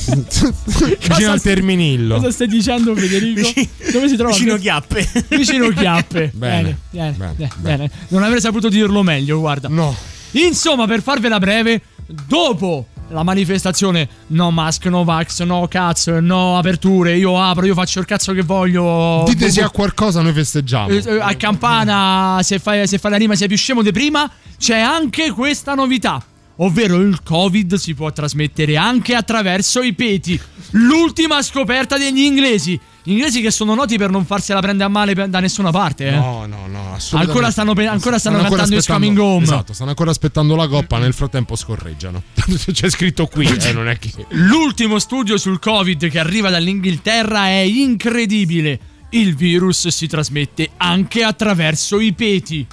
Vicino 1.09 1.31
al 1.31 1.41
Terminillo. 1.41 2.17
Cosa 2.17 2.31
stai 2.31 2.49
dicendo, 2.49 2.95
Federico? 2.95 3.49
Dove 3.93 4.09
si 4.09 4.17
trova? 4.17 4.33
Vicino 4.33 4.57
Chiappe. 4.57 5.09
Vicino 5.29 5.69
Chiappe. 5.69 6.31
Bene, 6.35 6.79
bene, 6.91 6.93
bene, 7.13 7.15
bene, 7.17 7.35
bene, 7.37 7.51
bene. 7.77 7.91
Non 8.09 8.23
avrei 8.23 8.41
saputo 8.41 8.69
dirlo 8.69 9.03
meglio, 9.03 9.39
guarda. 9.39 9.69
No. 9.69 9.95
Insomma, 10.33 10.87
per 10.87 11.03
farvela 11.03 11.39
breve, 11.39 11.81
dopo 12.07 12.87
la 13.09 13.23
manifestazione 13.23 14.09
no 14.29 14.51
mask, 14.51 14.87
no 14.87 15.05
vax, 15.05 15.43
no 15.43 15.67
cazzo, 15.69 16.21
no 16.21 16.59
aperture, 16.59 17.17
io 17.17 17.41
apro, 17.41 17.67
io 17.67 17.75
faccio 17.75 18.01
il 18.01 18.07
cazzo 18.07 18.33
che 18.33 18.43
voglio. 18.43 19.25
Dite 19.27 19.51
se 19.51 19.63
ha 19.63 19.71
qualcosa, 19.71 20.23
noi 20.23 20.33
festeggiamo. 20.33 20.89
Eh, 20.89 21.03
eh, 21.07 21.21
A 21.21 21.35
campana, 21.35 22.41
se 22.43 22.59
fai, 22.59 22.87
se 22.87 22.99
fai 22.99 23.11
la 23.11 23.17
rima 23.17 23.35
sei 23.35 23.49
più 23.49 23.57
scemo 23.57 23.83
di 23.83 23.93
prima, 23.93 24.31
c'è 24.59 24.79
anche 24.79 25.31
questa 25.31 25.75
novità. 25.75 26.23
Ovvero 26.59 26.97
il 26.97 27.23
Covid 27.23 27.75
si 27.75 27.95
può 27.95 28.11
trasmettere 28.13 28.77
anche 28.77 29.15
attraverso 29.15 29.83
i 29.83 29.93
peti. 29.93 30.41
L'ultima 30.71 31.43
scoperta 31.43 31.99
degli 31.99 32.21
inglesi. 32.23 32.79
Gli 33.03 33.13
inglesi 33.13 33.41
che 33.43 33.51
sono 33.51 33.75
noti 33.75 33.99
per 33.99 34.11
non 34.11 34.25
farsela 34.25 34.61
prendere 34.61 34.89
a 34.89 34.93
male 34.93 35.13
da 35.29 35.39
nessuna 35.39 35.71
parte. 35.71 36.09
Eh. 36.09 36.11
No, 36.13 36.47
no, 36.47 36.67
no, 36.67 36.95
assolutamente. 36.95 37.31
Ancora 37.31 37.51
stanno, 37.51 37.75
pe- 37.75 37.87
ancora 37.87 38.19
stanno 38.19 38.37
ancora 38.39 38.57
cantando 38.63 38.79
aspettando- 38.79 39.07
Coming 39.09 39.19
Home. 39.35 39.43
Esatto, 39.45 39.73
stanno 39.75 39.91
ancora 39.91 40.11
aspettando 40.11 40.57
la 40.57 40.67
coppa, 40.67 40.99
nel 40.99 41.13
frattempo 41.13 41.57
scorreggiano. 41.57 42.23
C'è 42.73 42.89
scritto 42.91 43.27
qui, 43.27 43.47
eh, 43.47 43.73
non 43.75 43.89
è 43.89 43.99
che. 43.99 44.11
L'ultimo 44.31 44.99
studio 44.99 45.37
sul 45.37 45.59
Covid 45.61 46.09
che 46.09 46.19
arriva 46.19 46.49
dall'Inghilterra 46.51 47.47
è 47.49 47.61
incredibile. 47.61 48.81
Il 49.11 49.37
virus 49.37 49.89
si 49.89 50.07
trasmette 50.09 50.71
anche 50.79 51.23
attraverso 51.23 52.01
i 52.01 52.13
peti. 52.13 52.67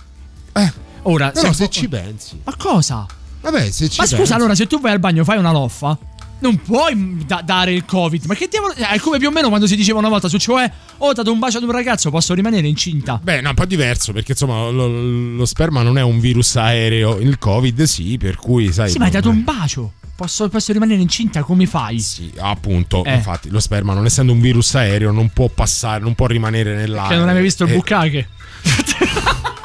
Eh. 0.53 0.73
Ora, 1.03 1.29
Però 1.31 1.49
se- 1.51 1.65
se 1.65 1.69
ci 1.69 1.87
pensi. 1.89 2.39
Ma 2.43 2.55
cosa? 2.55 3.05
Vabbè, 3.43 3.69
se 3.71 3.89
ci 3.89 3.99
Ma 3.99 4.05
scusa, 4.05 4.17
pensi. 4.17 4.33
allora, 4.33 4.55
se 4.55 4.65
tu 4.67 4.79
vai 4.79 4.91
al 4.93 4.99
bagno 4.99 5.23
fai 5.23 5.37
una 5.37 5.51
loffa, 5.51 5.97
non 6.39 6.55
puoi 6.57 7.23
da- 7.25 7.41
dare 7.45 7.73
il 7.73 7.85
Covid. 7.85 8.25
Ma 8.25 8.35
che 8.35 8.47
diavolo. 8.49 8.73
È 8.73 8.97
come 8.99 9.17
più 9.19 9.27
o 9.27 9.31
meno 9.31 9.49
quando 9.49 9.67
si 9.67 9.75
diceva 9.75 9.99
una 9.99 10.09
volta 10.09 10.27
su 10.29 10.37
cioè, 10.37 10.69
oh, 10.97 11.07
ho 11.09 11.13
dato 11.13 11.31
un 11.31 11.39
bacio 11.39 11.57
ad 11.57 11.63
un 11.63 11.71
ragazzo, 11.71 12.09
posso 12.09 12.33
rimanere 12.33 12.67
incinta. 12.67 13.19
Beh, 13.21 13.41
no, 13.41 13.49
un 13.49 13.55
po' 13.55 13.65
diverso 13.65 14.11
perché 14.13 14.31
insomma 14.31 14.69
lo, 14.69 14.87
lo 15.35 15.45
sperma 15.45 15.81
non 15.83 15.97
è 15.97 16.01
un 16.01 16.19
virus 16.19 16.55
aereo, 16.55 17.19
il 17.19 17.37
Covid 17.37 17.83
sì, 17.83 18.17
per 18.17 18.35
cui 18.37 18.71
sai. 18.73 18.89
Sì, 18.89 18.97
ma 18.97 19.05
hai 19.05 19.11
dato 19.11 19.29
un 19.29 19.43
bacio. 19.43 19.93
Posso, 20.15 20.47
posso 20.47 20.71
rimanere 20.71 21.01
incinta, 21.01 21.41
come 21.43 21.65
fai? 21.65 21.99
Sì, 21.99 22.31
appunto, 22.37 23.03
Eh. 23.03 23.15
infatti 23.15 23.49
lo 23.49 23.59
sperma 23.59 23.93
non 23.93 24.05
essendo 24.05 24.31
un 24.31 24.39
virus 24.39 24.75
aereo 24.75 25.11
non 25.11 25.29
può 25.33 25.49
passare, 25.49 26.01
non 26.03 26.13
può 26.13 26.27
rimanere 26.27 26.75
nell'aria. 26.75 27.09
Che 27.09 27.15
non 27.15 27.27
hai 27.27 27.33
mai 27.33 27.43
visto 27.43 27.63
il 27.65 27.71
Eh, 27.71 27.73
buccache. 27.73 28.27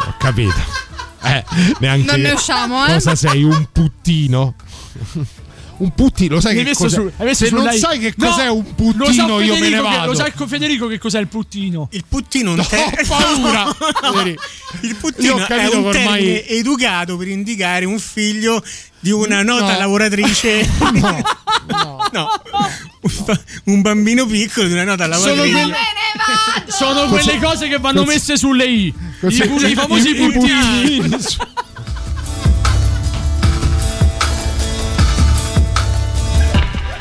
Ho 0.07 0.15
capito. 0.19 0.87
Eh, 1.37 1.45
neanche 1.81 2.11
Non 2.11 2.21
ne 2.21 2.31
usciamo, 2.33 2.85
eh? 2.87 2.93
Cosa 2.95 3.15
sei, 3.15 3.43
un 3.43 3.67
puttino? 3.73 4.55
Un 5.79 5.95
puttino, 5.95 6.35
lo 6.35 6.41
sai 6.41 6.57
Mi 6.57 6.65
che 6.65 6.75
cos'è? 6.75 6.97
su- 6.97 7.13
Se 7.35 7.51
non 7.51 7.63
lei- 7.63 7.79
sai 7.79 8.01
che 8.01 8.13
No, 8.17 8.31
cos'è 8.31 8.49
un 8.49 8.65
lo 8.67 8.73
puttino, 8.75 9.39
io 9.41 9.53
me 9.55 9.61
ne 9.61 9.65
Federico 9.67 9.83
che- 9.89 9.97
vado. 9.97 10.07
Lo 10.11 10.15
sa 10.17 10.33
con 10.33 10.49
Federico 10.49 10.87
che 10.89 10.99
cos'è 10.99 11.21
il 11.21 11.29
puttino? 11.29 11.89
Il 11.93 12.05
puttino 12.09 12.53
un 12.53 12.59
Ho 12.59 12.65
te- 12.67 13.05
paura. 13.07 13.65
Il 14.83 14.97
puttino 14.97 15.35
ho 15.35 15.47
è 15.47 15.67
un 15.69 15.85
ormai- 15.85 15.93
termine 15.93 16.47
educato 16.49 17.17
per 17.17 17.29
indicare 17.29 17.85
un 17.85 17.99
figlio 18.01 18.61
di 19.01 19.11
una 19.11 19.43
nota 19.43 19.73
No. 19.73 19.79
lavoratrice. 19.79 20.69
No, 20.93 21.23
No. 22.13 22.29
Un 23.01 23.13
ba- 23.25 23.41
Un 23.65 23.81
bambino 23.83 24.27
piccolo 24.27 24.67
di 24.67 24.73
una 24.73 24.85
nota 24.85 25.05
Sono, 25.13 25.35
lavoratrice. 25.35 25.53
quelle, 25.61 25.77
sono 26.73 27.07
quelle 27.09 27.39
cose 27.39 27.69
che 27.69 27.79
vanno 27.79 28.05
messe 28.05 28.37
sulle 28.37 28.67
I. 28.67 28.95
I, 29.23 29.35
i 29.71 29.75
famosi 29.75 30.11
i- 30.11 30.17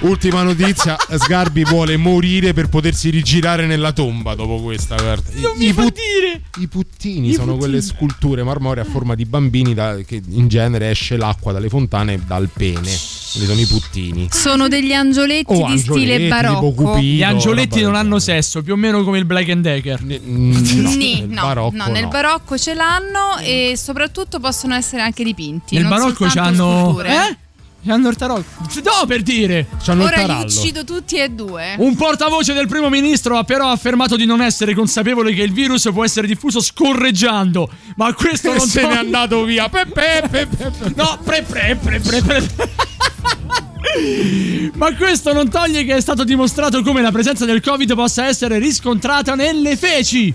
Ultima 0.01 0.43
notizia, 0.43 0.95
Sgarbi 1.17 1.63
vuole 1.63 1.97
morire 1.97 2.53
per 2.53 2.69
potersi 2.69 3.09
rigirare 3.09 3.65
nella 3.65 3.91
tomba 3.91 4.35
dopo 4.35 4.61
questa. 4.61 4.95
Guarda. 4.95 5.29
Non 5.35 5.53
I, 5.55 5.65
mi 5.67 5.73
fa 5.73 5.81
put- 5.81 5.93
dire. 5.95 6.41
i 6.59 6.67
puttini 6.67 7.29
I 7.29 7.33
sono 7.33 7.53
puttini. 7.53 7.59
quelle 7.59 7.81
sculture 7.81 8.43
marmoree 8.43 8.83
a 8.83 8.85
forma 8.85 9.15
di 9.15 9.25
bambini 9.25 9.73
da- 9.73 9.97
che 10.05 10.21
in 10.29 10.47
genere 10.47 10.91
esce 10.91 11.17
l'acqua 11.17 11.51
dalle 11.51 11.67
fontane 11.69 12.21
dal 12.27 12.47
pene. 12.53 12.91
Quindi 13.31 13.47
sono 13.47 13.59
i 13.59 13.65
puttini. 13.65 14.27
Sono 14.31 14.67
degli 14.67 14.93
angioletti 14.93 15.53
Oh, 15.53 15.67
di 15.71 15.77
stile 15.79 16.15
angioletti, 16.15 16.23
tipo 16.23 16.35
barocco. 16.35 16.71
Cupido, 16.73 16.99
Gli 17.01 17.23
angioletti 17.23 17.81
non 17.81 17.95
hanno 17.95 18.19
sesso, 18.19 18.61
più 18.61 18.73
o 18.73 18.75
meno 18.75 19.03
come 19.03 19.17
il 19.17 19.25
Black 19.25 19.49
and 19.49 19.63
Decker. 19.63 20.01
Mm, 20.03 20.51
no, 20.81 20.89
nel 20.95 21.25
no, 21.27 21.41
barocco 21.41 21.75
no, 21.75 21.87
nel 21.87 22.03
no. 22.03 22.09
barocco 22.09 22.57
ce 22.57 22.73
l'hanno 22.75 23.37
e 23.41 23.73
soprattutto 23.75 24.39
possono 24.39 24.75
essere 24.75 25.01
anche 25.01 25.23
dipinti. 25.23 25.73
Nel 25.75 25.85
non 25.85 25.97
barocco 25.97 26.25
c'hanno. 26.27 26.83
sculture. 26.83 27.09
Eh? 27.09 27.37
C'hanno 27.87 28.09
il 28.09 28.17
tarocco. 28.17 28.43
No, 28.83 29.05
per 29.07 29.21
dire. 29.21 29.65
Il 29.85 30.01
Ora 30.01 30.25
li 30.25 30.43
uccido 30.43 30.83
tutti 30.83 31.15
e 31.15 31.29
due. 31.29 31.75
Un 31.77 31.95
portavoce 31.95 32.51
del 32.51 32.67
primo 32.67 32.89
ministro 32.89 33.37
ha 33.37 33.45
però 33.45 33.69
affermato 33.69 34.17
di 34.17 34.25
non 34.25 34.41
essere 34.41 34.73
consapevole 34.73 35.33
che 35.33 35.41
il 35.41 35.53
virus 35.53 35.89
può 35.93 36.03
essere 36.03 36.27
diffuso 36.27 36.59
scorreggiando. 36.59 37.69
Ma 37.95 38.13
questo 38.13 38.53
non 38.53 38.67
se 38.67 38.85
n'è 38.85 38.97
andato 38.97 39.45
via. 39.45 39.65
No, 40.95 41.19
pre 41.23 41.43
pre 41.43 41.77
pre 41.81 41.99
pre 41.99 42.21
pre. 42.21 42.43
Ma 44.75 44.93
questo 44.95 45.31
non 45.31 45.49
toglie 45.49 45.85
che 45.85 45.95
è 45.95 46.01
stato 46.01 46.23
dimostrato 46.23 46.81
come 46.81 47.01
la 47.01 47.11
presenza 47.11 47.45
del 47.45 47.61
Covid 47.61 47.95
possa 47.95 48.25
essere 48.25 48.59
riscontrata 48.59 49.35
nelle 49.35 49.77
feci. 49.77 50.33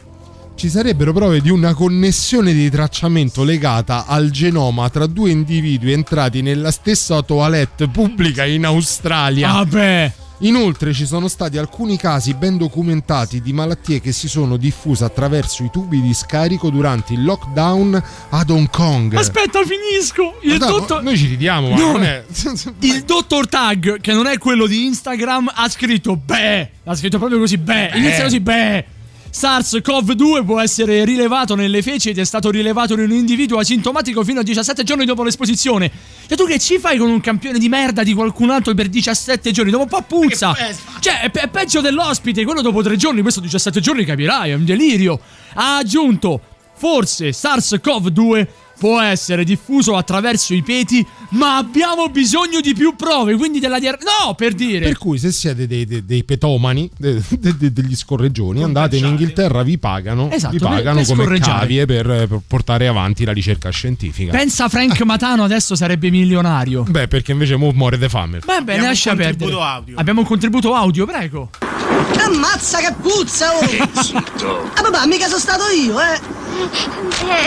Ci 0.55 0.69
sarebbero 0.69 1.13
prove 1.13 1.41
di 1.41 1.51
una 1.51 1.75
connessione 1.75 2.53
di 2.53 2.71
tracciamento 2.71 3.43
legata 3.43 4.07
al 4.07 4.31
genoma 4.31 4.89
tra 4.91 5.07
due 5.07 5.31
individui 5.31 5.93
entrati 5.93 6.41
nella 6.41 6.71
stessa 6.71 7.21
toilette 7.23 7.89
pubblica 7.89 8.45
in 8.45 8.65
Australia. 8.65 9.51
Vabbè. 9.53 10.13
Inoltre 10.43 10.93
ci 10.93 11.07
sono 11.07 11.29
stati 11.29 11.57
alcuni 11.57 11.97
casi 11.97 12.35
ben 12.35 12.57
documentati 12.59 13.41
di 13.41 13.53
malattie 13.53 14.01
che 14.01 14.11
si 14.13 14.29
sono 14.29 14.57
diffuse 14.57 15.05
attraverso 15.05 15.63
i 15.65 15.71
tubi 15.71 16.01
di 16.01 16.13
scarico 16.15 16.69
durante 16.71 17.13
il 17.13 17.25
lockdown 17.25 18.03
ad 18.31 18.51
Hong 18.51 18.69
Kong. 18.71 19.15
Aspetta, 19.15 19.61
finisco. 19.65 20.35
Il 20.43 20.59
Guarda, 20.59 20.67
dottor 20.79 21.03
Noi 21.03 21.17
ci 21.17 21.27
ridiamo, 21.27 21.71
ma 21.71 21.77
No. 21.77 21.93
non 21.93 22.03
è. 22.05 22.25
Il 22.81 23.03
dottor 23.05 23.49
Tag, 23.49 24.01
che 24.01 24.13
non 24.13 24.27
è 24.27 24.39
quello 24.39 24.67
di 24.67 24.85
Instagram, 24.85 25.51
ha 25.55 25.69
scritto 25.69 26.17
beh. 26.17 26.71
Ha 26.85 26.95
scritto 26.97 27.19
proprio 27.19 27.39
così 27.39 27.59
beh. 27.59 27.93
Inizia 27.95 28.25
così 28.25 28.41
beh. 28.41 28.85
SARS-CoV-2 29.33 30.45
può 30.45 30.61
essere 30.61 31.05
rilevato 31.07 31.55
nelle 31.55 31.81
feci 31.81 32.11
ed 32.11 32.19
è 32.19 32.25
stato 32.25 32.51
rilevato 32.51 32.93
in 32.93 33.01
un 33.01 33.13
individuo 33.13 33.59
asintomatico 33.59 34.23
fino 34.25 34.41
a 34.41 34.43
17 34.43 34.83
giorni 34.83 35.07
dopo 35.07 35.23
l'esposizione. 35.23 35.91
Cioè, 36.27 36.37
tu 36.37 36.47
che 36.47 36.59
ci 36.59 36.79
fai 36.79 36.99
con 36.99 37.09
un 37.09 37.21
campione 37.21 37.59
di 37.59 37.69
merda 37.71 38.03
di 38.03 38.13
qualcun 38.13 38.51
altro 38.51 38.75
per 38.75 38.89
17 38.89 39.51
giorni? 39.51 39.71
Dopo 39.71 39.85
un 39.85 39.89
po' 39.89 40.03
puzza. 40.03 40.55
Cioè, 41.01 41.21
è, 41.23 41.31
pe- 41.31 41.41
è 41.41 41.49
peggio 41.49 41.81
dell'ospite. 41.81 42.45
Quello 42.45 42.61
dopo 42.61 42.83
3 42.83 42.97
giorni, 42.97 43.23
questo 43.23 43.41
17 43.41 43.81
giorni 43.81 44.05
capirai, 44.05 44.51
è 44.51 44.55
un 44.55 44.67
delirio. 44.67 45.19
Ha 45.55 45.77
aggiunto, 45.79 46.41
forse 46.77 47.31
SARS-CoV-2 47.31 48.47
può 48.83 49.01
essere 49.01 49.45
diffuso 49.45 49.95
attraverso 49.97 50.55
i 50.55 50.63
peti, 50.63 51.07
ma 51.31 51.57
abbiamo 51.57 52.09
bisogno 52.09 52.61
di 52.61 52.75
più 52.75 52.97
prove, 52.97 53.37
quindi 53.37 53.61
della 53.61 53.79
DR... 53.79 53.97
No, 54.01 54.35
per 54.35 54.55
dire. 54.55 54.87
Per 54.87 54.99
cui 54.99 55.19
se 55.19 55.31
siete 55.31 55.69
dei, 55.69 55.87
dei- 55.87 56.05
dei 56.05 56.25
petomani, 56.25 56.91
de- 56.99 57.23
de- 57.39 57.57
de- 57.57 57.73
degli 57.73 57.95
scorreggioni, 57.95 58.61
andate 58.61 58.97
in 58.97 59.05
Inghilterra, 59.05 59.63
vi 59.63 59.79
pagano, 59.79 60.29
Esatto, 60.33 60.55
vi 60.55 60.59
per- 60.59 60.69
pagano 60.69 60.97
per 60.97 61.07
come 61.07 61.23
scorreggiare. 61.23 61.59
cavie 61.61 61.87
per, 61.87 62.07
per 62.27 62.41
portare 62.45 62.89
avanti 62.89 63.25
la 63.25 63.33
ricerca 63.33 63.71
scientifica. 63.71 64.33
Pensa 64.33 64.69
Frank 64.69 65.01
Matano 65.03 65.45
adesso 65.45 65.77
sarebbe 65.77 66.11
milionario. 66.11 66.83
Beh, 66.83 67.07
perché 67.07 67.31
invece 67.31 67.55
mo 67.55 67.71
muore 67.73 67.99
de 67.99 68.09
fame. 68.09 68.41
Va 68.45 68.63
bene, 68.63 68.83
lascia 68.83 69.15
perdere. 69.15 69.55
Abbiamo 69.95 70.23
un 70.23 70.27
contributo 70.27 70.75
audio, 70.75 71.07
prego. 71.07 71.51
Ammazza 72.25 72.79
che 72.79 72.93
puzza, 73.01 73.47
oh! 73.57 73.65
Zitto. 74.03 74.71
Ah 74.75 74.83
papà, 74.83 75.07
mica 75.07 75.27
sono 75.27 75.39
stato 75.39 75.65
io, 75.69 76.01
eh! 76.01 76.19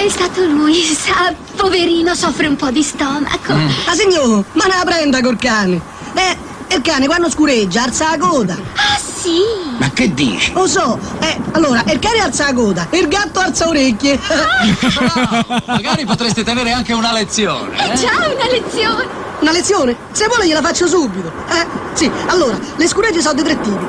È 0.06 0.10
stato 0.10 0.44
lui, 0.46 0.82
sa, 0.84 1.34
poverino, 1.56 2.14
soffre 2.16 2.48
un 2.48 2.56
po' 2.56 2.70
di 2.72 2.82
stomaco. 2.82 3.54
Ah 3.54 3.94
signor, 3.94 4.44
ma 4.54 4.68
la 4.68 4.84
prenda 4.86 5.22
col 5.22 5.38
cane! 5.38 5.80
Eh, 6.14 6.38
il 6.76 6.82
cane 6.82 7.06
quando 7.06 7.30
scureggia 7.30 7.84
alza 7.84 8.10
la 8.12 8.18
coda! 8.18 8.54
Ah 8.54 8.98
sì? 8.98 9.40
Ma 9.78 9.90
che 9.92 10.14
dici? 10.14 10.52
Lo 10.54 10.68
so, 10.68 10.98
eh, 11.20 11.40
allora, 11.52 11.84
il 11.88 12.00
cane 12.00 12.20
alza 12.20 12.46
la 12.46 12.54
coda, 12.54 12.88
il 12.92 13.08
gatto 13.08 13.40
alza 13.40 13.68
orecchie! 13.68 14.20
Magari 15.66 16.06
potreste 16.06 16.44
tenere 16.44 16.72
anche 16.72 16.94
una 16.94 17.12
lezione. 17.12 17.76
È 17.76 17.94
già 17.94 18.12
una 18.12 18.50
lezione. 18.52 19.24
Una 19.40 19.52
lezione? 19.52 19.96
Se 20.12 20.26
vuole 20.28 20.48
gliela 20.48 20.62
faccio 20.62 20.88
subito! 20.88 21.32
Eh, 21.50 21.66
sì, 21.94 22.10
allora, 22.28 22.58
le 22.76 22.88
scuregge 22.88 23.22
sono 23.22 23.36
di 23.36 23.44
tre 23.44 23.60
tipi. 23.62 23.86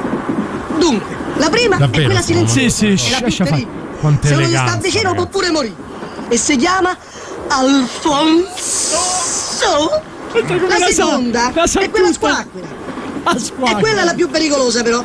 Dunque, 0.78 1.16
la 1.36 1.48
prima 1.48 1.76
è 1.76 1.78
Davvero, 1.78 2.05
quella 2.05 2.20
stiamo 2.20 2.47
silenziosa. 2.47 2.97
Sì, 2.97 2.97
sì, 2.97 3.12
è 3.14 3.20
lascia 3.20 3.44
fare. 3.47 3.84
Quanta 4.01 4.28
Se 4.28 4.35
uno 4.35 4.43
gli 4.43 4.48
sta 4.48 4.59
eleganza, 4.59 4.89
vicino 4.89 5.14
può 5.14 5.27
pure 5.27 5.51
morire. 5.51 5.74
E 6.28 6.36
si 6.36 6.56
chiama 6.56 6.97
Alfonso. 7.48 8.98
La 10.68 10.78
la 10.78 10.86
seconda 10.90 11.51
La 11.55 11.66
sa 11.66 11.81
è 11.81 11.89
quella 11.89 12.12
squacquera. 12.12 12.66
E 13.64 13.74
quella 13.81 14.02
è 14.02 14.05
la 14.05 14.14
più 14.14 14.28
pericolosa 14.28 14.82
però. 14.82 15.02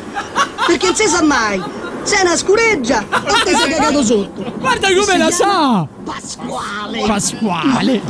Perché 0.66 0.86
non 0.86 0.94
si 0.94 1.06
sa 1.06 1.22
mai. 1.22 1.62
Se 2.02 2.18
una 2.20 2.36
scureggia 2.36 3.04
o 3.10 3.42
te 3.44 3.56
sei 3.56 3.70
cagato 3.70 4.02
sotto. 4.02 4.52
Guarda 4.58 4.88
come 4.88 5.04
si 5.04 5.16
la 5.18 5.30
sa! 5.30 5.86
Pasquale. 6.04 7.06
Pasquale. 7.06 8.00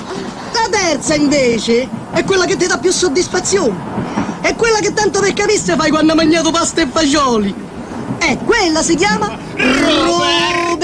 La 0.52 0.68
terza 0.70 1.14
invece 1.14 1.88
è 2.12 2.24
quella 2.24 2.46
che 2.46 2.56
ti 2.56 2.66
dà 2.66 2.78
più 2.78 2.90
soddisfazione. 2.90 3.76
È 4.40 4.54
quella 4.56 4.78
che 4.78 4.92
tanto 4.92 5.20
per 5.20 5.32
capisse 5.34 5.76
fai 5.76 5.90
quando 5.90 6.12
hai 6.12 6.18
mangiato 6.18 6.50
pasta 6.50 6.80
e 6.80 6.88
fagioli. 6.90 7.54
E 8.24 8.38
quella 8.44 8.82
si 8.82 8.94
chiama 8.94 9.36
Roberto 9.56 10.78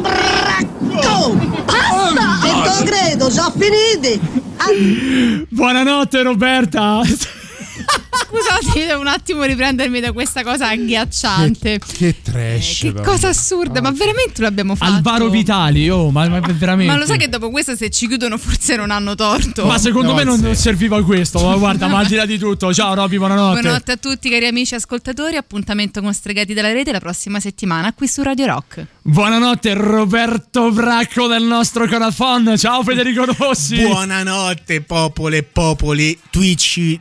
Bracco. 0.00 1.30
Basta! 1.64 2.40
E 2.44 2.50
te 2.62 2.84
credo, 2.84 3.30
sono 3.30 3.52
finiti. 3.56 4.20
Buonanotte 5.48 6.22
Roberta. 6.22 7.00
Scusate, 8.32 8.86
devo 8.86 9.00
un 9.00 9.08
attimo 9.08 9.42
riprendermi 9.42 10.00
da 10.00 10.12
questa 10.12 10.42
cosa 10.42 10.68
agghiacciante. 10.68 11.78
Che 11.78 12.22
trash. 12.22 12.78
Che 12.80 12.92
però. 12.92 13.04
cosa 13.04 13.28
assurda, 13.28 13.80
ma 13.82 13.90
veramente 13.90 14.40
l'abbiamo 14.40 14.74
fatto? 14.74 14.90
Alvaro 14.90 15.28
Vitali, 15.28 15.90
oh, 15.90 16.10
ma, 16.10 16.26
ma 16.28 16.40
veramente. 16.40 16.92
Ma 16.92 16.98
lo 16.98 17.04
sai 17.04 17.18
che 17.18 17.28
dopo 17.28 17.50
questo 17.50 17.76
se 17.76 17.90
ci 17.90 18.06
chiudono 18.08 18.38
forse 18.38 18.76
non 18.76 18.90
hanno 18.90 19.14
torto? 19.14 19.66
Ma 19.66 19.78
secondo 19.78 20.14
me 20.14 20.24
non, 20.24 20.40
non 20.40 20.54
serviva 20.54 21.02
questo. 21.04 21.40
Ma 21.44 21.56
guarda, 21.56 21.88
ma 21.88 21.98
al 21.98 22.06
di 22.06 22.14
là 22.14 22.24
di 22.24 22.38
tutto. 22.38 22.72
Ciao 22.72 22.94
Roby, 22.94 23.18
buonanotte. 23.18 23.60
Buonanotte 23.60 23.92
a 23.92 23.96
tutti 23.96 24.30
cari 24.30 24.46
amici 24.46 24.74
ascoltatori, 24.74 25.36
appuntamento 25.36 26.00
con 26.00 26.14
Stregati 26.14 26.54
della 26.54 26.72
Rete 26.72 26.92
la 26.92 27.00
prossima 27.00 27.38
settimana 27.38 27.92
qui 27.92 28.08
su 28.08 28.22
Radio 28.22 28.46
Rock. 28.46 28.86
Buonanotte 29.02 29.74
Roberto 29.74 30.70
Bracco 30.70 31.26
del 31.26 31.42
nostro 31.42 31.86
Conafon. 31.86 32.54
Ciao 32.56 32.82
Federico 32.82 33.24
Rossi. 33.24 33.80
Buonanotte, 33.80 34.82
popole 34.82 35.38
e 35.38 35.42
popoli, 35.42 36.18
Twitch. 36.30 36.98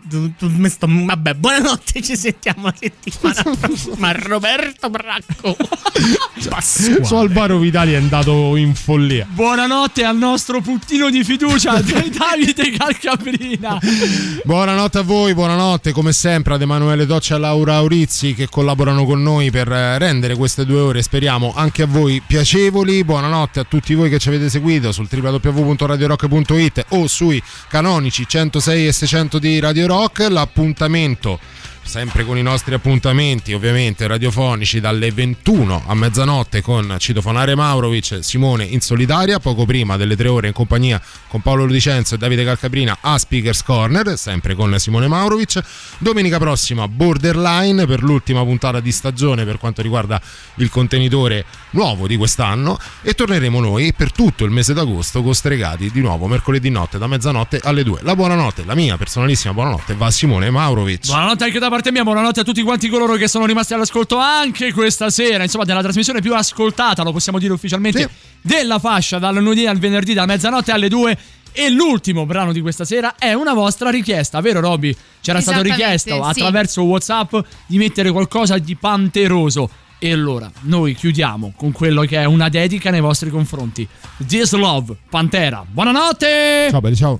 Tu- 0.78 0.88
tu- 0.88 0.88
me 0.88 0.98
sto- 1.02 1.06
Vabbè, 1.06 1.34
buonanotte, 1.36 2.02
ci 2.02 2.16
sentiamo 2.16 2.68
la 2.68 2.74
settimana 2.80 3.58
prossima. 3.60 4.12
Roberto 4.18 4.90
Bracco. 4.90 5.56
Su 7.04 7.16
Alvaro 7.16 7.58
Vitali 7.58 7.94
è 7.94 7.96
andato 7.96 8.56
in 8.56 8.74
follia. 8.76 9.28
Buonanotte 9.30 10.04
al 10.04 10.18
nostro 10.18 10.62
puttino 10.62 11.10
di 11.10 11.24
fiducia 11.24 11.74
Davide 11.82 12.72
Calcabrina. 12.78 13.80
Buonanotte 14.44 15.00
a 15.00 15.02
voi, 15.02 15.34
buonanotte 15.34 15.92
come 15.92 16.12
sempre 16.14 16.54
ad 16.56 16.62
Emanuele 16.62 17.06
Doccia 17.06 17.36
e 17.36 17.40
Laura 17.40 17.76
Aurizzi 17.76 18.34
che 18.34 18.48
collaborano 18.50 19.06
con 19.06 19.22
noi 19.22 19.52
per 19.52 19.72
eh, 19.72 19.98
rendere 19.98 20.36
queste 20.36 20.66
due 20.66 20.80
ore, 20.80 21.02
speriamo 21.02 21.54
anche 21.56 21.84
a 21.84 21.88
voi 21.88 22.22
piacevoli. 22.26 23.04
Buonanotte 23.04 23.60
a 23.60 23.64
tutti 23.64 23.94
voi 23.94 24.10
che 24.10 24.20
ci 24.20 24.28
avete 24.30 24.50
seguito 24.50 24.92
sul 24.92 25.08
www.radiorock.it 25.12 26.86
o 26.90 27.08
sui 27.08 27.42
canonici 27.68 28.26
106 28.28 28.88
e 28.88 28.92
600 28.92 29.40
di 29.40 29.60
Radio 29.60 29.88
Rock. 29.88 30.28
L'appuntamento 30.62 31.40
sempre 31.84 32.24
con 32.24 32.38
i 32.38 32.42
nostri 32.42 32.74
appuntamenti 32.74 33.54
ovviamente 33.54 34.08
radiofonici 34.08 34.80
dalle 34.80 35.12
21 35.12 35.84
a 35.88 35.94
mezzanotte 35.94 36.62
con 36.62 36.96
Citofonare 36.98 37.56
Maurovic, 37.56 38.20
Simone 38.22 38.64
in 38.64 38.80
solitaria, 38.80 39.40
poco 39.40 39.66
prima 39.66 39.98
delle 39.98 40.16
tre 40.16 40.28
ore 40.28 40.48
in 40.48 40.54
compagnia 40.54 41.02
con 41.28 41.42
Paolo 41.42 41.66
Ludicenzo 41.66 42.16
e 42.16 42.18
Davide 42.18 42.44
Calcabrina 42.44 42.98
a 43.02 43.18
Speakers 43.18 43.64
Corner, 43.64 44.18
sempre 44.18 44.56
con 44.56 44.78
Simone 44.80 45.08
Maurovic. 45.08 45.62
Domenica 45.98 46.38
prossima 46.38 46.88
Borderline 46.88 47.86
per 47.86 48.04
l'ultima 48.04 48.44
puntata 48.44 48.80
di 48.80 48.92
stagione 48.92 49.44
per 49.44 49.58
quanto 49.58 49.82
riguarda 49.82 50.22
il 50.56 50.70
contenitore 50.70 51.46
nuovo 51.72 52.08
di 52.08 52.16
quest'anno 52.16 52.80
e 53.02 53.14
torneremo 53.14 53.60
noi 53.60 53.94
per 53.94 54.12
tutto 54.12 54.46
il 54.46 54.52
mese 54.52 54.74
d'agosto 54.74 55.22
con 55.22 55.34
Stregati 55.34 55.92
di 55.92 56.02
nuovo 56.02 56.28
mercoledì 56.28 56.70
notte 56.70 56.98
da 56.98 57.08
mezzanotte 57.08 57.60
alle 57.64 57.84
2. 57.84 58.00
La 58.04 58.16
buonanotte, 58.16 58.64
la 58.66 58.76
mia 58.76 58.98
personalissima 58.98 59.54
buonanotte 59.54 59.94
va 59.96 60.06
a 60.06 60.12
Simone 60.12 60.50
Maurovic. 60.50 61.08
Buonanotte 61.08 61.44
anche 61.44 61.60
da 61.60 61.70
parte 61.70 61.81
mia, 61.90 62.04
buonanotte 62.04 62.42
a 62.42 62.44
tutti 62.44 62.62
quanti 62.62 62.88
coloro 62.90 63.16
che 63.16 63.28
sono 63.28 63.46
rimasti 63.46 63.74
all'ascolto 63.74 64.18
anche 64.18 64.72
questa 64.72 65.10
sera, 65.10 65.42
insomma, 65.42 65.64
della 65.64 65.82
trasmissione 65.82 66.22
più 66.22 66.36
ascoltata, 66.36 67.02
lo 67.02 67.12
possiamo 67.12 67.40
dire 67.40 67.54
ufficialmente, 67.54 68.10
della 68.42 68.78
fascia 68.78 69.18
dal 69.18 69.36
lunedì 69.36 69.66
al 69.66 69.80
venerdì, 69.80 70.14
da 70.14 70.26
mezzanotte 70.26 70.72
alle 70.72 70.90
2. 70.90 71.18
E 71.54 71.70
l'ultimo 71.70 72.26
brano 72.26 72.52
di 72.54 72.62
questa 72.62 72.86
sera 72.86 73.16
è 73.18 73.34
una 73.34 73.54
vostra 73.54 73.90
richiesta, 73.90 74.40
vero 74.40 74.60
Robby? 74.60 74.96
C'era 75.20 75.42
stato 75.42 75.62
richiesto 75.62 76.14
sì. 76.14 76.30
attraverso 76.30 76.84
WhatsApp 76.84 77.36
di 77.66 77.78
mettere 77.78 78.12
qualcosa 78.12 78.58
di 78.58 78.76
panteroso. 78.76 79.70
E 79.98 80.12
allora 80.12 80.50
noi 80.62 80.96
chiudiamo 80.96 81.54
con 81.56 81.72
quello 81.72 82.02
che 82.04 82.20
è 82.20 82.26
una 82.26 82.50
dedica 82.50 82.90
nei 82.90 83.02
vostri 83.02 83.30
confronti. 83.30 83.88
This 84.26 84.54
Love, 84.54 84.96
Pantera. 85.10 85.66
Buonanotte! 85.68 86.68
Ciao 86.70 86.82
belli, 86.82 86.96
ciao. 86.96 87.20